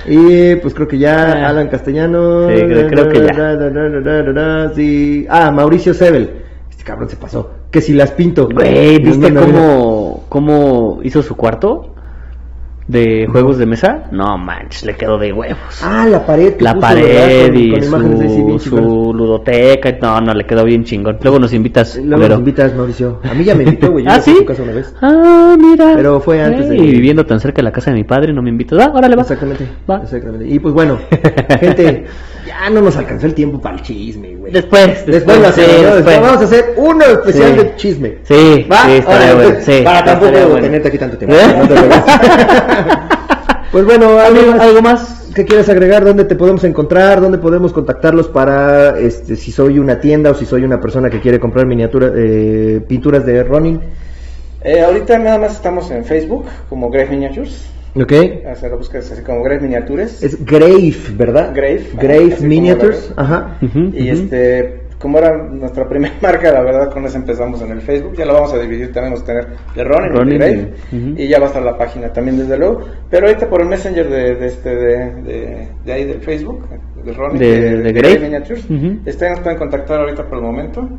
[0.06, 1.50] Y pues creo que ya Ah.
[1.50, 2.50] Alan Castellano.
[2.50, 4.72] Sí, creo- creo que ya.
[4.76, 5.26] Sí.
[5.30, 6.30] Ah, Mauricio Sebel.
[6.70, 7.50] Este cabrón se pasó.
[7.72, 8.50] Que si las pinto.
[8.54, 11.93] Güey, ¿viste no, cómo, cómo hizo su cuarto?
[12.88, 14.04] De juegos de mesa.
[14.12, 15.58] No manches, le quedó de huevos.
[15.82, 16.56] Ah, la pared.
[16.60, 19.92] la puso, pared y con su, su ludoteca.
[20.02, 21.18] No, no, le quedó bien chingón.
[21.22, 21.96] Luego nos invitas.
[21.96, 22.30] Luego culero.
[22.32, 23.20] nos invitas, Mauricio.
[23.24, 24.06] A mí ya me invitó, güey.
[24.08, 24.36] ¿Ah, a sí?
[24.36, 24.94] su casa una vez.
[25.02, 25.94] Ah, mira.
[25.96, 28.42] Pero fue antes de- Y viviendo tan cerca de la casa de mi padre, no
[28.42, 28.80] me invitas.
[28.80, 29.22] Ah, órale, va.
[29.22, 29.68] Exactamente.
[29.90, 30.02] Va.
[30.04, 30.48] Exactamente.
[30.48, 30.98] Y pues bueno,
[31.60, 32.06] gente,
[32.64, 34.52] ya no nos alcanzó el tiempo para el chisme, güey.
[34.54, 35.96] Después, Después lo sí, hacemos, ¿no?
[35.96, 36.22] después.
[36.22, 37.58] Vamos a hacer uno especial Sí.
[37.58, 38.18] de chisme.
[38.24, 38.86] Sí, ¿Va?
[38.86, 39.60] sí, estaría Órale, bueno.
[39.66, 40.56] Sí, para tampoco bueno.
[40.62, 41.36] tenerte aquí tanto tiempo.
[41.36, 41.56] ¿Eh?
[41.58, 42.04] No te preocupes.
[43.72, 45.32] pues bueno, ¿algo más, ¿Algo más?
[45.36, 46.06] que quieras agregar?
[46.06, 47.20] ¿Dónde te podemos encontrar?
[47.22, 51.20] ¿Dónde podemos contactarlos para, este, si soy una tienda o si soy una persona que
[51.20, 53.82] quiere comprar miniatura, eh, pinturas de Ronin?
[54.64, 57.66] Eh, ahorita nada más estamos en Facebook como Grave Miniatures.
[57.96, 58.12] ¿Ok?
[58.52, 60.24] O sea, lo buscas así como Grave Miniatures.
[60.24, 61.52] Es Grave, ¿verdad?
[61.54, 63.14] Grave, Grave Miniatures.
[63.16, 63.58] Ajá.
[63.62, 68.14] Y este, como era nuestra primera marca, la verdad, con eso empezamos en el Facebook.
[68.18, 70.74] Ya lo vamos a dividir, tenemos que tener de Ronin y de Grave.
[70.92, 71.14] y- ujú.
[71.22, 72.82] Y ya va a estar la página también, desde luego.
[73.12, 76.68] Pero ahorita por el Messenger de, de este, de, de, de ahí del Facebook,
[77.06, 78.20] de Ronin, De- de Grave.
[78.20, 78.66] Miniatures.
[79.06, 80.90] Este nos pueden contactar ahorita por el momento.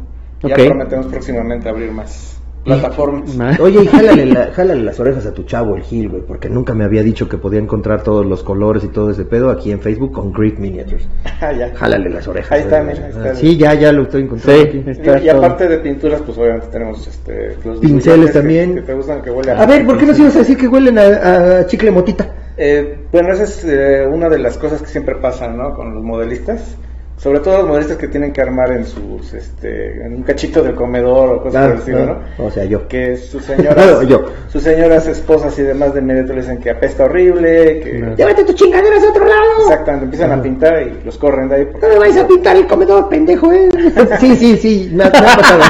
[0.44, 0.64] Ya Ok.
[0.66, 3.60] prometemos próximamente abrir más plataformas.
[3.60, 6.74] Oye, y jálale, la- jálale las orejas a tu chavo, el Gil, güey, porque nunca
[6.74, 9.80] me había dicho que podía encontrar todos los colores y todo ese pedo aquí en
[9.80, 11.06] Facebook con Greek Miniatures.
[11.40, 11.74] Ah, ya.
[11.74, 12.52] Jálale las orejas.
[12.52, 12.94] Ahí está, güey.
[12.94, 13.34] mira, ahí está.
[13.34, 14.68] Sí, ya, ya lo estoy encontrando Sí.
[14.78, 14.90] aquí.
[14.90, 18.74] Está Y, aparte de pinturas, pues obviamente tenemos este, los Pinceles que- también.
[18.76, 20.98] Que, te gustan, que huelen A ver, ¿por qué nos ibas a decir que huelen
[20.98, 22.32] a, a chicle motita?
[22.56, 25.74] Eh, bueno, esa es eh, una de las cosas que siempre pasan, ¿no?
[25.74, 26.76] Con los modelistas.
[27.16, 30.74] Sobre todo los modelistas que tienen que armar en sus, este, en un cachito del
[30.74, 32.20] comedor o cosas Claro, por el estilo, claro.
[32.38, 32.44] ¿no?
[32.44, 32.86] O sea, yo.
[32.88, 34.24] Que sus señoras, Yo.
[34.48, 38.16] sus señoras esposas y demás de inmediato le dicen que apesta horrible, que Claro.
[38.16, 39.40] Llévate tus chingaderas a otro lado.
[39.62, 41.64] exactamente empiezan a pintar y los corren de ahí.
[41.66, 43.68] porque- No me vais a pintar el comedor, pendejo, eh.
[44.20, 45.62] Sí, sí, sí, me ha, me ha pasado.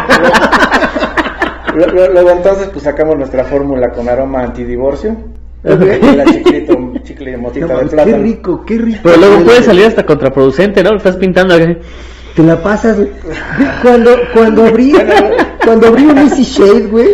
[1.74, 5.16] Lu- lu- Luego entonces pues sacamos nuestra fórmula con aroma antidivorcio.
[7.04, 8.22] Chicle de motita No de mames, qué plátano.
[8.22, 9.00] rico, qué rico.
[9.02, 10.90] Pero luego puede salir hasta contraproducente, ¿no?
[10.90, 11.56] Lo estás pintando.
[11.56, 13.10] Te la pasas, güey.
[13.82, 14.92] Cuando, cuando abrí,
[15.64, 17.08] cuando abrí un Easy Shade, güey,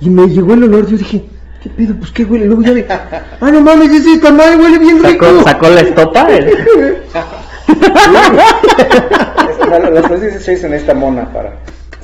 [0.00, 1.24] y me llegó el olor, yo dije,
[1.62, 1.94] ¿qué pedo?
[1.98, 2.46] Pues qué huele.
[2.46, 5.24] Luego ya de, ah, no mames, ese tamal huele bien rico.
[5.26, 6.28] Sacó, sacó la estopa.
[7.68, 11.52] Es- bueno, Los precios se en esta mona para...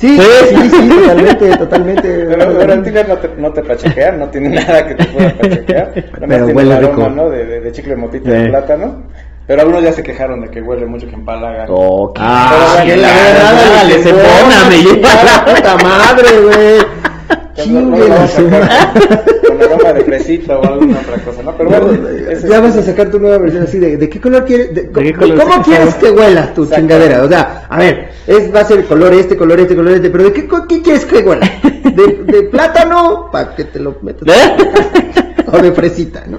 [0.09, 2.27] Sí, sí, sí, sí, totalmente, totalmente.
[2.29, 5.31] Pero, pero el tiner no te, no te pachecea, no tiene nada que te pueda
[5.35, 5.87] pachequear.
[5.97, 7.11] Nada Pero tiene huele el aroma, rico.
[7.11, 7.31] ¿no?
[7.31, 8.49] De, de, de chicle de motita de Eh.
[8.49, 9.03] plátano.
[9.47, 11.67] Pero algunos ya se quejaron de que huele mucho que empalaga.
[11.69, 15.77] Oh, qué- Ah, Pero que la bueno, verdad, dale, se pona, me lleva la puta
[15.85, 17.14] madre, güey.
[17.71, 18.93] Lo la vamos a su sacar
[19.47, 21.57] con aroma de fresita o alguna otra cosa, ¿no?
[21.57, 21.87] Pero bueno,
[22.43, 24.75] No, ya vas a sacar tu nueva versión así de, ¿de qué color quieres?
[24.75, 25.95] de- qué co- color ¿Cómo quieres?
[25.95, 26.81] que huela tu Exacto.
[26.83, 27.23] chingadera?
[27.25, 30.25] O sea, a ver, es, va a ser color este, color este, color este, pero
[30.25, 31.49] ¿de qué, qué quieres que huela?
[31.95, 33.29] ¿De, de plátano?
[33.31, 34.29] Para que te lo metas.
[34.29, 34.57] ¿Eh?
[35.53, 36.39] O de fresita, ¿no?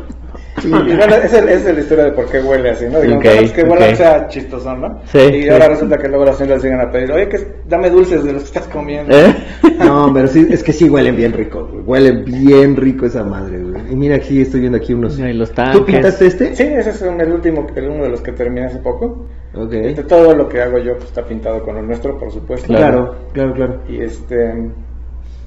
[0.65, 2.99] Y bueno, esa es, la historia de por qué huele así, ¿no?
[3.01, 5.01] Digamos, Ok, bueno, es que huele sea chistoso, ¿no?
[5.05, 5.49] Sí, y sí.
[5.49, 8.43] ahora resulta que luego las señoras llegan a pedir, oye, que dame dulces de los
[8.43, 9.15] que estás comiendo.
[9.15, 9.35] ¿Eh?
[9.79, 11.83] No, pero sí, es que sí huelen bien rico, güey.
[11.85, 13.91] Huele bien rico esa madre, güey.
[13.91, 15.19] Y mira, aquí estoy viendo aquí unos...
[15.19, 15.81] Ay, los ¿Tú tanques.
[15.81, 16.55] pintaste este?
[16.55, 19.27] Sí, ese es el último, el uno de los que terminé hace poco.
[19.53, 19.73] Ok.
[19.73, 22.67] Este, todo lo que hago yo pues, está pintado con el nuestro, por supuesto.
[22.67, 23.81] Claro, claro, claro.
[23.87, 24.53] Y este.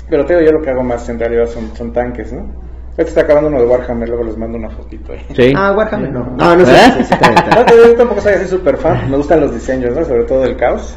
[0.08, 2.67] Pero te digo, yo lo que hago más en realidad son, son tanques, ¿no?
[2.98, 5.24] Ahorita está acabando uno de Warhammer, luego les mando una fotito ahí.
[5.36, 5.52] Sí.
[5.56, 6.34] Ah, Warhammer, no.
[6.36, 6.72] No, no sé.
[6.74, 6.90] ¿Eh?
[7.54, 10.04] No, yo tampoco soy así súper fan, me gustan los diseños, ¿no?
[10.04, 10.96] Sobre todo del caos.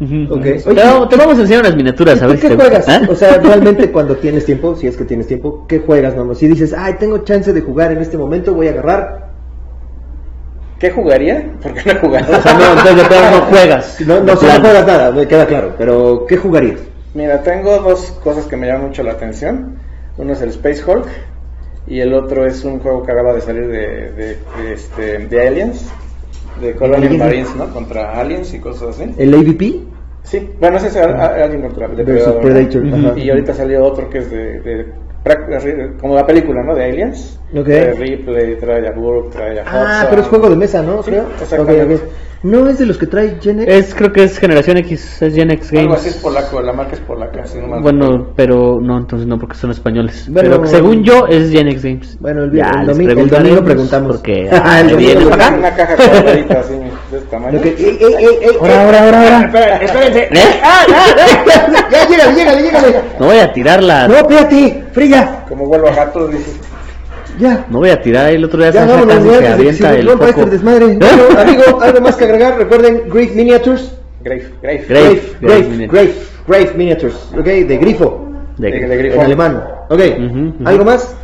[0.00, 0.34] Ujú.
[0.34, 0.42] Ok.
[0.42, 2.88] Te, vamos- te vamos a enseñar unas miniaturas, a ¿Y ver qué te juegas?
[2.88, 3.00] ¿eh?
[3.08, 6.34] O sea, realmente cuando tienes tiempo, si es que tienes tiempo, ¿qué juegas, no?
[6.34, 9.28] Si dices, ay, tengo chance de jugar en este momento, voy a agarrar.
[10.78, 11.52] ¿Qué jugaría?
[11.62, 12.38] Porque no he jugado.
[12.38, 14.00] O sea, no, entonces de no juegas.
[14.06, 15.74] No, no, no juegas nada, me queda claro.
[15.78, 16.80] Pero, ¿qué jugarías?
[17.14, 19.76] Mira, tengo dos cosas que me llaman mucho la atención.
[20.16, 21.06] Uno es el Space Hulk
[21.86, 24.24] y el otro es un juego que acaba de salir de, de,
[24.62, 25.90] de, este, de Aliens,
[26.60, 27.18] de Colonial.
[27.18, 27.68] Marines, ¿no?
[27.72, 29.12] Contra aliens y cosas así.
[29.18, 29.80] ¿El AVP?
[30.22, 32.34] Sí, bueno, ese es Alien contra Depredador.
[32.36, 32.40] ¿no?
[32.40, 32.84] Predator.
[32.86, 32.94] Ujú.
[33.08, 33.18] ajá.
[33.18, 34.86] Y ahorita salió otro que es de, de
[36.00, 36.74] como la película, ¿no?
[36.74, 37.38] De Aliens.
[37.56, 37.64] Ok.
[37.64, 40.06] Trae a Ripley, trae a Burke, trae a Ah, Hudson.
[40.10, 41.02] pero es juego de mesa, ¿no?
[41.02, 41.26] Sí, Creo.
[41.40, 41.94] exactamente.
[41.94, 42.08] Ok, ok.
[42.42, 43.72] ¿No es de los que trae Gen X?
[43.72, 45.84] Es, creo que es Generación X, es Gen X Games.
[45.84, 49.38] Algo así es polaco, la marca es polaca, si no Bueno, pero no, entonces no,
[49.38, 50.26] porque son españoles.
[50.28, 52.16] Bueno, pero según yo es Gen X Games.
[52.18, 54.16] Bueno, el, Ya, el, domingo, el preguntaremos domingo preguntamos.
[54.16, 55.56] Porque Ah, el domingo vienes Una, para acá.
[55.58, 56.88] una caja cuadradita así de
[57.18, 57.60] este tamaño.
[57.62, 59.46] Ey, ey, ey, ey, Ahora, ahora, ahora, ahora.
[59.46, 60.20] Espera, espérense.
[60.32, 60.60] ¿Eh?
[60.64, 60.86] Ah,
[61.92, 63.00] ya, llégale, llégale, llégale.
[63.20, 64.08] No voy a tirarla.
[64.08, 65.44] No, espérate, Freya.
[65.48, 66.60] Como vuelvo a gatos, dices.
[67.38, 67.66] Ya.
[67.70, 68.70] No voy a tirar el otro día.
[68.70, 70.86] Ya vámonos, casi ya, se que se- avienta el este desmadre.
[70.98, 72.58] Bueno, amigo, algo más que agregar.
[72.58, 73.92] Recuerden, Grave Miniatures.
[74.22, 74.84] Grave, grave.
[74.88, 75.04] Grave.
[75.10, 75.90] Grave, Grave, Miniatures.
[75.92, 76.12] Grave,
[76.46, 77.14] Grave Miniatures.
[77.38, 78.28] Ok, de grifo.
[78.58, 79.14] De- De- de grifo.
[79.16, 79.64] En alemán.
[79.88, 80.00] Ok.
[80.64, 81.16] ¿algo más?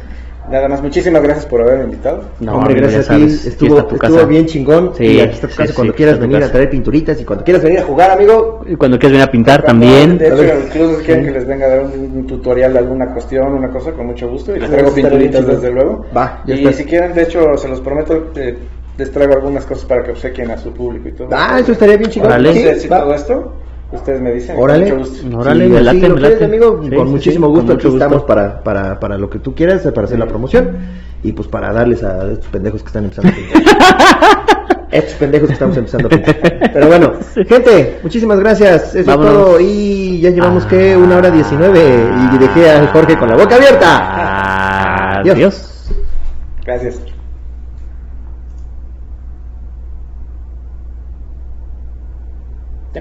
[0.50, 2.22] Nada más, muchísimas gracias por haberme invitado.
[2.40, 3.20] No, Hombre, amigo, gracias a ti.
[3.20, 4.24] sabes, Estuvo, estuvo casa.
[4.24, 4.92] bien chingón.
[4.96, 7.24] Sí, y aquí está tu sí, casa sí, cuando quieras venir a traer pinturitas y
[7.24, 8.64] cuando quieras venir a jugar, amigo.
[8.66, 10.18] Y Cuando quieras venir a pintar también.
[10.18, 13.52] De hecho, incluso quieren que les venga a dar un, un tutorial de alguna cuestión,
[13.52, 14.54] una cosa, con mucho gusto.
[14.56, 16.04] Y les traigo pinturitas desde luego.
[16.16, 16.72] Va, ya y está.
[16.72, 18.56] si quieren, de hecho, se los prometo, eh,
[18.96, 21.28] les traigo algunas cosas para que obsequien a su público y todo.
[21.32, 22.30] Ah, eso estaría bien chingón.
[22.32, 23.52] Sí, Entonces, si todo esto,
[23.92, 24.56] ustedes me dicen.
[24.58, 24.92] Órale.
[25.34, 27.88] Órale, Sí, me sí, late, me amigo, Sí, con sí, muchísimo sí, gusto con aquí
[27.88, 30.76] estamos para, para, para lo que tú quieras, para hacer la promoción
[31.22, 34.88] y pues para darles a estos pendejos que están empezando a pintar.
[34.90, 36.70] estos pendejos que estamos empezando a pintar.
[36.72, 37.12] Pero bueno,
[37.48, 38.94] gente, muchísimas gracias.
[38.94, 39.32] Eso Vámonos.
[39.32, 43.36] es todo y ya llevamos que una hora diecinueve y dejé a Jorge con la
[43.36, 45.18] boca abierta.
[45.20, 45.34] Adiós.
[45.34, 45.90] Adiós.
[46.64, 47.17] Gracias.